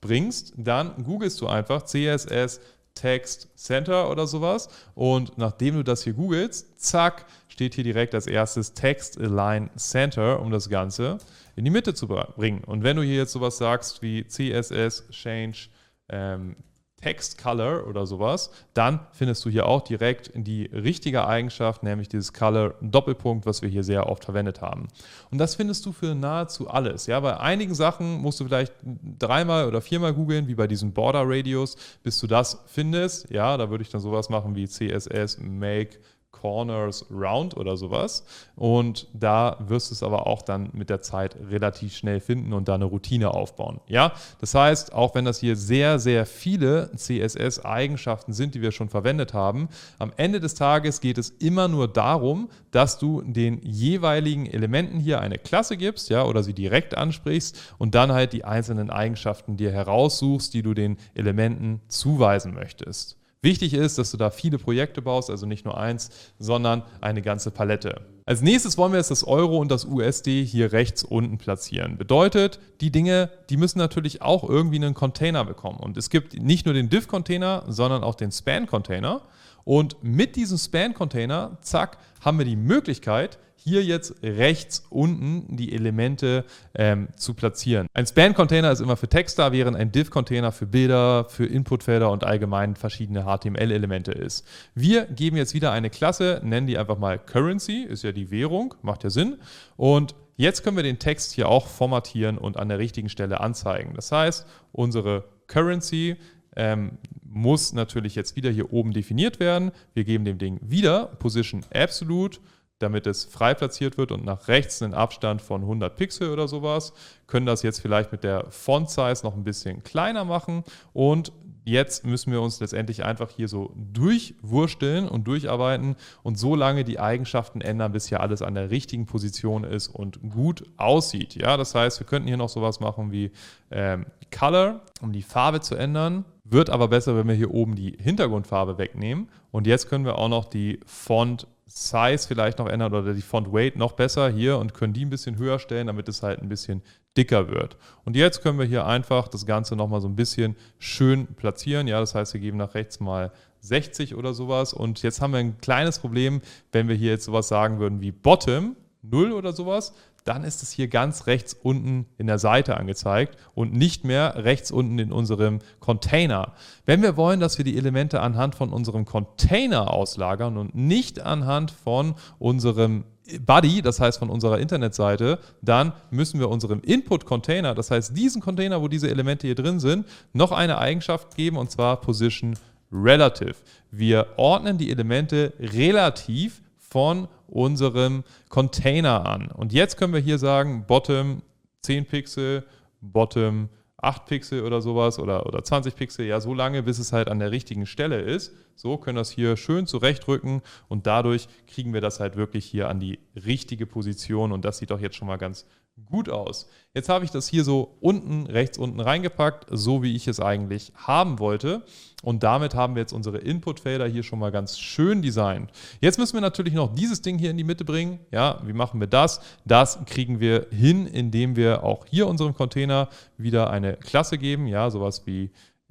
bringst, 0.00 0.54
dann 0.56 1.02
googelst 1.04 1.40
du 1.40 1.48
einfach 1.48 1.82
CSS 1.82 2.60
Text 2.94 3.48
Center 3.56 4.10
oder 4.10 4.26
sowas. 4.26 4.68
Und 4.94 5.38
nachdem 5.38 5.76
du 5.76 5.84
das 5.84 6.02
hier 6.02 6.14
googelst, 6.14 6.80
zack, 6.80 7.26
steht 7.48 7.74
hier 7.74 7.84
direkt 7.84 8.14
als 8.14 8.26
erstes 8.26 8.74
Text 8.74 9.20
Align 9.20 9.70
Center, 9.76 10.40
um 10.40 10.50
das 10.50 10.68
Ganze 10.68 11.18
in 11.56 11.64
die 11.64 11.70
Mitte 11.70 11.94
zu 11.94 12.08
bringen. 12.08 12.64
Und 12.64 12.82
wenn 12.82 12.96
du 12.96 13.02
hier 13.02 13.16
jetzt 13.16 13.32
sowas 13.32 13.58
sagst 13.58 14.02
wie 14.02 14.26
CSS 14.26 15.08
Change 15.10 15.68
ähm, 16.08 16.56
Text 17.00 17.40
Color 17.40 17.86
oder 17.86 18.06
sowas, 18.06 18.50
dann 18.74 19.00
findest 19.12 19.44
du 19.44 19.50
hier 19.50 19.66
auch 19.66 19.82
direkt 19.82 20.32
die 20.34 20.64
richtige 20.66 21.26
Eigenschaft, 21.26 21.82
nämlich 21.82 22.08
dieses 22.08 22.32
Color 22.32 22.74
Doppelpunkt, 22.80 23.46
was 23.46 23.62
wir 23.62 23.68
hier 23.68 23.84
sehr 23.84 24.08
oft 24.08 24.24
verwendet 24.24 24.60
haben. 24.60 24.88
Und 25.30 25.38
das 25.38 25.54
findest 25.54 25.86
du 25.86 25.92
für 25.92 26.14
nahezu 26.14 26.68
alles. 26.68 27.06
Ja, 27.06 27.20
bei 27.20 27.38
einigen 27.38 27.74
Sachen 27.74 28.20
musst 28.20 28.40
du 28.40 28.44
vielleicht 28.44 28.72
dreimal 29.18 29.66
oder 29.66 29.80
viermal 29.80 30.12
googeln, 30.12 30.48
wie 30.48 30.54
bei 30.54 30.66
diesem 30.66 30.92
Border 30.92 31.22
Radius, 31.24 31.76
bis 32.02 32.18
du 32.18 32.26
das 32.26 32.62
findest. 32.66 33.30
Ja, 33.30 33.56
da 33.56 33.70
würde 33.70 33.82
ich 33.82 33.90
dann 33.90 34.00
sowas 34.00 34.28
machen 34.28 34.56
wie 34.56 34.66
CSS 34.66 35.38
Make 35.38 35.98
Corners 36.40 37.06
Round 37.10 37.56
oder 37.56 37.76
sowas. 37.76 38.24
Und 38.56 39.06
da 39.12 39.56
wirst 39.60 39.90
du 39.90 39.94
es 39.94 40.02
aber 40.02 40.26
auch 40.26 40.42
dann 40.42 40.70
mit 40.72 40.90
der 40.90 41.00
Zeit 41.00 41.36
relativ 41.50 41.94
schnell 41.96 42.20
finden 42.20 42.52
und 42.52 42.68
da 42.68 42.74
eine 42.74 42.84
Routine 42.84 43.32
aufbauen. 43.32 43.80
Ja, 43.86 44.12
das 44.40 44.54
heißt, 44.54 44.92
auch 44.92 45.14
wenn 45.14 45.24
das 45.24 45.40
hier 45.40 45.56
sehr, 45.56 45.98
sehr 45.98 46.26
viele 46.26 46.90
CSS-Eigenschaften 46.96 48.32
sind, 48.32 48.54
die 48.54 48.62
wir 48.62 48.72
schon 48.72 48.88
verwendet 48.88 49.34
haben, 49.34 49.68
am 49.98 50.12
Ende 50.16 50.40
des 50.40 50.54
Tages 50.54 51.00
geht 51.00 51.18
es 51.18 51.30
immer 51.30 51.68
nur 51.68 51.88
darum, 51.88 52.48
dass 52.70 52.98
du 52.98 53.22
den 53.22 53.60
jeweiligen 53.62 54.46
Elementen 54.46 54.98
hier 54.98 55.20
eine 55.20 55.38
Klasse 55.38 55.76
gibst, 55.76 56.10
ja, 56.10 56.24
oder 56.24 56.42
sie 56.42 56.54
direkt 56.54 56.96
ansprichst 56.96 57.74
und 57.78 57.94
dann 57.94 58.12
halt 58.12 58.32
die 58.32 58.44
einzelnen 58.44 58.90
Eigenschaften 58.90 59.56
dir 59.56 59.72
heraussuchst, 59.72 60.54
die 60.54 60.62
du 60.62 60.74
den 60.74 60.96
Elementen 61.14 61.80
zuweisen 61.88 62.54
möchtest. 62.54 63.17
Wichtig 63.40 63.74
ist, 63.74 63.98
dass 63.98 64.10
du 64.10 64.16
da 64.16 64.30
viele 64.30 64.58
Projekte 64.58 65.00
baust, 65.00 65.30
also 65.30 65.46
nicht 65.46 65.64
nur 65.64 65.78
eins, 65.78 66.10
sondern 66.38 66.82
eine 67.00 67.22
ganze 67.22 67.50
Palette. 67.52 68.00
Als 68.26 68.42
nächstes 68.42 68.76
wollen 68.76 68.92
wir 68.92 68.98
jetzt 68.98 69.10
das 69.10 69.24
Euro 69.24 69.58
und 69.58 69.70
das 69.70 69.84
USD 69.84 70.44
hier 70.44 70.72
rechts 70.72 71.04
unten 71.04 71.38
platzieren. 71.38 71.96
Bedeutet, 71.96 72.58
die 72.80 72.90
Dinge, 72.90 73.30
die 73.48 73.56
müssen 73.56 73.78
natürlich 73.78 74.22
auch 74.22 74.46
irgendwie 74.46 74.76
einen 74.76 74.92
Container 74.92 75.44
bekommen. 75.44 75.78
Und 75.78 75.96
es 75.96 76.10
gibt 76.10 76.34
nicht 76.34 76.66
nur 76.66 76.74
den 76.74 76.90
Div-Container, 76.90 77.64
sondern 77.68 78.02
auch 78.02 78.16
den 78.16 78.32
Span-Container. 78.32 79.22
Und 79.64 80.02
mit 80.02 80.34
diesem 80.36 80.58
Span-Container, 80.58 81.58
zack, 81.62 81.98
haben 82.20 82.38
wir 82.38 82.44
die 82.44 82.56
Möglichkeit, 82.56 83.38
hier 83.68 83.84
jetzt 83.84 84.22
rechts 84.22 84.86
unten 84.88 85.56
die 85.56 85.74
Elemente 85.74 86.44
ähm, 86.74 87.08
zu 87.16 87.34
platzieren. 87.34 87.86
Ein 87.92 88.06
Span-Container 88.06 88.70
ist 88.70 88.80
immer 88.80 88.96
für 88.96 89.08
Text 89.08 89.38
da, 89.38 89.52
während 89.52 89.76
ein 89.76 89.92
Div-Container 89.92 90.52
für 90.52 90.66
Bilder, 90.66 91.26
für 91.28 91.44
Inputfelder 91.44 92.10
und 92.10 92.24
allgemein 92.24 92.76
verschiedene 92.76 93.24
HTML-Elemente 93.24 94.12
ist. 94.12 94.46
Wir 94.74 95.04
geben 95.06 95.36
jetzt 95.36 95.54
wieder 95.54 95.72
eine 95.72 95.90
Klasse, 95.90 96.40
nennen 96.44 96.66
die 96.66 96.78
einfach 96.78 96.98
mal 96.98 97.18
Currency, 97.18 97.82
ist 97.82 98.04
ja 98.04 98.12
die 98.12 98.30
Währung, 98.30 98.74
macht 98.82 99.04
ja 99.04 99.10
Sinn. 99.10 99.38
Und 99.76 100.14
jetzt 100.36 100.62
können 100.62 100.76
wir 100.76 100.84
den 100.84 100.98
Text 100.98 101.32
hier 101.32 101.48
auch 101.48 101.66
formatieren 101.66 102.38
und 102.38 102.56
an 102.56 102.68
der 102.68 102.78
richtigen 102.78 103.08
Stelle 103.08 103.40
anzeigen. 103.40 103.92
Das 103.94 104.12
heißt, 104.12 104.46
unsere 104.72 105.24
Currency 105.48 106.16
ähm, 106.58 106.98
muss 107.22 107.72
natürlich 107.72 108.14
jetzt 108.14 108.36
wieder 108.36 108.50
hier 108.50 108.72
oben 108.72 108.92
definiert 108.92 109.40
werden. 109.40 109.70
Wir 109.94 110.04
geben 110.04 110.26
dem 110.26 110.36
Ding 110.36 110.58
wieder 110.60 111.06
Position 111.06 111.64
Absolute 111.72 112.40
damit 112.78 113.06
es 113.06 113.24
frei 113.24 113.54
platziert 113.54 113.98
wird 113.98 114.12
und 114.12 114.24
nach 114.24 114.48
rechts 114.48 114.82
einen 114.82 114.94
Abstand 114.94 115.42
von 115.42 115.62
100 115.62 115.96
Pixel 115.96 116.30
oder 116.30 116.48
sowas. 116.48 116.92
Können 117.26 117.46
das 117.46 117.62
jetzt 117.62 117.80
vielleicht 117.80 118.12
mit 118.12 118.24
der 118.24 118.50
Font 118.50 118.90
Size 118.90 119.20
noch 119.24 119.34
ein 119.34 119.44
bisschen 119.44 119.82
kleiner 119.82 120.24
machen 120.24 120.64
und 120.92 121.32
jetzt 121.64 122.06
müssen 122.06 122.32
wir 122.32 122.40
uns 122.40 122.60
letztendlich 122.60 123.04
einfach 123.04 123.30
hier 123.30 123.48
so 123.48 123.74
durchwursteln 123.76 125.06
und 125.06 125.24
durcharbeiten 125.24 125.96
und 126.22 126.38
so 126.38 126.54
lange 126.54 126.84
die 126.84 126.98
Eigenschaften 126.98 127.60
ändern, 127.60 127.92
bis 127.92 128.08
hier 128.08 128.20
alles 128.20 128.40
an 128.40 128.54
der 128.54 128.70
richtigen 128.70 129.04
Position 129.04 129.64
ist 129.64 129.88
und 129.88 130.18
gut 130.30 130.64
aussieht. 130.78 131.34
Ja, 131.34 131.56
das 131.58 131.74
heißt, 131.74 132.00
wir 132.00 132.06
könnten 132.06 132.28
hier 132.28 132.38
noch 132.38 132.48
sowas 132.48 132.80
machen 132.80 133.12
wie 133.12 133.32
ähm, 133.70 134.06
Color, 134.30 134.80
um 135.02 135.12
die 135.12 135.22
Farbe 135.22 135.60
zu 135.60 135.74
ändern. 135.74 136.24
Wird 136.50 136.70
aber 136.70 136.88
besser, 136.88 137.16
wenn 137.16 137.28
wir 137.28 137.34
hier 137.34 137.52
oben 137.52 137.74
die 137.74 137.96
Hintergrundfarbe 137.98 138.78
wegnehmen. 138.78 139.28
Und 139.50 139.66
jetzt 139.66 139.88
können 139.88 140.04
wir 140.04 140.16
auch 140.16 140.28
noch 140.28 140.46
die 140.46 140.80
Font 140.86 141.46
Size 141.66 142.26
vielleicht 142.26 142.58
noch 142.58 142.66
ändern 142.66 142.94
oder 142.94 143.12
die 143.12 143.20
Font 143.20 143.52
Weight 143.52 143.76
noch 143.76 143.92
besser 143.92 144.30
hier 144.30 144.56
und 144.56 144.72
können 144.72 144.94
die 144.94 145.04
ein 145.04 145.10
bisschen 145.10 145.36
höher 145.36 145.58
stellen, 145.58 145.88
damit 145.88 146.08
es 146.08 146.22
halt 146.22 146.40
ein 146.40 146.48
bisschen 146.48 146.82
dicker 147.18 147.48
wird. 147.48 147.76
Und 148.04 148.16
jetzt 148.16 148.42
können 148.42 148.58
wir 148.58 148.64
hier 148.64 148.86
einfach 148.86 149.28
das 149.28 149.44
Ganze 149.44 149.76
nochmal 149.76 150.00
so 150.00 150.08
ein 150.08 150.16
bisschen 150.16 150.56
schön 150.78 151.26
platzieren. 151.26 151.86
Ja, 151.86 152.00
das 152.00 152.14
heißt, 152.14 152.32
wir 152.32 152.40
geben 152.40 152.56
nach 152.56 152.74
rechts 152.74 153.00
mal 153.00 153.32
60 153.60 154.14
oder 154.14 154.32
sowas. 154.32 154.72
Und 154.72 155.02
jetzt 155.02 155.20
haben 155.20 155.32
wir 155.32 155.40
ein 155.40 155.58
kleines 155.58 155.98
Problem, 155.98 156.40
wenn 156.72 156.88
wir 156.88 156.94
hier 156.94 157.10
jetzt 157.10 157.24
sowas 157.24 157.48
sagen 157.48 157.78
würden 157.78 158.00
wie 158.00 158.12
Bottom 158.12 158.76
0 159.02 159.32
oder 159.32 159.52
sowas, 159.52 159.92
dann 160.28 160.44
ist 160.44 160.62
es 160.62 160.70
hier 160.70 160.88
ganz 160.88 161.26
rechts 161.26 161.54
unten 161.54 162.06
in 162.18 162.26
der 162.26 162.38
Seite 162.38 162.76
angezeigt 162.76 163.38
und 163.54 163.72
nicht 163.72 164.04
mehr 164.04 164.44
rechts 164.44 164.70
unten 164.70 164.98
in 164.98 165.10
unserem 165.10 165.60
Container. 165.80 166.52
Wenn 166.84 167.00
wir 167.00 167.16
wollen, 167.16 167.40
dass 167.40 167.56
wir 167.56 167.64
die 167.64 167.78
Elemente 167.78 168.20
anhand 168.20 168.54
von 168.54 168.70
unserem 168.70 169.06
Container 169.06 169.90
auslagern 169.90 170.58
und 170.58 170.74
nicht 170.74 171.20
anhand 171.20 171.70
von 171.70 172.14
unserem 172.38 173.04
Body, 173.40 173.80
das 173.80 174.00
heißt 174.00 174.18
von 174.18 174.28
unserer 174.28 174.58
Internetseite, 174.58 175.38
dann 175.62 175.92
müssen 176.10 176.40
wir 176.40 176.50
unserem 176.50 176.80
Input-Container, 176.80 177.74
das 177.74 177.90
heißt 177.90 178.16
diesen 178.16 178.42
Container, 178.42 178.82
wo 178.82 178.88
diese 178.88 179.10
Elemente 179.10 179.46
hier 179.46 179.56
drin 179.56 179.80
sind, 179.80 180.06
noch 180.34 180.52
eine 180.52 180.78
Eigenschaft 180.78 181.36
geben 181.36 181.56
und 181.56 181.70
zwar 181.70 182.00
Position 182.00 182.54
Relative. 182.92 183.56
Wir 183.90 184.26
ordnen 184.36 184.78
die 184.78 184.90
Elemente 184.90 185.52
relativ 185.58 186.62
von 186.90 187.28
unserem 187.46 188.24
Container 188.48 189.26
an. 189.26 189.48
Und 189.48 189.72
jetzt 189.72 189.96
können 189.96 190.12
wir 190.12 190.20
hier 190.20 190.38
sagen, 190.38 190.84
Bottom 190.86 191.42
10 191.82 192.06
Pixel, 192.06 192.64
Bottom 193.00 193.68
8 193.98 194.26
Pixel 194.26 194.62
oder 194.62 194.80
sowas 194.80 195.18
oder, 195.18 195.46
oder 195.46 195.62
20 195.62 195.96
Pixel, 195.96 196.26
ja, 196.26 196.40
so 196.40 196.54
lange, 196.54 196.82
bis 196.84 196.98
es 196.98 197.12
halt 197.12 197.28
an 197.28 197.40
der 197.40 197.50
richtigen 197.50 197.84
Stelle 197.84 198.20
ist. 198.20 198.54
So 198.76 198.96
können 198.96 199.16
wir 199.16 199.22
das 199.22 199.30
hier 199.30 199.56
schön 199.56 199.86
zurechtrücken 199.86 200.62
und 200.88 201.06
dadurch 201.06 201.48
kriegen 201.66 201.92
wir 201.92 202.00
das 202.00 202.20
halt 202.20 202.36
wirklich 202.36 202.64
hier 202.64 202.88
an 202.88 203.00
die 203.00 203.18
richtige 203.34 203.86
Position 203.86 204.52
und 204.52 204.64
das 204.64 204.78
sieht 204.78 204.90
doch 204.90 205.00
jetzt 205.00 205.16
schon 205.16 205.26
mal 205.26 205.36
ganz 205.36 205.66
gut 206.06 206.28
aus. 206.28 206.68
Jetzt 206.94 207.08
habe 207.08 207.24
ich 207.24 207.30
das 207.30 207.48
hier 207.48 207.64
so 207.64 207.96
unten, 208.00 208.46
rechts 208.46 208.78
unten 208.78 209.00
reingepackt, 209.00 209.66
so 209.70 210.02
wie 210.02 210.16
ich 210.16 210.26
es 210.26 210.40
eigentlich 210.40 210.92
haben 210.96 211.38
wollte. 211.38 211.82
Und 212.22 212.42
damit 212.42 212.74
haben 212.74 212.94
wir 212.94 213.02
jetzt 213.02 213.12
unsere 213.12 213.38
Inputfelder 213.38 214.06
hier 214.06 214.22
schon 214.22 214.38
mal 214.38 214.50
ganz 214.50 214.78
schön 214.78 215.22
designt. 215.22 215.70
Jetzt 216.00 216.18
müssen 216.18 216.34
wir 216.34 216.40
natürlich 216.40 216.74
noch 216.74 216.94
dieses 216.94 217.22
Ding 217.22 217.38
hier 217.38 217.50
in 217.50 217.56
die 217.56 217.64
Mitte 217.64 217.84
bringen. 217.84 218.18
Ja, 218.30 218.60
wie 218.64 218.72
machen 218.72 219.00
wir 219.00 219.06
das? 219.06 219.40
Das 219.64 219.98
kriegen 220.06 220.40
wir 220.40 220.66
hin, 220.70 221.06
indem 221.06 221.56
wir 221.56 221.84
auch 221.84 222.06
hier 222.06 222.26
unserem 222.26 222.54
Container 222.54 223.08
wieder 223.36 223.70
eine 223.70 223.94
Klasse 223.94 224.38
geben. 224.38 224.66
Ja, 224.66 224.90
sowas 224.90 225.26
wie 225.26 225.50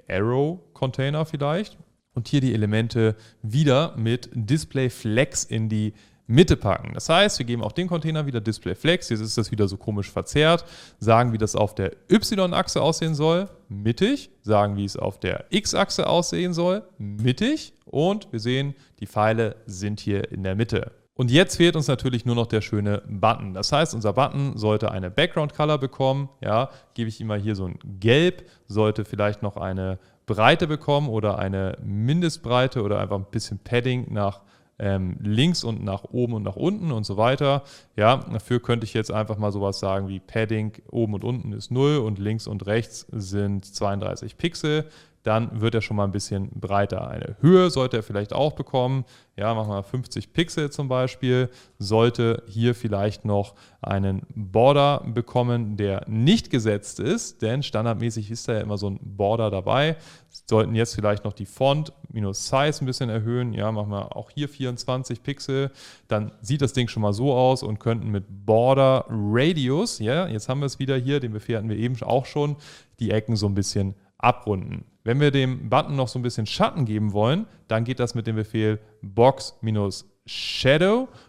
Arrow 0.09 0.59
Container 0.73 1.25
vielleicht. 1.25 1.77
Und 2.13 2.27
hier 2.27 2.41
die 2.41 2.53
Elemente 2.53 3.15
wieder 3.43 3.95
mit 3.95 4.29
Display 4.33 4.89
Flex 4.89 5.43
in 5.43 5.69
die 5.69 5.93
Mitte 6.27 6.57
packen. 6.57 6.93
Das 6.93 7.07
heißt, 7.07 7.39
wir 7.39 7.45
geben 7.45 7.63
auch 7.63 7.71
den 7.71 7.87
Container 7.87 8.25
wieder 8.25 8.41
Display 8.41 8.75
Flex. 8.75 9.09
Jetzt 9.09 9.21
ist 9.21 9.37
das 9.37 9.49
wieder 9.51 9.67
so 9.67 9.77
komisch 9.77 10.11
verzerrt. 10.11 10.65
Sagen, 10.99 11.31
wie 11.31 11.37
das 11.37 11.55
auf 11.55 11.73
der 11.73 11.93
Y-Achse 12.11 12.81
aussehen 12.81 13.15
soll, 13.15 13.49
mittig. 13.69 14.29
Sagen, 14.41 14.75
wie 14.75 14.85
es 14.85 14.97
auf 14.97 15.19
der 15.19 15.45
X-Achse 15.49 16.07
aussehen 16.07 16.53
soll, 16.53 16.83
mittig. 16.97 17.73
Und 17.85 18.31
wir 18.31 18.39
sehen, 18.39 18.75
die 18.99 19.07
Pfeile 19.07 19.55
sind 19.65 20.01
hier 20.01 20.31
in 20.31 20.43
der 20.43 20.55
Mitte. 20.55 20.91
Und 21.17 21.31
jetzt 21.31 21.55
fehlt 21.55 21.75
uns 21.75 21.87
natürlich 21.87 22.25
nur 22.25 22.35
noch 22.35 22.45
der 22.45 22.61
schöne 22.61 23.01
Button. 23.07 23.55
Das 23.55 23.71
heißt, 23.71 23.95
unser 23.95 24.13
Button 24.13 24.55
sollte 24.55 24.91
eine 24.91 25.09
Background 25.09 25.53
Color 25.55 25.79
bekommen. 25.79 26.29
Ja, 26.41 26.69
gebe 26.93 27.09
ich 27.09 27.19
ihm 27.19 27.27
mal 27.27 27.39
hier 27.39 27.55
so 27.55 27.65
ein 27.65 27.79
Gelb, 27.99 28.45
sollte 28.67 29.03
vielleicht 29.03 29.41
noch 29.41 29.57
eine 29.57 29.97
Breite 30.27 30.67
bekommen 30.67 31.09
oder 31.09 31.39
eine 31.39 31.77
Mindestbreite 31.81 32.83
oder 32.83 32.99
einfach 32.99 33.15
ein 33.15 33.25
bisschen 33.31 33.57
Padding 33.57 34.13
nach 34.13 34.41
ähm, 34.79 35.17
links 35.21 35.63
und 35.63 35.83
nach 35.83 36.03
oben 36.05 36.33
und 36.33 36.43
nach 36.43 36.55
unten 36.55 36.91
und 36.91 37.05
so 37.05 37.17
weiter. 37.17 37.63
Ja, 37.95 38.17
dafür 38.17 38.61
könnte 38.61 38.85
ich 38.85 38.93
jetzt 38.93 39.11
einfach 39.11 39.37
mal 39.37 39.51
sowas 39.51 39.79
sagen 39.79 40.07
wie 40.07 40.19
Padding 40.19 40.73
oben 40.91 41.15
und 41.15 41.23
unten 41.23 41.53
ist 41.53 41.71
0 41.71 41.97
und 41.97 42.19
links 42.19 42.47
und 42.47 42.65
rechts 42.65 43.07
sind 43.11 43.65
32 43.65 44.37
Pixel 44.37 44.85
dann 45.27 45.59
wird 45.59 45.75
er 45.75 45.81
schon 45.81 45.97
mal 45.97 46.05
ein 46.05 46.13
bisschen 46.13 46.49
breiter. 46.51 47.09
Eine 47.09 47.35
Höhe 47.41 47.69
sollte 47.69 47.97
er 47.97 48.03
vielleicht 48.03 48.31
auch 48.31 48.53
bekommen. 48.53 49.03
Ja, 49.35 49.53
machen 49.53 49.71
wir 49.71 49.83
50 49.83 50.31
Pixel 50.31 50.69
zum 50.69 50.87
Beispiel. 50.87 51.49
Sollte 51.79 52.43
hier 52.47 52.73
vielleicht 52.73 53.25
noch 53.25 53.53
einen 53.81 54.21
Border 54.33 55.03
bekommen, 55.05 55.75
der 55.75 56.05
nicht 56.07 56.49
gesetzt 56.49 57.01
ist, 57.01 57.41
denn 57.41 57.61
standardmäßig 57.61 58.31
ist 58.31 58.47
da 58.47 58.53
ja 58.53 58.61
immer 58.61 58.77
so 58.77 58.89
ein 58.89 58.99
Border 59.01 59.51
dabei. 59.51 59.97
Sollten 60.29 60.75
jetzt 60.75 60.95
vielleicht 60.95 61.25
noch 61.25 61.33
die 61.33 61.45
Font 61.45 61.91
minus 62.07 62.47
Size 62.47 62.81
ein 62.81 62.85
bisschen 62.85 63.09
erhöhen. 63.09 63.51
Ja, 63.51 63.69
machen 63.73 63.91
wir 63.91 64.15
auch 64.15 64.29
hier 64.29 64.47
24 64.47 65.23
Pixel. 65.23 65.71
Dann 66.07 66.31
sieht 66.39 66.61
das 66.61 66.71
Ding 66.71 66.87
schon 66.87 67.01
mal 67.01 67.11
so 67.11 67.33
aus 67.33 67.63
und 67.63 67.79
könnten 67.79 68.11
mit 68.11 68.23
Border 68.45 69.03
Radius, 69.09 69.99
ja, 69.99 70.25
jetzt 70.25 70.47
haben 70.47 70.61
wir 70.61 70.67
es 70.67 70.79
wieder 70.79 70.95
hier, 70.95 71.19
den 71.19 71.33
Befehl 71.33 71.57
hatten 71.57 71.67
wir 71.67 71.75
eben 71.75 72.01
auch 72.01 72.25
schon, 72.25 72.55
die 73.01 73.11
Ecken 73.11 73.35
so 73.35 73.47
ein 73.47 73.55
bisschen 73.55 73.93
abrunden. 74.17 74.85
Wenn 75.07 75.21
wir 75.21 75.31
dem 75.31 75.69
Button 75.69 75.95
noch 75.95 76.09
so 76.09 76.19
ein 76.19 76.21
bisschen 76.21 76.45
Schatten 76.45 76.83
geben 76.83 77.13
wollen, 77.13 77.47
dann 77.69 77.85
geht 77.85 78.01
das 78.01 78.13
mit 78.13 78.27
dem 78.27 78.35
Befehl 78.35 78.81
box-shadow 79.01 79.47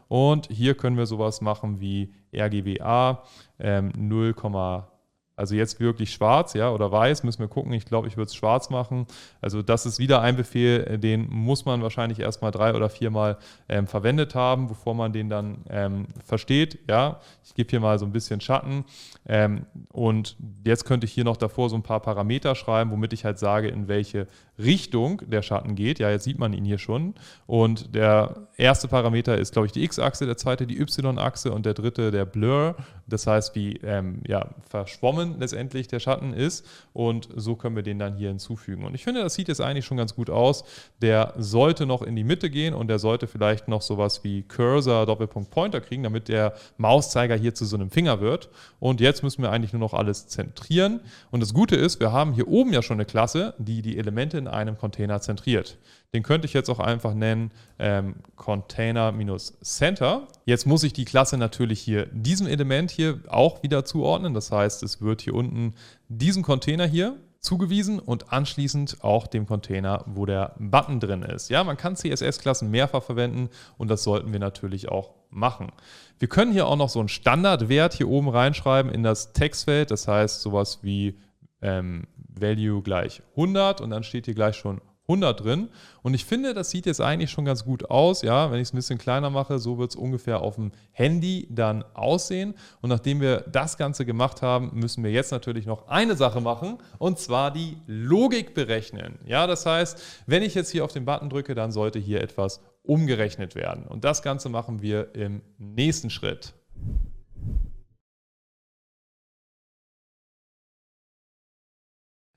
und 0.09 0.49
hier 0.51 0.75
können 0.75 0.97
wir 0.97 1.07
sowas 1.07 1.41
machen 1.41 1.79
wie 1.79 2.13
RGBA 2.35 3.23
ähm, 3.61 3.93
0, 3.97 4.35
also 5.39 5.55
jetzt 5.55 5.79
wirklich 5.81 6.13
schwarz, 6.13 6.55
ja, 6.55 6.71
oder 6.71 6.91
weiß, 6.91 7.23
müssen 7.23 7.41
wir 7.41 7.49
gucken. 7.49 7.73
Ich 7.73 7.85
glaube, 7.85 8.09
ich 8.09 8.17
würde 8.17 8.29
es 8.29 8.35
schwarz 8.35 8.71
machen. 8.71 9.07
Also 9.41 9.63
das 9.63 9.87
ist 9.87 9.99
wieder 9.99 10.21
ein 10.21 10.37
Befehl, 10.37 10.85
äh, 10.85 10.99
den 10.99 11.29
muss 11.31 11.65
man 11.65 11.83
wahrscheinlich 11.83 12.21
erstmal 12.21 12.51
drei 12.51 12.75
oder 12.75 12.91
viermal 12.91 13.39
ähm, 13.69 13.87
verwendet 13.87 14.35
haben, 14.35 14.67
bevor 14.67 14.95
man 14.95 15.13
den 15.13 15.29
dann 15.29 15.65
ähm, 15.71 16.07
versteht. 16.25 16.81
Ja, 16.89 17.21
ich 17.45 17.55
gebe 17.55 17.71
hier 17.71 17.81
mal 17.81 17.99
so 17.99 18.05
ein 18.05 18.13
bisschen 18.13 18.41
Schatten. 18.41 18.85
Ähm, 19.27 19.67
und 19.93 20.37
jetzt 20.65 20.85
könnte 20.85 21.07
ich 21.07 21.13
hier 21.13 21.25
noch 21.25 21.37
davor 21.37 21.71
so 21.71 21.77
ein 21.77 21.83
paar 21.83 22.01
Parameter 22.01 22.55
schreiben, 22.55 22.91
womit 22.91 23.13
ich 23.13 23.25
halt 23.25 23.39
sage, 23.39 23.69
in 23.69 23.89
welche 23.89 24.27
Richtung 24.59 25.23
der 25.27 25.43
Schatten 25.43 25.75
geht. 25.75 25.99
Ja, 25.99 26.11
jetzt 26.11 26.25
sieht 26.25 26.39
man 26.39 26.53
ihn 26.53 26.65
hier 26.65 26.79
schon. 26.79 27.15
Und 27.47 27.95
der 27.95 28.49
erste 28.57 28.89
Parameter 28.89 29.39
ist, 29.39 29.53
glaube 29.53 29.67
ich, 29.67 29.73
die 29.73 29.85
X-Achse, 29.85 30.27
der 30.27 30.37
zweite 30.37 30.67
die 30.67 30.79
Y-Achse 30.79 31.53
und 31.53 31.65
der 31.65 31.75
dritte 31.75 32.11
der 32.11 32.25
Blur. 32.25 32.77
Das 33.07 33.27
heißt, 33.27 33.55
wie 33.55 33.77
ähm, 33.79 34.21
ja, 34.27 34.49
verschwommen 34.69 35.37
letztendlich 35.39 35.89
der 35.89 36.01
Schatten 36.01 36.33
ist. 36.33 36.67
Und 36.93 37.29
so 37.35 37.55
können 37.55 37.77
wir 37.77 37.83
den 37.83 37.99
dann 37.99 38.17
hier 38.17 38.29
hinzufügen. 38.29 38.85
Und 38.85 38.95
ich 38.95 39.05
finde, 39.05 39.23
das 39.23 39.35
sieht 39.35 39.49
jetzt 39.49 39.61
eigentlich 39.61 39.87
schon 39.87 39.97
ganz 39.97 40.15
gut 40.15 40.29
aus. 40.29 40.65
Der 41.01 41.35
sollte 41.39 41.87
noch 41.87 42.03
in 42.03 42.17
die 42.17 42.25
Mitte 42.25 42.51
gehen 42.51 42.75
und 42.75 42.89
der 42.89 42.99
sollte 42.99 43.27
vielleicht 43.27 43.69
noch 43.69 43.83
sowas 43.83 44.25
wie 44.25 44.43
Cursor, 44.43 45.07
Doppelpunkt 45.07 45.51
Pointer 45.51 45.81
kriegen, 45.81 46.03
damit 46.03 46.29
der 46.29 46.55
Mauszeiger 46.77 47.37
hier 47.37 47.55
zu 47.55 47.65
so 47.65 47.77
einem 47.77 47.91
Finger 47.91 48.21
wird. 48.21 48.51
Und 48.81 49.01
jetzt 49.01 49.23
müssen 49.23 49.43
wir 49.43 49.51
eigentlich 49.53 49.73
nur 49.73 49.81
noch 49.81 49.95
alles 49.95 50.27
zentrieren. 50.27 51.01
Und 51.31 51.41
das 51.41 51.55
Gute 51.55 51.77
ist, 51.77 52.01
wir 52.01 52.13
haben 52.13 52.33
hier 52.33 52.49
oben 52.49 52.73
ja 52.73 52.83
schon 52.83 52.97
eine 52.97 53.05
Klasse, 53.05 53.55
die 53.59 53.83
die 53.83 53.99
Elemente 53.99 54.37
in 54.39 54.48
einem 54.49 54.79
Container 54.79 55.21
zentriert. 55.21 55.79
Den 56.15 56.23
könnte 56.23 56.47
ich 56.47 56.55
jetzt 56.55 56.71
auch 56.71 56.81
einfach 56.81 57.15
nennen 57.15 57.51
ähm, 57.79 58.17
Container-Center. 58.37 60.29
Jetzt 60.47 60.67
muss 60.67 60.83
ich 60.83 60.93
die 60.93 61.05
Klasse 61.05 61.37
natürlich 61.37 61.81
hier 61.81 62.07
diesem 62.07 62.47
Element 62.47 62.91
hier 62.91 63.21
auch 63.29 63.63
wieder 63.63 63.85
zuordnen. 63.85 64.33
Das 64.33 64.51
heißt, 64.51 64.83
es 64.83 65.03
wird 65.03 65.21
hier 65.21 65.35
unten 65.35 65.75
diesem 66.09 66.43
Container 66.43 66.87
hier 66.87 67.17
zugewiesen 67.41 67.99
und 67.99 68.33
anschließend 68.33 69.05
auch 69.05 69.27
dem 69.27 69.47
Container, 69.47 70.05
wo 70.07 70.27
der 70.27 70.55
Button 70.59 70.99
drin 70.99 71.23
ist. 71.23 71.51
Ja, 71.51 71.63
man 71.63 71.77
kann 71.77 71.97
CSS-Klassen 71.97 72.71
mehrfach 72.71 73.03
verwenden 73.03 73.49
und 73.77 73.89
das 73.89 74.03
sollten 74.03 74.33
wir 74.33 74.41
natürlich 74.41 74.89
auch 74.89 75.15
machen. 75.31 75.71
Wir 76.19 76.29
können 76.29 76.53
hier 76.53 76.67
auch 76.67 76.77
noch 76.77 76.89
so 76.89 76.99
einen 76.99 77.09
Standardwert 77.09 77.95
hier 77.95 78.09
oben 78.09 78.29
reinschreiben 78.29 78.91
in 78.91 79.03
das 79.03 79.33
Textfeld. 79.35 79.91
Das 79.91 80.09
heißt 80.09 80.41
sowas 80.41 80.81
wie 80.83 81.19
ähm, 81.63 82.07
Value 82.41 82.83
gleich 82.83 83.23
100 83.31 83.81
und 83.81 83.91
dann 83.91 84.03
steht 84.03 84.27
hier 84.27 84.35
gleich 84.35 84.57
schon 84.57 84.81
100 85.09 85.43
drin. 85.43 85.71
Und 86.03 86.13
ich 86.13 86.27
finde, 86.27 86.53
das 86.53 86.71
sieht 86.71 86.85
jetzt 86.85 87.01
eigentlich 87.01 87.31
schon 87.31 87.47
ganz 87.47 87.65
gut 87.65 87.91
aus. 87.91 88.21
Ja, 88.23 88.51
wenn 88.51 88.59
ich 88.59 88.69
es 88.69 88.75
ein 88.75 88.77
bisschen 88.77 88.99
kleiner 88.99 89.31
mache, 89.31 89.59
so 89.59 89.79
wird 89.79 89.91
es 89.91 89.97
ungefähr 89.97 90.41
auf 90.41 90.57
dem 90.57 90.71
Handy 90.93 91.49
dann 91.51 91.83
aussehen. 91.95 92.55
Und 92.83 92.91
nachdem 92.91 93.21
wir 93.21 93.41
das 93.51 93.79
Ganze 93.79 94.05
gemacht 94.05 94.43
haben, 94.43 94.71
müssen 94.75 95.03
wir 95.03 95.11
jetzt 95.11 95.33
natürlich 95.33 95.65
noch 95.65 95.89
eine 95.89 96.15
Sache 96.15 96.43
machen 96.43 96.79
und 96.99 97.19
zwar 97.19 97.51
die 97.51 97.79
Logik 97.87 98.53
berechnen. 98.55 99.19
Ja, 99.25 99.47
das 99.47 99.65
heißt, 99.65 100.01
wenn 100.27 100.43
ich 100.43 100.55
jetzt 100.55 100.71
hier 100.71 100.85
auf 100.85 100.93
den 100.93 101.07
Button 101.07 101.31
drücke, 101.31 101.55
dann 101.55 101.73
sollte 101.73 101.99
hier 101.99 102.21
etwas 102.21 102.61
umgerechnet 102.83 103.55
werden. 103.55 103.87
Und 103.87 104.05
das 104.05 104.23
Ganze 104.23 104.51
machen 104.51 104.83
wir 104.83 105.15
im 105.15 105.41
nächsten 105.57 106.11
Schritt. 106.11 106.53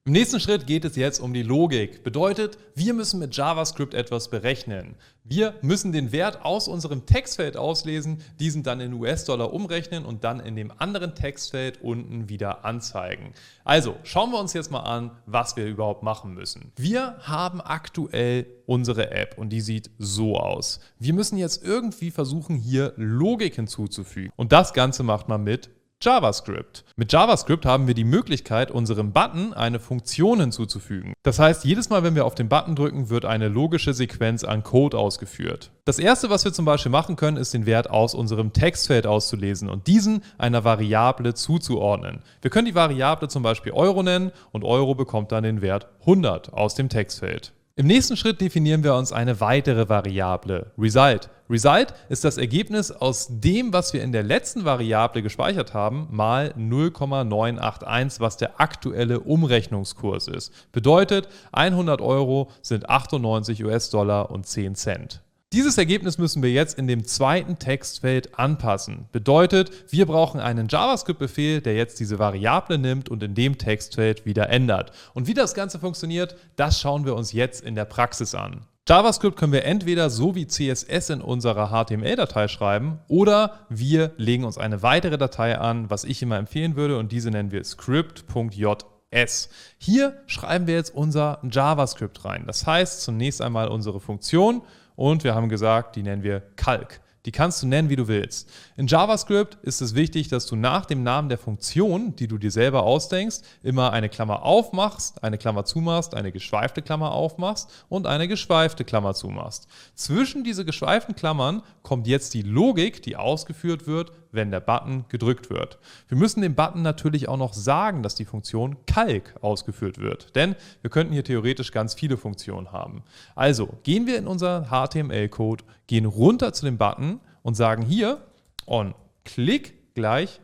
Im 0.03 0.13
nächsten 0.13 0.39
Schritt 0.39 0.65
geht 0.65 0.83
es 0.83 0.95
jetzt 0.95 1.19
um 1.19 1.31
die 1.31 1.43
Logik. 1.43 2.03
Bedeutet, 2.03 2.57
wir 2.73 2.95
müssen 2.95 3.19
mit 3.19 3.37
JavaScript 3.37 3.93
etwas 3.93 4.31
berechnen. 4.31 4.95
Wir 5.23 5.53
müssen 5.61 5.91
den 5.91 6.11
Wert 6.11 6.43
aus 6.43 6.67
unserem 6.67 7.05
Textfeld 7.05 7.55
auslesen, 7.55 8.23
diesen 8.39 8.63
dann 8.63 8.79
in 8.79 8.93
US-Dollar 8.93 9.53
umrechnen 9.53 10.03
und 10.03 10.23
dann 10.23 10.39
in 10.39 10.55
dem 10.55 10.71
anderen 10.75 11.13
Textfeld 11.13 11.83
unten 11.83 12.29
wieder 12.29 12.65
anzeigen. 12.65 13.35
Also 13.63 13.95
schauen 14.01 14.31
wir 14.31 14.39
uns 14.39 14.53
jetzt 14.53 14.71
mal 14.71 14.79
an, 14.79 15.11
was 15.27 15.55
wir 15.55 15.67
überhaupt 15.67 16.01
machen 16.01 16.33
müssen. 16.33 16.71
Wir 16.77 17.19
haben 17.19 17.61
aktuell 17.61 18.47
unsere 18.65 19.11
App 19.11 19.37
und 19.37 19.49
die 19.49 19.61
sieht 19.61 19.91
so 19.99 20.35
aus. 20.35 20.79
Wir 20.97 21.13
müssen 21.13 21.37
jetzt 21.37 21.63
irgendwie 21.63 22.09
versuchen, 22.09 22.55
hier 22.55 22.93
Logik 22.95 23.53
hinzuzufügen. 23.53 24.33
Und 24.35 24.51
das 24.51 24.73
Ganze 24.73 25.03
macht 25.03 25.29
man 25.29 25.43
mit 25.43 25.69
JavaScript. 26.03 26.83
Mit 26.95 27.13
JavaScript 27.13 27.65
haben 27.65 27.87
wir 27.87 27.93
die 27.93 28.03
Möglichkeit, 28.03 28.71
unserem 28.71 29.13
Button 29.13 29.53
eine 29.53 29.79
Funktion 29.79 30.39
hinzuzufügen. 30.39 31.13
Das 31.23 31.39
heißt, 31.39 31.63
jedes 31.63 31.89
Mal, 31.89 32.03
wenn 32.03 32.15
wir 32.15 32.25
auf 32.25 32.35
den 32.35 32.49
Button 32.49 32.75
drücken, 32.75 33.09
wird 33.09 33.25
eine 33.25 33.47
logische 33.47 33.93
Sequenz 33.93 34.43
an 34.43 34.63
Code 34.63 34.97
ausgeführt. 34.97 35.71
Das 35.85 35.99
erste, 35.99 36.29
was 36.29 36.45
wir 36.45 36.53
zum 36.53 36.65
Beispiel 36.65 36.91
machen 36.91 37.15
können, 37.15 37.37
ist 37.37 37.53
den 37.53 37.65
Wert 37.65 37.89
aus 37.89 38.15
unserem 38.15 38.53
Textfeld 38.53 39.05
auszulesen 39.05 39.69
und 39.69 39.87
diesen 39.87 40.23
einer 40.37 40.63
Variable 40.63 41.33
zuzuordnen. 41.33 42.21
Wir 42.41 42.49
können 42.51 42.65
die 42.65 42.75
Variable 42.75 43.27
zum 43.27 43.43
Beispiel 43.43 43.71
Euro 43.71 44.03
nennen 44.03 44.31
und 44.51 44.63
Euro 44.63 44.95
bekommt 44.95 45.31
dann 45.31 45.43
den 45.43 45.61
Wert 45.61 45.87
100 46.01 46.53
aus 46.53 46.75
dem 46.75 46.89
Textfeld. 46.89 47.53
Im 47.77 47.87
nächsten 47.87 48.17
Schritt 48.17 48.41
definieren 48.41 48.83
wir 48.83 48.95
uns 48.95 49.13
eine 49.13 49.39
weitere 49.39 49.87
Variable, 49.87 50.71
Result. 50.77 51.29
Result 51.49 51.93
ist 52.09 52.25
das 52.25 52.37
Ergebnis 52.37 52.91
aus 52.91 53.27
dem, 53.29 53.71
was 53.71 53.93
wir 53.93 54.03
in 54.03 54.11
der 54.11 54.23
letzten 54.23 54.65
Variable 54.65 55.21
gespeichert 55.21 55.73
haben, 55.73 56.09
mal 56.11 56.53
0,981, 56.57 58.19
was 58.19 58.35
der 58.35 58.59
aktuelle 58.59 59.21
Umrechnungskurs 59.21 60.27
ist. 60.27 60.51
Bedeutet, 60.73 61.29
100 61.53 62.01
Euro 62.01 62.49
sind 62.61 62.89
98 62.89 63.63
US-Dollar 63.63 64.31
und 64.31 64.45
10 64.45 64.75
Cent. 64.75 65.21
Dieses 65.53 65.77
Ergebnis 65.77 66.17
müssen 66.17 66.41
wir 66.43 66.49
jetzt 66.49 66.79
in 66.79 66.87
dem 66.87 67.03
zweiten 67.03 67.59
Textfeld 67.59 68.39
anpassen. 68.39 69.09
Bedeutet, 69.11 69.69
wir 69.91 70.05
brauchen 70.05 70.39
einen 70.39 70.69
JavaScript-Befehl, 70.69 71.59
der 71.59 71.75
jetzt 71.75 71.99
diese 71.99 72.19
Variable 72.19 72.77
nimmt 72.77 73.09
und 73.09 73.21
in 73.21 73.35
dem 73.35 73.57
Textfeld 73.57 74.25
wieder 74.25 74.49
ändert. 74.49 74.93
Und 75.13 75.27
wie 75.27 75.33
das 75.33 75.53
Ganze 75.53 75.77
funktioniert, 75.77 76.37
das 76.55 76.79
schauen 76.79 77.03
wir 77.03 77.15
uns 77.15 77.33
jetzt 77.33 77.65
in 77.65 77.75
der 77.75 77.83
Praxis 77.83 78.33
an. 78.33 78.61
JavaScript 78.87 79.35
können 79.35 79.51
wir 79.51 79.65
entweder 79.65 80.09
so 80.09 80.35
wie 80.35 80.47
CSS 80.47 81.09
in 81.09 81.19
unserer 81.19 81.67
HTML-Datei 81.67 82.47
schreiben 82.47 82.99
oder 83.09 83.65
wir 83.67 84.13
legen 84.15 84.45
uns 84.45 84.57
eine 84.57 84.81
weitere 84.83 85.17
Datei 85.17 85.57
an, 85.57 85.89
was 85.89 86.05
ich 86.05 86.21
immer 86.21 86.37
empfehlen 86.37 86.77
würde 86.77 86.97
und 86.97 87.11
diese 87.11 87.29
nennen 87.29 87.51
wir 87.51 87.65
script.js. 87.65 89.49
Hier 89.77 90.23
schreiben 90.27 90.67
wir 90.67 90.75
jetzt 90.75 90.95
unser 90.95 91.39
JavaScript 91.43 92.23
rein. 92.23 92.45
Das 92.47 92.65
heißt 92.65 93.01
zunächst 93.01 93.41
einmal 93.41 93.67
unsere 93.67 93.99
Funktion 93.99 94.61
und 94.95 95.23
wir 95.23 95.35
haben 95.35 95.49
gesagt, 95.49 95.95
die 95.95 96.03
nennen 96.03 96.23
wir 96.23 96.41
Calc. 96.55 97.01
Die 97.25 97.31
kannst 97.31 97.61
du 97.61 97.67
nennen, 97.67 97.89
wie 97.89 97.95
du 97.95 98.07
willst. 98.07 98.49
In 98.75 98.87
JavaScript 98.87 99.55
ist 99.61 99.81
es 99.81 99.93
wichtig, 99.93 100.29
dass 100.29 100.47
du 100.47 100.55
nach 100.55 100.87
dem 100.87 101.03
Namen 101.03 101.29
der 101.29 101.37
Funktion, 101.37 102.15
die 102.15 102.27
du 102.27 102.39
dir 102.39 102.49
selber 102.49 102.83
ausdenkst, 102.83 103.41
immer 103.61 103.93
eine 103.93 104.09
Klammer 104.09 104.41
aufmachst, 104.41 105.23
eine 105.23 105.37
Klammer 105.37 105.63
zumachst, 105.63 106.15
eine 106.15 106.31
geschweifte 106.31 106.81
Klammer 106.81 107.11
aufmachst 107.11 107.85
und 107.89 108.07
eine 108.07 108.27
geschweifte 108.27 108.85
Klammer 108.85 109.13
zumachst. 109.13 109.67
Zwischen 109.93 110.43
diese 110.43 110.65
geschweiften 110.65 111.15
Klammern 111.15 111.61
kommt 111.83 112.07
jetzt 112.07 112.33
die 112.33 112.41
Logik, 112.41 113.03
die 113.03 113.17
ausgeführt 113.17 113.85
wird, 113.85 114.11
wenn 114.31 114.51
der 114.51 114.59
Button 114.59 115.05
gedrückt 115.09 115.49
wird. 115.49 115.77
Wir 116.07 116.17
müssen 116.17 116.41
dem 116.41 116.55
Button 116.55 116.81
natürlich 116.81 117.27
auch 117.27 117.37
noch 117.37 117.53
sagen, 117.53 118.03
dass 118.03 118.15
die 118.15 118.25
Funktion 118.25 118.77
Calc 118.85 119.35
ausgeführt 119.41 119.97
wird, 119.99 120.35
denn 120.35 120.55
wir 120.81 120.89
könnten 120.89 121.13
hier 121.13 121.23
theoretisch 121.23 121.71
ganz 121.71 121.93
viele 121.93 122.17
Funktionen 122.17 122.71
haben. 122.71 123.03
Also 123.35 123.69
gehen 123.83 124.07
wir 124.07 124.17
in 124.17 124.27
unser 124.27 124.67
HTML-Code, 124.69 125.63
gehen 125.87 126.05
runter 126.05 126.53
zu 126.53 126.65
dem 126.65 126.77
Button 126.77 127.19
und 127.43 127.55
sagen 127.55 127.83
hier 127.83 128.21
on 128.65 128.95
Klick 129.25 129.93
gleich 129.93 130.39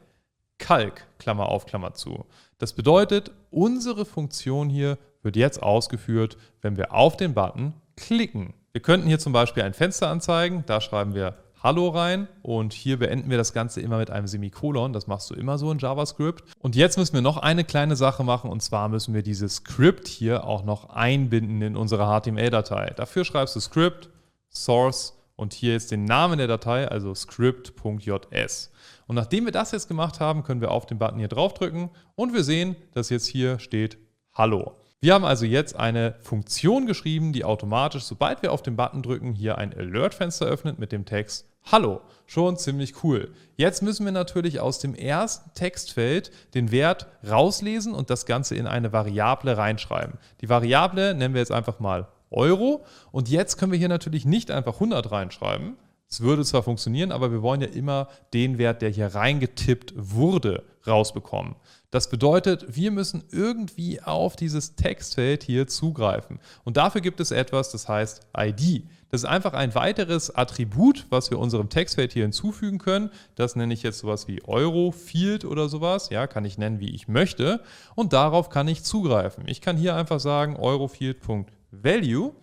Calc, 0.58 1.06
Klammer 1.20 1.50
auf, 1.50 1.66
Klammer 1.66 1.94
zu. 1.94 2.26
Das 2.58 2.74
bedeutet, 2.74 3.32
unsere 3.52 4.06
Funktion 4.06 4.70
hier 4.70 4.98
wird 5.22 5.36
jetzt 5.36 5.62
ausgeführt, 5.62 6.38
wenn 6.62 6.78
wir 6.78 6.94
auf 6.94 7.18
den 7.18 7.34
Button 7.34 7.74
klicken. 7.96 8.54
Wir 8.72 8.82
könnten 8.82 9.08
hier 9.08 9.20
zum 9.20 9.34
Beispiel 9.34 9.64
ein 9.64 9.74
Fenster 9.74 10.10
anzeigen, 10.10 10.64
da 10.68 10.82
schreiben 10.82 11.14
wir 11.14 11.36
Hallo 11.64 11.90
rein 11.90 12.28
und 12.44 12.72
hier 12.72 13.00
beenden 13.00 13.32
wir 13.32 13.38
das 13.38 13.52
Ganze 13.52 13.82
immer 13.82 13.98
mit 13.98 14.12
einem 14.12 14.28
Semikolon. 14.28 14.94
Das 14.94 15.08
machst 15.08 15.32
du 15.32 15.34
immer 15.34 15.58
so 15.58 15.72
in 15.72 15.80
JavaScript. 15.80 16.44
Und 16.60 16.76
jetzt 16.76 17.00
müssen 17.00 17.16
wir 17.16 17.22
noch 17.22 17.38
eine 17.38 17.64
kleine 17.64 17.96
Sache 17.96 18.24
machen 18.24 18.52
und 18.52 18.62
zwar 18.62 18.90
müssen 18.90 19.16
wir 19.16 19.24
dieses 19.24 19.56
Script 19.56 20.08
hier 20.08 20.44
auch 20.44 20.64
noch 20.64 20.92
einbinden 20.92 21.60
in 21.64 21.76
unsere 21.76 22.06
HTML-Datei. 22.06 22.94
Dafür 22.96 23.26
schreibst 23.26 23.56
du 23.56 23.60
Script, 23.60 24.10
Source 24.52 25.18
und 25.36 25.54
hier 25.54 25.76
ist 25.76 25.90
den 25.90 26.06
Namen 26.06 26.38
der 26.38 26.48
Datei, 26.48 26.88
also 26.88 27.16
script.js. 27.16 28.72
Und 29.08 29.16
nachdem 29.16 29.46
wir 29.46 29.52
das 29.52 29.72
jetzt 29.72 29.88
gemacht 29.88 30.20
haben, 30.20 30.44
können 30.44 30.62
wir 30.62 30.70
auf 30.70 30.86
den 30.86 31.00
Button 31.00 31.18
hier 31.18 31.28
draufdrücken 31.28 31.90
und 32.14 32.34
wir 32.34 32.44
sehen, 32.44 32.76
dass 32.94 33.10
jetzt 33.10 33.26
hier 33.26 33.58
steht 33.58 33.98
Hallo. 34.34 34.76
Wir 35.00 35.14
haben 35.14 35.26
also 35.26 35.46
jetzt 35.46 35.76
eine 35.76 36.16
Funktion 36.22 36.88
geschrieben, 36.88 37.32
die 37.32 37.44
automatisch, 37.44 38.04
sobald 38.04 38.42
wir 38.42 38.52
auf 38.52 38.64
den 38.64 38.76
Button 38.76 39.04
drücken, 39.04 39.34
hier 39.34 39.60
ein 39.60 39.72
Alert-Fenster 39.72 40.48
öffnet 40.48 40.80
mit 40.80 40.92
dem 40.92 41.06
Text 41.06 41.48
Hallo. 41.72 42.02
Schon 42.26 42.58
ziemlich 42.58 43.04
cool. 43.04 43.32
Jetzt 43.58 43.84
müssen 43.84 44.06
wir 44.06 44.12
natürlich 44.12 44.60
aus 44.60 44.80
dem 44.80 44.96
ersten 44.96 45.54
Textfeld 45.54 46.32
den 46.56 46.72
Wert 46.72 47.06
rauslesen 47.30 47.94
und 47.94 48.10
das 48.10 48.26
Ganze 48.26 48.56
in 48.56 48.66
eine 48.66 48.92
Variable 48.92 49.56
reinschreiben. 49.56 50.18
Die 50.42 50.50
Variable 50.50 51.14
nennen 51.14 51.36
wir 51.36 51.42
jetzt 51.42 51.52
einfach 51.52 51.80
mal 51.80 52.08
Euro 52.32 52.84
und 53.12 53.30
jetzt 53.30 53.58
können 53.58 53.72
wir 53.72 53.80
hier 53.80 53.90
natürlich 53.90 54.26
nicht 54.26 54.50
einfach 54.50 54.76
100 54.76 55.12
reinschreiben, 55.12 55.76
es 56.10 56.22
würde 56.22 56.46
zwar 56.46 56.64
funktionieren, 56.64 57.12
aber 57.12 57.32
wir 57.32 57.42
wollen 57.42 57.62
ja 57.62 57.68
immer 57.68 58.08
den 58.34 58.58
Wert, 58.58 58.82
der 58.82 58.90
hier 58.90 59.08
reingetippt 59.08 59.94
wurde, 59.96 60.64
rausbekommen. 60.86 61.56
Das 61.92 62.10
bedeutet, 62.10 62.66
wir 62.76 62.92
müssen 62.92 63.24
irgendwie 63.32 64.02
auf 64.02 64.36
dieses 64.36 64.76
Textfeld 64.76 65.44
hier 65.44 65.68
zugreifen. 65.68 66.40
Und 66.64 66.78
dafür 66.78 67.02
gibt 67.02 67.20
es 67.20 67.32
etwas, 67.32 67.72
das 67.72 67.88
heißt 67.88 68.28
ID. 68.38 68.84
Das 69.10 69.22
ist 69.22 69.30
einfach 69.30 69.54
ein 69.54 69.74
weiteres 69.74 70.36
Attribut, 70.36 71.06
was 71.10 71.32
wir 71.32 71.40
unserem 71.40 71.70
Textfeld 71.70 72.12
hier 72.12 72.24
hinzufügen 72.24 72.78
können. 72.78 73.10
Das 73.36 73.56
nenne 73.56 73.74
ich 73.74 73.84
jetzt 73.84 74.00
sowas 74.00 74.28
wie 74.28 74.44
Eurofield 74.44 75.46
oder 75.46 75.70
sowas. 75.70 76.10
Ja, 76.10 76.28
kann 76.28 76.44
ich 76.44 76.58
nennen, 76.58 76.80
wie 76.80 76.94
ich 76.94 77.08
möchte. 77.08 77.62
Und 77.96 78.12
darauf 78.12 78.50
kann 78.50 78.68
ich 78.68 78.84
zugreifen. 78.84 79.46
Ich 79.48 79.62
kann 79.62 79.78
hier 79.78 79.96
einfach 79.96 80.20
sagen 80.20 80.58
Eurofield.value 80.58 82.34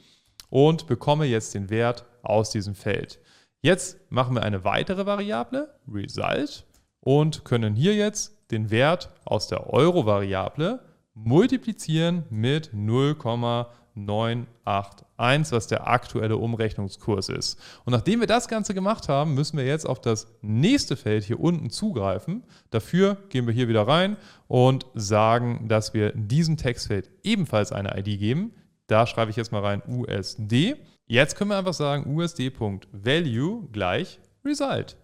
und 0.49 0.87
bekomme 0.87 1.27
jetzt 1.27 1.55
den 1.55 1.69
Wert 1.69 2.07
aus 2.23 2.51
diesem 2.51 2.75
Feld. 2.75 3.21
Jetzt 3.65 3.99
machen 4.11 4.37
wir 4.37 4.43
eine 4.43 4.65
weitere 4.65 5.07
Variable, 5.07 5.75
Result, 5.91 6.67
und 7.01 7.47
können 7.47 7.75
hier 7.75 7.95
jetzt 7.95 8.37
den 8.51 8.71
Wert 8.71 9.09
aus 9.25 9.49
der 9.49 9.73
Euro-Variable 9.73 10.81
multiplizieren 11.15 12.25
mit 12.29 12.75
0,981, 12.75 15.51
was 15.51 15.67
der 15.67 15.89
aktuelle 15.89 16.37
Umrechnungskurs 16.37 17.31
ist. 17.31 17.59
Und 17.87 17.95
nachdem 17.95 18.21
wir 18.21 18.27
das 18.27 18.49
Ganze 18.49 18.75
gemacht 18.75 19.09
haben, 19.09 19.33
müssen 19.33 19.57
wir 19.57 19.65
jetzt 19.65 19.87
auf 19.87 19.99
das 19.99 20.27
nächste 20.43 20.95
Feld 20.95 21.25
hier 21.25 21.41
unten 21.41 21.71
zugreifen. 21.71 22.45
Dafür 22.69 23.17
gehen 23.31 23.47
wir 23.47 23.55
hier 23.55 23.69
wieder 23.69 23.89
rein 23.89 24.19
und 24.47 24.85
sagen, 24.93 25.69
dass 25.69 25.95
wir 25.95 26.13
diesem 26.13 26.59
Textfeld 26.59 27.11
ebenfalls 27.23 27.73
eine 27.73 27.99
ID 27.99 28.19
geben. 28.19 28.53
Da 28.89 29.07
schreibe 29.07 29.31
ich 29.31 29.39
jetzt 29.39 29.53
mal 29.53 29.63
rein 29.63 29.81
USD. 29.89 30.77
Jetzt 31.07 31.37
können 31.37 31.51
wir 31.51 31.59
einfach 31.59 31.75
sagen 31.75 32.17
usd.value 32.17 33.69
gleich 33.73 34.21
result. 34.45 34.97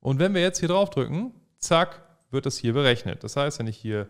Und 0.00 0.18
wenn 0.18 0.34
wir 0.34 0.40
jetzt 0.40 0.60
hier 0.60 0.68
drauf 0.68 0.90
drücken, 0.90 1.32
zack, 1.58 2.02
wird 2.30 2.46
das 2.46 2.56
hier 2.56 2.72
berechnet. 2.72 3.24
Das 3.24 3.36
heißt, 3.36 3.58
wenn 3.58 3.66
ich 3.66 3.76
hier 3.76 4.08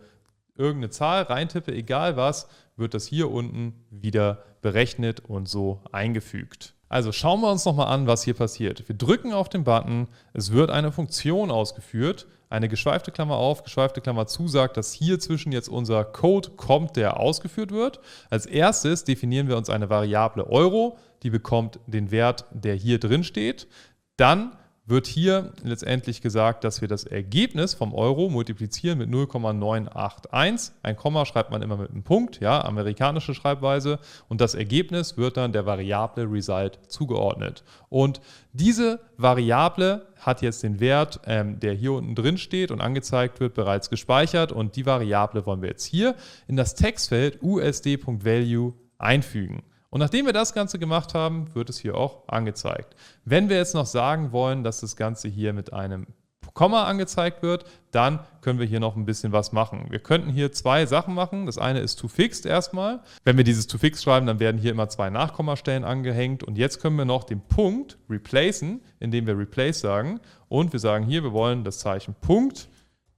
irgendeine 0.55 0.91
Zahl 0.91 1.23
reintippe, 1.23 1.73
egal 1.73 2.17
was, 2.17 2.49
wird 2.77 2.95
das 2.95 3.07
hier 3.07 3.31
unten 3.31 3.87
wieder 3.91 4.45
berechnet 4.61 5.21
und 5.21 5.49
so 5.49 5.83
eingefügt. 5.91 6.75
Also 6.89 7.13
schauen 7.13 7.41
wir 7.41 7.51
uns 7.51 7.65
nochmal 7.65 7.87
an, 7.87 8.07
was 8.07 8.25
hier 8.25 8.35
passiert. 8.35 8.87
Wir 8.89 8.97
drücken 8.97 9.33
auf 9.33 9.49
den 9.49 9.65
Button, 9.65 10.09
es 10.35 10.53
wird 10.53 10.71
eine 10.71 10.93
Funktion 10.93 11.51
ausgeführt, 11.51 12.27
eine 12.51 12.69
geschweifte 12.69 13.13
Klammer 13.13 13.37
auf, 13.37 13.63
geschweifte 13.63 14.01
Klammer 14.01 14.27
zu 14.27 14.49
sagt, 14.49 14.77
dass 14.77 14.93
hier 14.93 15.19
zwischen 15.21 15.53
jetzt 15.53 15.69
unser 15.69 16.05
Code 16.05 16.51
kommt, 16.51 16.97
der 16.97 17.19
ausgeführt 17.19 17.71
wird. 17.71 18.01
Als 18.29 18.45
erstes 18.45 19.05
definieren 19.05 19.49
wir 19.49 19.57
uns 19.57 19.71
eine 19.71 19.89
Variable 19.89 20.47
Euro, 20.49 20.99
die 21.23 21.31
bekommt 21.31 21.79
den 21.87 22.11
Wert, 22.11 22.45
der 22.51 22.75
hier 22.75 22.99
drin 22.99 23.25
steht. 23.25 23.69
Dann 24.17 24.57
wird 24.91 25.07
hier 25.07 25.53
letztendlich 25.63 26.21
gesagt, 26.21 26.65
dass 26.65 26.81
wir 26.81 26.89
das 26.89 27.05
Ergebnis 27.05 27.75
vom 27.75 27.95
Euro 27.95 28.29
multiplizieren 28.29 28.99
mit 28.99 29.09
0,981. 29.09 30.75
Ein 30.83 30.97
Komma 30.97 31.25
schreibt 31.25 31.51
man 31.51 31.63
immer 31.63 31.77
mit 31.77 31.91
einem 31.91 32.03
Punkt, 32.03 32.41
ja, 32.41 32.63
amerikanische 32.65 33.35
Schreibweise. 33.35 33.99
Und 34.29 34.41
das 34.41 34.55
Ergebnis 34.55 35.17
wird 35.17 35.37
dann 35.37 35.53
der 35.53 35.65
Variable 35.65 36.31
Result 36.31 36.79
zugeordnet. 36.89 37.65
Und 37.89 38.21
diese 38.53 39.01
Variable 39.17 40.07
hat 40.17 40.43
jetzt 40.43 40.63
den 40.63 40.81
Wert, 40.81 41.21
ähm, 41.25 41.61
der 41.61 41.73
hier 41.73 41.93
unten 41.93 42.15
drin 42.15 42.37
steht 42.37 42.71
und 42.71 42.81
angezeigt 42.81 43.41
wird, 43.41 43.55
bereits 43.55 43.89
gespeichert. 43.89 44.53
Und 44.53 44.77
die 44.77 44.85
Variable 44.85 45.47
wollen 45.47 45.63
wir 45.63 45.71
jetzt 45.71 45.85
hier 45.85 46.15
in 46.49 46.57
das 46.57 46.75
Textfeld 46.75 47.43
usd.value 47.43 48.75
einfügen. 48.99 49.63
Und 49.91 50.01
nachdem 50.01 50.27
wir 50.27 50.33
das 50.33 50.55
Ganze 50.55 50.79
gemacht 50.79 51.15
haben, 51.15 51.55
wird 51.55 51.69
es 51.69 51.79
hier 51.79 51.97
auch 51.97 52.29
angezeigt. 52.29 52.95
Wenn 53.25 53.49
wir 53.49 53.57
jetzt 53.57 53.75
noch 53.75 53.87
sagen 53.87 54.33
wollen, 54.33 54.63
dass 54.63 54.81
das 54.81 54.97
Ganze 54.97 55.29
hier 55.29 55.53
mit 55.53 55.73
einem 55.73 56.07
Komma 56.55 56.85
angezeigt 56.85 57.43
wird, 57.43 57.65
dann 57.91 58.21
können 58.41 58.59
wir 58.59 58.67
hier 58.67 58.81
noch 58.81 58.97
ein 58.97 59.05
bisschen 59.05 59.33
was 59.33 59.53
machen. 59.53 59.87
Wir 59.91 60.01
könnten 60.01 60.31
hier 60.31 60.53
zwei 60.53 60.87
Sachen 60.87 61.15
machen. 61.15 61.47
Das 61.47 61.59
eine 61.59 61.81
ist 61.81 61.97
toFixed 61.97 62.47
erstmal. 62.47 63.01
Wenn 63.25 63.37
wir 63.37 63.45
dieses 63.45 63.67
toFixed 63.67 64.03
schreiben, 64.03 64.27
dann 64.27 64.41
werden 64.41 64.61
hier 64.61 64.73
immer 64.73 64.89
zwei 64.89 65.11
Nachkommastellen 65.11 65.85
angehängt. 65.85 66.43
Und 66.43 66.59
jetzt 66.59 66.81
können 66.81 66.97
wir 66.97 67.05
noch 67.05 67.25
den 67.25 67.41
Punkt 67.41 67.99
replacen, 68.09 68.83
indem 68.99 69.27
wir 69.27 69.39
replace 69.39 69.81
sagen. 69.81 70.21
Und 70.49 70.73
wir 70.73 70.81
sagen 70.81 71.05
hier, 71.05 71.23
wir 71.23 71.33
wollen 71.33 71.65
das 71.65 71.79
Zeichen 71.79 72.15
Punkt 72.21 72.69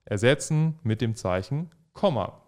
ersetzen 0.05 0.79
mit 0.83 1.01
dem 1.01 1.14
Zeichen 1.16 1.70
Komma. 1.95 2.41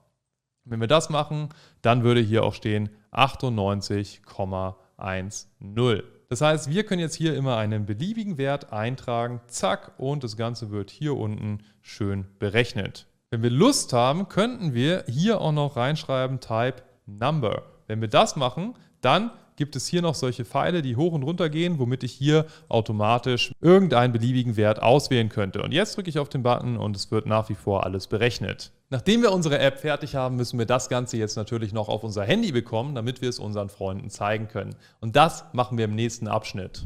Wenn 0.64 0.80
wir 0.80 0.88
das 0.88 1.10
machen, 1.10 1.50
dann 1.82 2.04
würde 2.04 2.20
hier 2.20 2.44
auch 2.44 2.54
stehen 2.54 2.88
98,10. 3.12 6.02
Das 6.28 6.40
heißt, 6.40 6.70
wir 6.70 6.84
können 6.84 7.00
jetzt 7.00 7.16
hier 7.16 7.36
immer 7.36 7.58
einen 7.58 7.84
beliebigen 7.84 8.38
Wert 8.38 8.72
eintragen, 8.72 9.40
zack, 9.46 9.92
und 9.98 10.24
das 10.24 10.36
Ganze 10.36 10.70
wird 10.70 10.90
hier 10.90 11.16
unten 11.16 11.58
schön 11.82 12.24
berechnet. 12.38 13.06
Wenn 13.30 13.42
wir 13.42 13.50
Lust 13.50 13.92
haben, 13.92 14.28
könnten 14.28 14.74
wir 14.74 15.04
hier 15.06 15.40
auch 15.40 15.52
noch 15.52 15.76
reinschreiben 15.76 16.40
Type 16.40 16.82
Number. 17.06 17.62
Wenn 17.86 18.00
wir 18.00 18.08
das 18.08 18.34
machen, 18.36 18.74
dann 19.00 19.30
gibt 19.56 19.76
es 19.76 19.86
hier 19.86 20.02
noch 20.02 20.14
solche 20.14 20.44
Pfeile, 20.44 20.82
die 20.82 20.96
hoch 20.96 21.12
und 21.12 21.22
runter 21.22 21.48
gehen, 21.48 21.78
womit 21.78 22.02
ich 22.02 22.12
hier 22.12 22.46
automatisch 22.68 23.52
irgendeinen 23.60 24.12
beliebigen 24.12 24.56
Wert 24.56 24.82
auswählen 24.82 25.28
könnte. 25.28 25.62
Und 25.62 25.72
jetzt 25.72 25.96
drücke 25.96 26.10
ich 26.10 26.18
auf 26.18 26.28
den 26.28 26.42
Button 26.42 26.76
und 26.76 26.96
es 26.96 27.10
wird 27.10 27.26
nach 27.26 27.48
wie 27.48 27.54
vor 27.54 27.84
alles 27.84 28.06
berechnet. 28.06 28.72
Nachdem 28.90 29.22
wir 29.22 29.32
unsere 29.32 29.58
App 29.58 29.78
fertig 29.78 30.14
haben, 30.14 30.36
müssen 30.36 30.58
wir 30.58 30.66
das 30.66 30.88
Ganze 30.88 31.16
jetzt 31.16 31.36
natürlich 31.36 31.72
noch 31.72 31.88
auf 31.88 32.04
unser 32.04 32.24
Handy 32.24 32.52
bekommen, 32.52 32.94
damit 32.94 33.22
wir 33.22 33.28
es 33.28 33.38
unseren 33.38 33.68
Freunden 33.68 34.10
zeigen 34.10 34.48
können. 34.48 34.76
Und 35.00 35.16
das 35.16 35.44
machen 35.52 35.78
wir 35.78 35.86
im 35.86 35.94
nächsten 35.94 36.28
Abschnitt. 36.28 36.84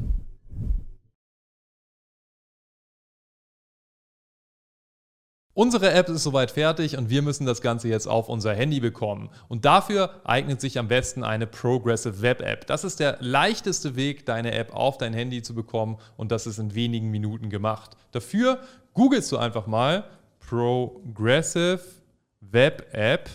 Unsere 5.58 5.90
App 5.90 6.08
ist 6.08 6.22
soweit 6.22 6.52
fertig 6.52 6.96
und 6.96 7.10
wir 7.10 7.20
müssen 7.20 7.44
das 7.44 7.60
Ganze 7.60 7.88
jetzt 7.88 8.06
auf 8.06 8.28
unser 8.28 8.54
Handy 8.54 8.78
bekommen. 8.78 9.28
Und 9.48 9.64
dafür 9.64 10.10
eignet 10.22 10.60
sich 10.60 10.78
am 10.78 10.86
besten 10.86 11.24
eine 11.24 11.48
Progressive 11.48 12.22
Web 12.22 12.42
App. 12.42 12.68
Das 12.68 12.84
ist 12.84 13.00
der 13.00 13.16
leichteste 13.18 13.96
Weg, 13.96 14.24
deine 14.24 14.52
App 14.52 14.72
auf 14.72 14.98
dein 14.98 15.12
Handy 15.12 15.42
zu 15.42 15.56
bekommen 15.56 15.98
und 16.16 16.30
das 16.30 16.46
ist 16.46 16.60
in 16.60 16.76
wenigen 16.76 17.10
Minuten 17.10 17.50
gemacht. 17.50 17.96
Dafür 18.12 18.60
googelst 18.94 19.32
du 19.32 19.38
einfach 19.38 19.66
mal 19.66 20.04
Progressive 20.38 21.80
Web 22.40 22.86
App 22.92 23.28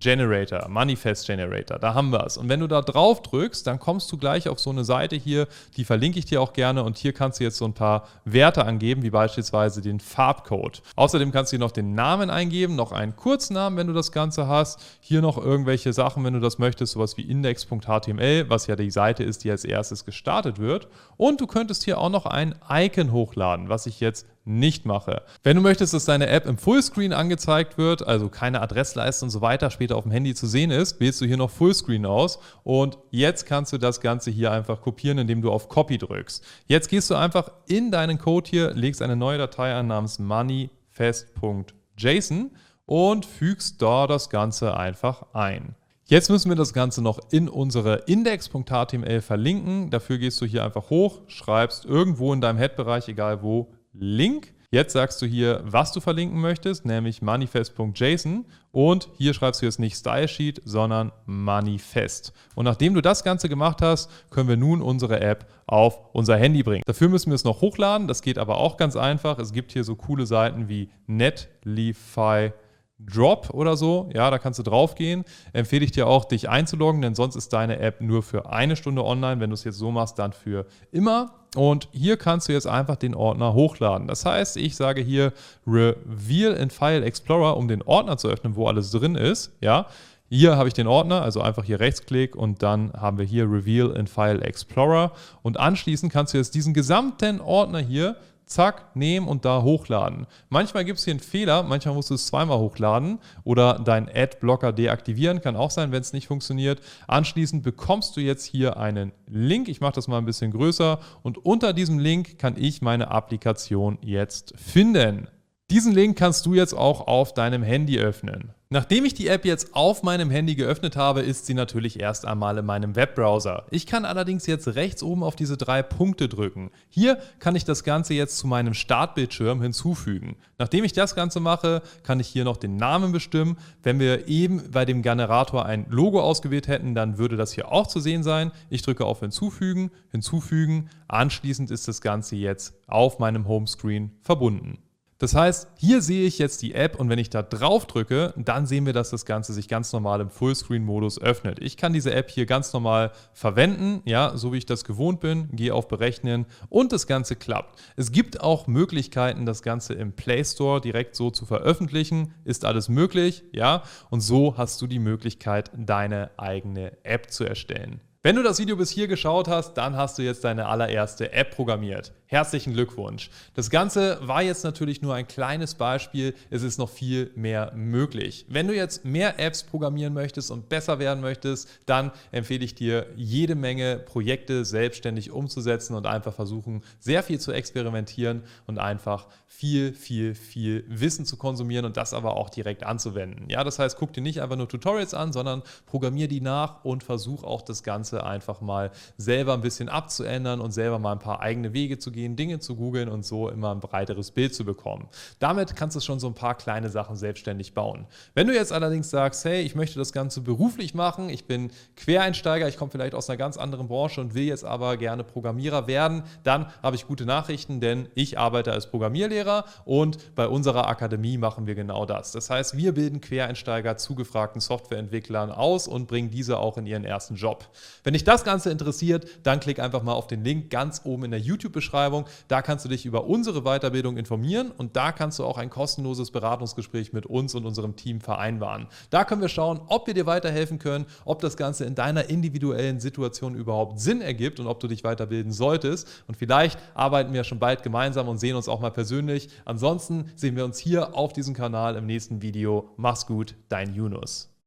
Generator, 0.00 0.68
Manifest 0.68 1.26
Generator, 1.26 1.78
da 1.78 1.94
haben 1.94 2.10
wir 2.10 2.24
es. 2.24 2.36
Und 2.36 2.48
wenn 2.48 2.60
du 2.60 2.66
da 2.66 2.82
drauf 2.82 3.22
drückst, 3.22 3.66
dann 3.66 3.78
kommst 3.78 4.10
du 4.12 4.16
gleich 4.16 4.48
auf 4.48 4.58
so 4.58 4.70
eine 4.70 4.84
Seite 4.84 5.16
hier, 5.16 5.46
die 5.76 5.84
verlinke 5.84 6.18
ich 6.18 6.26
dir 6.26 6.40
auch 6.40 6.52
gerne 6.52 6.82
und 6.84 6.98
hier 6.98 7.12
kannst 7.12 7.40
du 7.40 7.44
jetzt 7.44 7.56
so 7.56 7.64
ein 7.64 7.74
paar 7.74 8.06
Werte 8.24 8.64
angeben, 8.64 9.02
wie 9.02 9.10
beispielsweise 9.10 9.82
den 9.82 10.00
Farbcode. 10.00 10.82
Außerdem 10.96 11.32
kannst 11.32 11.52
du 11.52 11.56
hier 11.56 11.64
noch 11.64 11.72
den 11.72 11.94
Namen 11.94 12.30
eingeben, 12.30 12.76
noch 12.76 12.92
einen 12.92 13.16
Kurznamen, 13.16 13.78
wenn 13.78 13.86
du 13.86 13.92
das 13.92 14.12
Ganze 14.12 14.46
hast. 14.46 14.80
Hier 15.00 15.22
noch 15.22 15.38
irgendwelche 15.38 15.92
Sachen, 15.92 16.24
wenn 16.24 16.34
du 16.34 16.40
das 16.40 16.58
möchtest, 16.58 16.92
sowas 16.92 17.16
wie 17.16 17.22
index.html, 17.22 18.48
was 18.48 18.66
ja 18.66 18.76
die 18.76 18.90
Seite 18.90 19.24
ist, 19.24 19.44
die 19.44 19.50
als 19.50 19.64
erstes 19.64 20.04
gestartet 20.04 20.58
wird. 20.58 20.88
Und 21.16 21.40
du 21.40 21.46
könntest 21.46 21.84
hier 21.84 21.98
auch 21.98 22.10
noch 22.10 22.26
ein 22.26 22.54
Icon 22.70 23.12
hochladen, 23.12 23.68
was 23.68 23.86
ich 23.86 24.00
jetzt 24.00 24.26
nicht 24.48 24.86
mache. 24.86 25.22
Wenn 25.42 25.56
du 25.56 25.62
möchtest, 25.62 25.94
dass 25.94 26.06
deine 26.06 26.28
App 26.28 26.46
im 26.46 26.58
Fullscreen 26.58 27.12
angezeigt 27.12 27.78
wird, 27.78 28.04
also 28.06 28.28
keine 28.28 28.60
Adressleiste 28.60 29.24
und 29.24 29.30
so 29.30 29.40
weiter 29.40 29.70
später 29.70 29.96
auf 29.96 30.04
dem 30.04 30.12
Handy 30.12 30.34
zu 30.34 30.46
sehen 30.46 30.70
ist, 30.70 31.00
wählst 31.00 31.20
du 31.20 31.26
hier 31.26 31.36
noch 31.36 31.50
Fullscreen 31.50 32.06
aus 32.06 32.38
und 32.64 32.98
jetzt 33.10 33.46
kannst 33.46 33.72
du 33.72 33.78
das 33.78 34.00
Ganze 34.00 34.30
hier 34.30 34.50
einfach 34.50 34.80
kopieren, 34.80 35.18
indem 35.18 35.42
du 35.42 35.52
auf 35.52 35.68
Copy 35.68 35.98
drückst. 35.98 36.42
Jetzt 36.66 36.88
gehst 36.88 37.10
du 37.10 37.14
einfach 37.14 37.50
in 37.66 37.90
deinen 37.90 38.18
Code 38.18 38.48
hier, 38.48 38.72
legst 38.72 39.02
eine 39.02 39.16
neue 39.16 39.36
Datei 39.38 39.74
an 39.74 39.86
namens 39.86 40.18
moneyfest.json 40.18 42.50
und 42.86 43.26
fügst 43.26 43.82
da 43.82 44.06
das 44.06 44.30
Ganze 44.30 44.74
einfach 44.76 45.34
ein. 45.34 45.74
Jetzt 46.10 46.30
müssen 46.30 46.48
wir 46.48 46.56
das 46.56 46.72
Ganze 46.72 47.02
noch 47.02 47.20
in 47.30 47.50
unsere 47.50 47.96
index.html 48.06 49.20
verlinken. 49.20 49.90
Dafür 49.90 50.16
gehst 50.16 50.40
du 50.40 50.46
hier 50.46 50.64
einfach 50.64 50.88
hoch, 50.88 51.20
schreibst 51.26 51.84
irgendwo 51.84 52.32
in 52.32 52.40
deinem 52.40 52.56
Head-Bereich, 52.56 53.08
egal 53.08 53.42
wo, 53.42 53.74
Link. 53.92 54.54
Jetzt 54.70 54.92
sagst 54.92 55.22
du 55.22 55.26
hier, 55.26 55.62
was 55.64 55.92
du 55.92 56.00
verlinken 56.00 56.40
möchtest, 56.40 56.84
nämlich 56.84 57.22
manifest.json 57.22 58.44
und 58.70 59.08
hier 59.16 59.32
schreibst 59.32 59.62
du 59.62 59.66
jetzt 59.66 59.78
nicht 59.78 59.96
Style 59.96 60.28
Sheet, 60.28 60.60
sondern 60.62 61.10
Manifest. 61.24 62.34
Und 62.54 62.66
nachdem 62.66 62.92
du 62.92 63.00
das 63.00 63.24
Ganze 63.24 63.48
gemacht 63.48 63.80
hast, 63.80 64.10
können 64.28 64.48
wir 64.48 64.58
nun 64.58 64.82
unsere 64.82 65.20
App 65.20 65.46
auf 65.66 66.00
unser 66.12 66.36
Handy 66.36 66.62
bringen. 66.62 66.82
Dafür 66.86 67.08
müssen 67.08 67.30
wir 67.30 67.34
es 67.34 67.44
noch 67.44 67.62
hochladen, 67.62 68.08
das 68.08 68.20
geht 68.20 68.36
aber 68.36 68.58
auch 68.58 68.76
ganz 68.76 68.94
einfach. 68.94 69.38
Es 69.38 69.52
gibt 69.52 69.72
hier 69.72 69.84
so 69.84 69.96
coole 69.96 70.26
Seiten 70.26 70.68
wie 70.68 70.90
Netlify 71.06 72.52
Drop 72.98 73.50
oder 73.50 73.76
so, 73.76 74.10
ja, 74.12 74.28
da 74.30 74.38
kannst 74.38 74.58
du 74.58 74.64
drauf 74.64 74.96
gehen. 74.96 75.24
Empfehle 75.52 75.84
ich 75.84 75.92
dir 75.92 76.08
auch, 76.08 76.24
dich 76.24 76.48
einzuloggen, 76.48 77.00
denn 77.00 77.14
sonst 77.14 77.36
ist 77.36 77.52
deine 77.52 77.78
App 77.78 78.00
nur 78.00 78.24
für 78.24 78.50
eine 78.50 78.74
Stunde 78.74 79.04
online. 79.04 79.40
Wenn 79.40 79.50
du 79.50 79.54
es 79.54 79.62
jetzt 79.64 79.78
so 79.78 79.92
machst, 79.92 80.18
dann 80.18 80.32
für 80.32 80.66
immer. 80.90 81.30
Und 81.56 81.88
hier 81.92 82.16
kannst 82.16 82.48
du 82.48 82.52
jetzt 82.52 82.66
einfach 82.66 82.96
den 82.96 83.14
Ordner 83.14 83.54
hochladen. 83.54 84.08
Das 84.08 84.26
heißt, 84.26 84.56
ich 84.56 84.74
sage 84.74 85.00
hier 85.00 85.32
Reveal 85.66 86.54
in 86.54 86.70
File 86.70 87.04
Explorer, 87.04 87.56
um 87.56 87.68
den 87.68 87.82
Ordner 87.82 88.18
zu 88.18 88.28
öffnen, 88.28 88.56
wo 88.56 88.66
alles 88.66 88.90
drin 88.90 89.14
ist. 89.14 89.52
Ja, 89.60 89.86
hier 90.28 90.56
habe 90.56 90.68
ich 90.68 90.74
den 90.74 90.86
Ordner, 90.86 91.22
also 91.22 91.40
einfach 91.40 91.64
hier 91.64 91.80
Rechtsklick 91.80 92.36
und 92.36 92.62
dann 92.62 92.92
haben 92.92 93.16
wir 93.16 93.24
hier 93.24 93.44
Reveal 93.44 93.92
in 93.92 94.06
File 94.06 94.42
Explorer. 94.42 95.12
Und 95.42 95.58
anschließend 95.58 96.12
kannst 96.12 96.34
du 96.34 96.38
jetzt 96.38 96.54
diesen 96.54 96.74
gesamten 96.74 97.40
Ordner 97.40 97.78
hier 97.78 98.16
zack, 98.48 98.96
nehmen 98.96 99.28
und 99.28 99.44
da 99.44 99.62
hochladen. 99.62 100.26
Manchmal 100.48 100.84
gibt 100.84 100.98
es 100.98 101.04
hier 101.04 101.12
einen 101.12 101.20
Fehler, 101.20 101.62
manchmal 101.62 101.94
musst 101.94 102.10
du 102.10 102.14
es 102.14 102.26
zweimal 102.26 102.58
hochladen 102.58 103.18
oder 103.44 103.78
deinen 103.78 104.08
Adblocker 104.08 104.72
deaktivieren, 104.72 105.40
kann 105.40 105.56
auch 105.56 105.70
sein, 105.70 105.92
wenn 105.92 106.00
es 106.00 106.12
nicht 106.12 106.26
funktioniert. 106.26 106.80
Anschließend 107.06 107.62
bekommst 107.62 108.16
du 108.16 108.20
jetzt 108.20 108.44
hier 108.44 108.76
einen 108.76 109.12
Link, 109.26 109.68
ich 109.68 109.80
mache 109.80 109.92
das 109.92 110.08
mal 110.08 110.18
ein 110.18 110.24
bisschen 110.24 110.50
größer 110.50 110.98
und 111.22 111.44
unter 111.44 111.72
diesem 111.72 111.98
Link 111.98 112.38
kann 112.38 112.56
ich 112.56 112.82
meine 112.82 113.10
Applikation 113.10 113.98
jetzt 114.02 114.54
finden. 114.56 115.28
Diesen 115.70 115.92
Link 115.92 116.16
kannst 116.18 116.46
du 116.46 116.54
jetzt 116.54 116.72
auch 116.72 117.06
auf 117.06 117.34
deinem 117.34 117.62
Handy 117.62 117.98
öffnen. 117.98 118.54
Nachdem 118.70 119.06
ich 119.06 119.14
die 119.14 119.28
App 119.28 119.46
jetzt 119.46 119.74
auf 119.74 120.02
meinem 120.02 120.28
Handy 120.28 120.54
geöffnet 120.54 120.94
habe, 120.94 121.22
ist 121.22 121.46
sie 121.46 121.54
natürlich 121.54 122.00
erst 122.00 122.26
einmal 122.26 122.58
in 122.58 122.66
meinem 122.66 122.96
Webbrowser. 122.96 123.64
Ich 123.70 123.86
kann 123.86 124.04
allerdings 124.04 124.44
jetzt 124.44 124.68
rechts 124.68 125.02
oben 125.02 125.22
auf 125.22 125.36
diese 125.36 125.56
drei 125.56 125.82
Punkte 125.82 126.28
drücken. 126.28 126.70
Hier 126.90 127.16
kann 127.38 127.56
ich 127.56 127.64
das 127.64 127.82
Ganze 127.82 128.12
jetzt 128.12 128.36
zu 128.36 128.46
meinem 128.46 128.74
Startbildschirm 128.74 129.62
hinzufügen. 129.62 130.36
Nachdem 130.58 130.84
ich 130.84 130.92
das 130.92 131.14
Ganze 131.14 131.40
mache, 131.40 131.80
kann 132.02 132.20
ich 132.20 132.28
hier 132.28 132.44
noch 132.44 132.58
den 132.58 132.76
Namen 132.76 133.10
bestimmen. 133.10 133.56
Wenn 133.82 134.00
wir 134.00 134.28
eben 134.28 134.70
bei 134.70 134.84
dem 134.84 135.00
Generator 135.00 135.64
ein 135.64 135.86
Logo 135.88 136.20
ausgewählt 136.20 136.68
hätten, 136.68 136.94
dann 136.94 137.16
würde 137.16 137.38
das 137.38 137.52
hier 137.52 137.72
auch 137.72 137.86
zu 137.86 138.00
sehen 138.00 138.22
sein. 138.22 138.52
Ich 138.68 138.82
drücke 138.82 139.06
auf 139.06 139.20
Hinzufügen, 139.20 139.90
Hinzufügen. 140.10 140.90
Anschließend 141.08 141.70
ist 141.70 141.88
das 141.88 142.02
Ganze 142.02 142.36
jetzt 142.36 142.74
auf 142.86 143.18
meinem 143.18 143.48
Homescreen 143.48 144.10
verbunden. 144.20 144.76
Das 145.20 145.34
heißt, 145.34 145.66
hier 145.74 146.00
sehe 146.00 146.26
ich 146.26 146.38
jetzt 146.38 146.62
die 146.62 146.74
App 146.74 146.94
und 146.98 147.08
wenn 147.08 147.18
ich 147.18 147.28
da 147.28 147.42
drauf 147.42 147.86
drücke, 147.86 148.32
dann 148.36 148.66
sehen 148.66 148.86
wir, 148.86 148.92
dass 148.92 149.10
das 149.10 149.26
Ganze 149.26 149.52
sich 149.52 149.66
ganz 149.66 149.92
normal 149.92 150.20
im 150.20 150.30
Fullscreen-Modus 150.30 151.20
öffnet. 151.20 151.58
Ich 151.60 151.76
kann 151.76 151.92
diese 151.92 152.14
App 152.14 152.30
hier 152.30 152.46
ganz 152.46 152.72
normal 152.72 153.10
verwenden, 153.32 154.00
ja, 154.04 154.36
so 154.36 154.52
wie 154.52 154.58
ich 154.58 154.66
das 154.66 154.84
gewohnt 154.84 155.18
bin, 155.18 155.48
gehe 155.50 155.74
auf 155.74 155.88
Berechnen 155.88 156.46
und 156.68 156.92
das 156.92 157.08
Ganze 157.08 157.34
klappt. 157.34 157.80
Es 157.96 158.12
gibt 158.12 158.40
auch 158.40 158.68
Möglichkeiten, 158.68 159.44
das 159.44 159.62
Ganze 159.62 159.94
im 159.94 160.12
Play 160.12 160.44
Store 160.44 160.80
direkt 160.80 161.16
so 161.16 161.32
zu 161.32 161.46
veröffentlichen. 161.46 162.32
Ist 162.44 162.64
alles 162.64 162.88
möglich, 162.88 163.42
ja, 163.52 163.82
und 164.10 164.20
so 164.20 164.56
hast 164.56 164.80
du 164.80 164.86
die 164.86 165.00
Möglichkeit, 165.00 165.72
deine 165.76 166.30
eigene 166.36 166.92
App 167.02 167.32
zu 167.32 167.42
erstellen. 167.42 168.00
Wenn 168.22 168.36
du 168.36 168.44
das 168.44 168.60
Video 168.60 168.76
bis 168.76 168.90
hier 168.90 169.08
geschaut 169.08 169.48
hast, 169.48 169.74
dann 169.74 169.96
hast 169.96 170.18
du 170.18 170.22
jetzt 170.22 170.44
deine 170.44 170.66
allererste 170.66 171.32
App 171.32 171.56
programmiert. 171.56 172.12
Herzlichen 172.30 172.74
Glückwunsch. 172.74 173.30
Das 173.54 173.70
Ganze 173.70 174.18
war 174.20 174.42
jetzt 174.42 174.62
natürlich 174.62 175.00
nur 175.00 175.14
ein 175.14 175.26
kleines 175.26 175.74
Beispiel. 175.74 176.34
Es 176.50 176.62
ist 176.62 176.76
noch 176.76 176.90
viel 176.90 177.30
mehr 177.36 177.72
möglich. 177.74 178.44
Wenn 178.50 178.68
du 178.68 178.74
jetzt 178.74 179.06
mehr 179.06 179.40
Apps 179.40 179.62
programmieren 179.62 180.12
möchtest 180.12 180.50
und 180.50 180.68
besser 180.68 180.98
werden 180.98 181.22
möchtest, 181.22 181.70
dann 181.86 182.12
empfehle 182.30 182.66
ich 182.66 182.74
dir, 182.74 183.06
jede 183.16 183.54
Menge 183.54 183.98
Projekte 183.98 184.66
selbstständig 184.66 185.30
umzusetzen 185.30 185.94
und 185.94 186.06
einfach 186.06 186.34
versuchen, 186.34 186.82
sehr 187.00 187.22
viel 187.22 187.40
zu 187.40 187.50
experimentieren 187.50 188.42
und 188.66 188.78
einfach 188.78 189.28
viel, 189.46 189.94
viel, 189.94 190.34
viel 190.34 190.84
Wissen 190.86 191.24
zu 191.24 191.38
konsumieren 191.38 191.86
und 191.86 191.96
das 191.96 192.12
aber 192.12 192.36
auch 192.36 192.50
direkt 192.50 192.84
anzuwenden. 192.84 193.48
Ja, 193.48 193.64
das 193.64 193.78
heißt, 193.78 193.96
guck 193.96 194.12
dir 194.12 194.20
nicht 194.20 194.42
einfach 194.42 194.56
nur 194.56 194.68
Tutorials 194.68 195.14
an, 195.14 195.32
sondern 195.32 195.62
programmier 195.86 196.28
die 196.28 196.42
nach 196.42 196.84
und 196.84 197.02
versuch 197.02 197.42
auch 197.42 197.62
das 197.62 197.82
Ganze 197.82 198.26
einfach 198.26 198.60
mal 198.60 198.90
selber 199.16 199.54
ein 199.54 199.62
bisschen 199.62 199.88
abzuändern 199.88 200.60
und 200.60 200.72
selber 200.72 200.98
mal 200.98 201.12
ein 201.12 201.18
paar 201.18 201.40
eigene 201.40 201.72
Wege 201.72 201.98
zu 201.98 202.12
gehen, 202.12 202.17
Dinge 202.26 202.58
zu 202.58 202.76
googeln 202.76 203.08
und 203.08 203.24
so 203.24 203.48
immer 203.48 203.70
ein 203.70 203.80
breiteres 203.80 204.30
Bild 204.30 204.54
zu 204.54 204.64
bekommen. 204.64 205.08
Damit 205.38 205.76
kannst 205.76 205.96
du 205.96 206.00
schon 206.00 206.18
so 206.18 206.26
ein 206.26 206.34
paar 206.34 206.56
kleine 206.56 206.88
Sachen 206.88 207.16
selbstständig 207.16 207.74
bauen. 207.74 208.06
Wenn 208.34 208.46
du 208.46 208.54
jetzt 208.54 208.72
allerdings 208.72 209.10
sagst, 209.10 209.44
hey, 209.44 209.62
ich 209.62 209.74
möchte 209.74 209.98
das 209.98 210.12
Ganze 210.12 210.40
beruflich 210.40 210.94
machen, 210.94 211.28
ich 211.28 211.44
bin 211.44 211.70
Quereinsteiger, 211.96 212.68
ich 212.68 212.76
komme 212.76 212.90
vielleicht 212.90 213.14
aus 213.14 213.28
einer 213.28 213.36
ganz 213.36 213.56
anderen 213.56 213.88
Branche 213.88 214.20
und 214.20 214.34
will 214.34 214.44
jetzt 214.44 214.64
aber 214.64 214.96
gerne 214.96 215.24
Programmierer 215.24 215.86
werden, 215.86 216.22
dann 216.42 216.72
habe 216.82 216.96
ich 216.96 217.06
gute 217.06 217.26
Nachrichten, 217.26 217.80
denn 217.80 218.08
ich 218.14 218.38
arbeite 218.38 218.72
als 218.72 218.90
Programmierlehrer 218.90 219.64
und 219.84 220.34
bei 220.34 220.48
unserer 220.48 220.88
Akademie 220.88 221.38
machen 221.38 221.66
wir 221.66 221.74
genau 221.74 222.06
das. 222.06 222.32
Das 222.32 222.50
heißt, 222.50 222.76
wir 222.76 222.94
bilden 222.94 223.20
Quereinsteiger 223.20 223.96
zugefragten 223.96 224.60
Softwareentwicklern 224.60 225.50
aus 225.50 225.88
und 225.88 226.08
bringen 226.08 226.30
diese 226.30 226.58
auch 226.58 226.78
in 226.78 226.86
ihren 226.86 227.04
ersten 227.04 227.34
Job. 227.34 227.68
Wenn 228.04 228.14
dich 228.14 228.24
das 228.24 228.44
Ganze 228.44 228.70
interessiert, 228.70 229.26
dann 229.42 229.60
klick 229.60 229.78
einfach 229.78 230.02
mal 230.02 230.14
auf 230.14 230.26
den 230.26 230.44
Link 230.44 230.70
ganz 230.70 231.02
oben 231.04 231.24
in 231.24 231.30
der 231.30 231.40
YouTube-Beschreibung. 231.40 232.07
Da 232.48 232.62
kannst 232.62 232.84
du 232.84 232.88
dich 232.88 233.06
über 233.06 233.24
unsere 233.24 233.62
Weiterbildung 233.62 234.16
informieren 234.16 234.70
und 234.70 234.96
da 234.96 235.12
kannst 235.12 235.38
du 235.38 235.44
auch 235.44 235.58
ein 235.58 235.70
kostenloses 235.70 236.30
Beratungsgespräch 236.30 237.12
mit 237.12 237.26
uns 237.26 237.54
und 237.54 237.66
unserem 237.66 237.96
Team 237.96 238.20
vereinbaren. 238.20 238.86
Da 239.10 239.24
können 239.24 239.40
wir 239.40 239.48
schauen, 239.48 239.80
ob 239.88 240.06
wir 240.06 240.14
dir 240.14 240.26
weiterhelfen 240.26 240.78
können, 240.78 241.06
ob 241.24 241.40
das 241.40 241.56
Ganze 241.56 241.84
in 241.84 241.94
deiner 241.94 242.28
individuellen 242.28 243.00
Situation 243.00 243.54
überhaupt 243.54 244.00
Sinn 244.00 244.20
ergibt 244.20 244.60
und 244.60 244.66
ob 244.66 244.80
du 244.80 244.88
dich 244.88 245.04
weiterbilden 245.04 245.52
solltest. 245.52 246.08
Und 246.26 246.36
vielleicht 246.36 246.78
arbeiten 246.94 247.32
wir 247.32 247.44
schon 247.44 247.58
bald 247.58 247.82
gemeinsam 247.82 248.28
und 248.28 248.38
sehen 248.38 248.56
uns 248.56 248.68
auch 248.68 248.80
mal 248.80 248.90
persönlich. 248.90 249.48
Ansonsten 249.64 250.32
sehen 250.36 250.56
wir 250.56 250.64
uns 250.64 250.78
hier 250.78 251.14
auf 251.16 251.32
diesem 251.32 251.54
Kanal 251.54 251.96
im 251.96 252.06
nächsten 252.06 252.42
Video. 252.42 252.90
Mach's 252.96 253.26
gut, 253.26 253.54
dein 253.68 253.94
Yunus. 253.94 254.57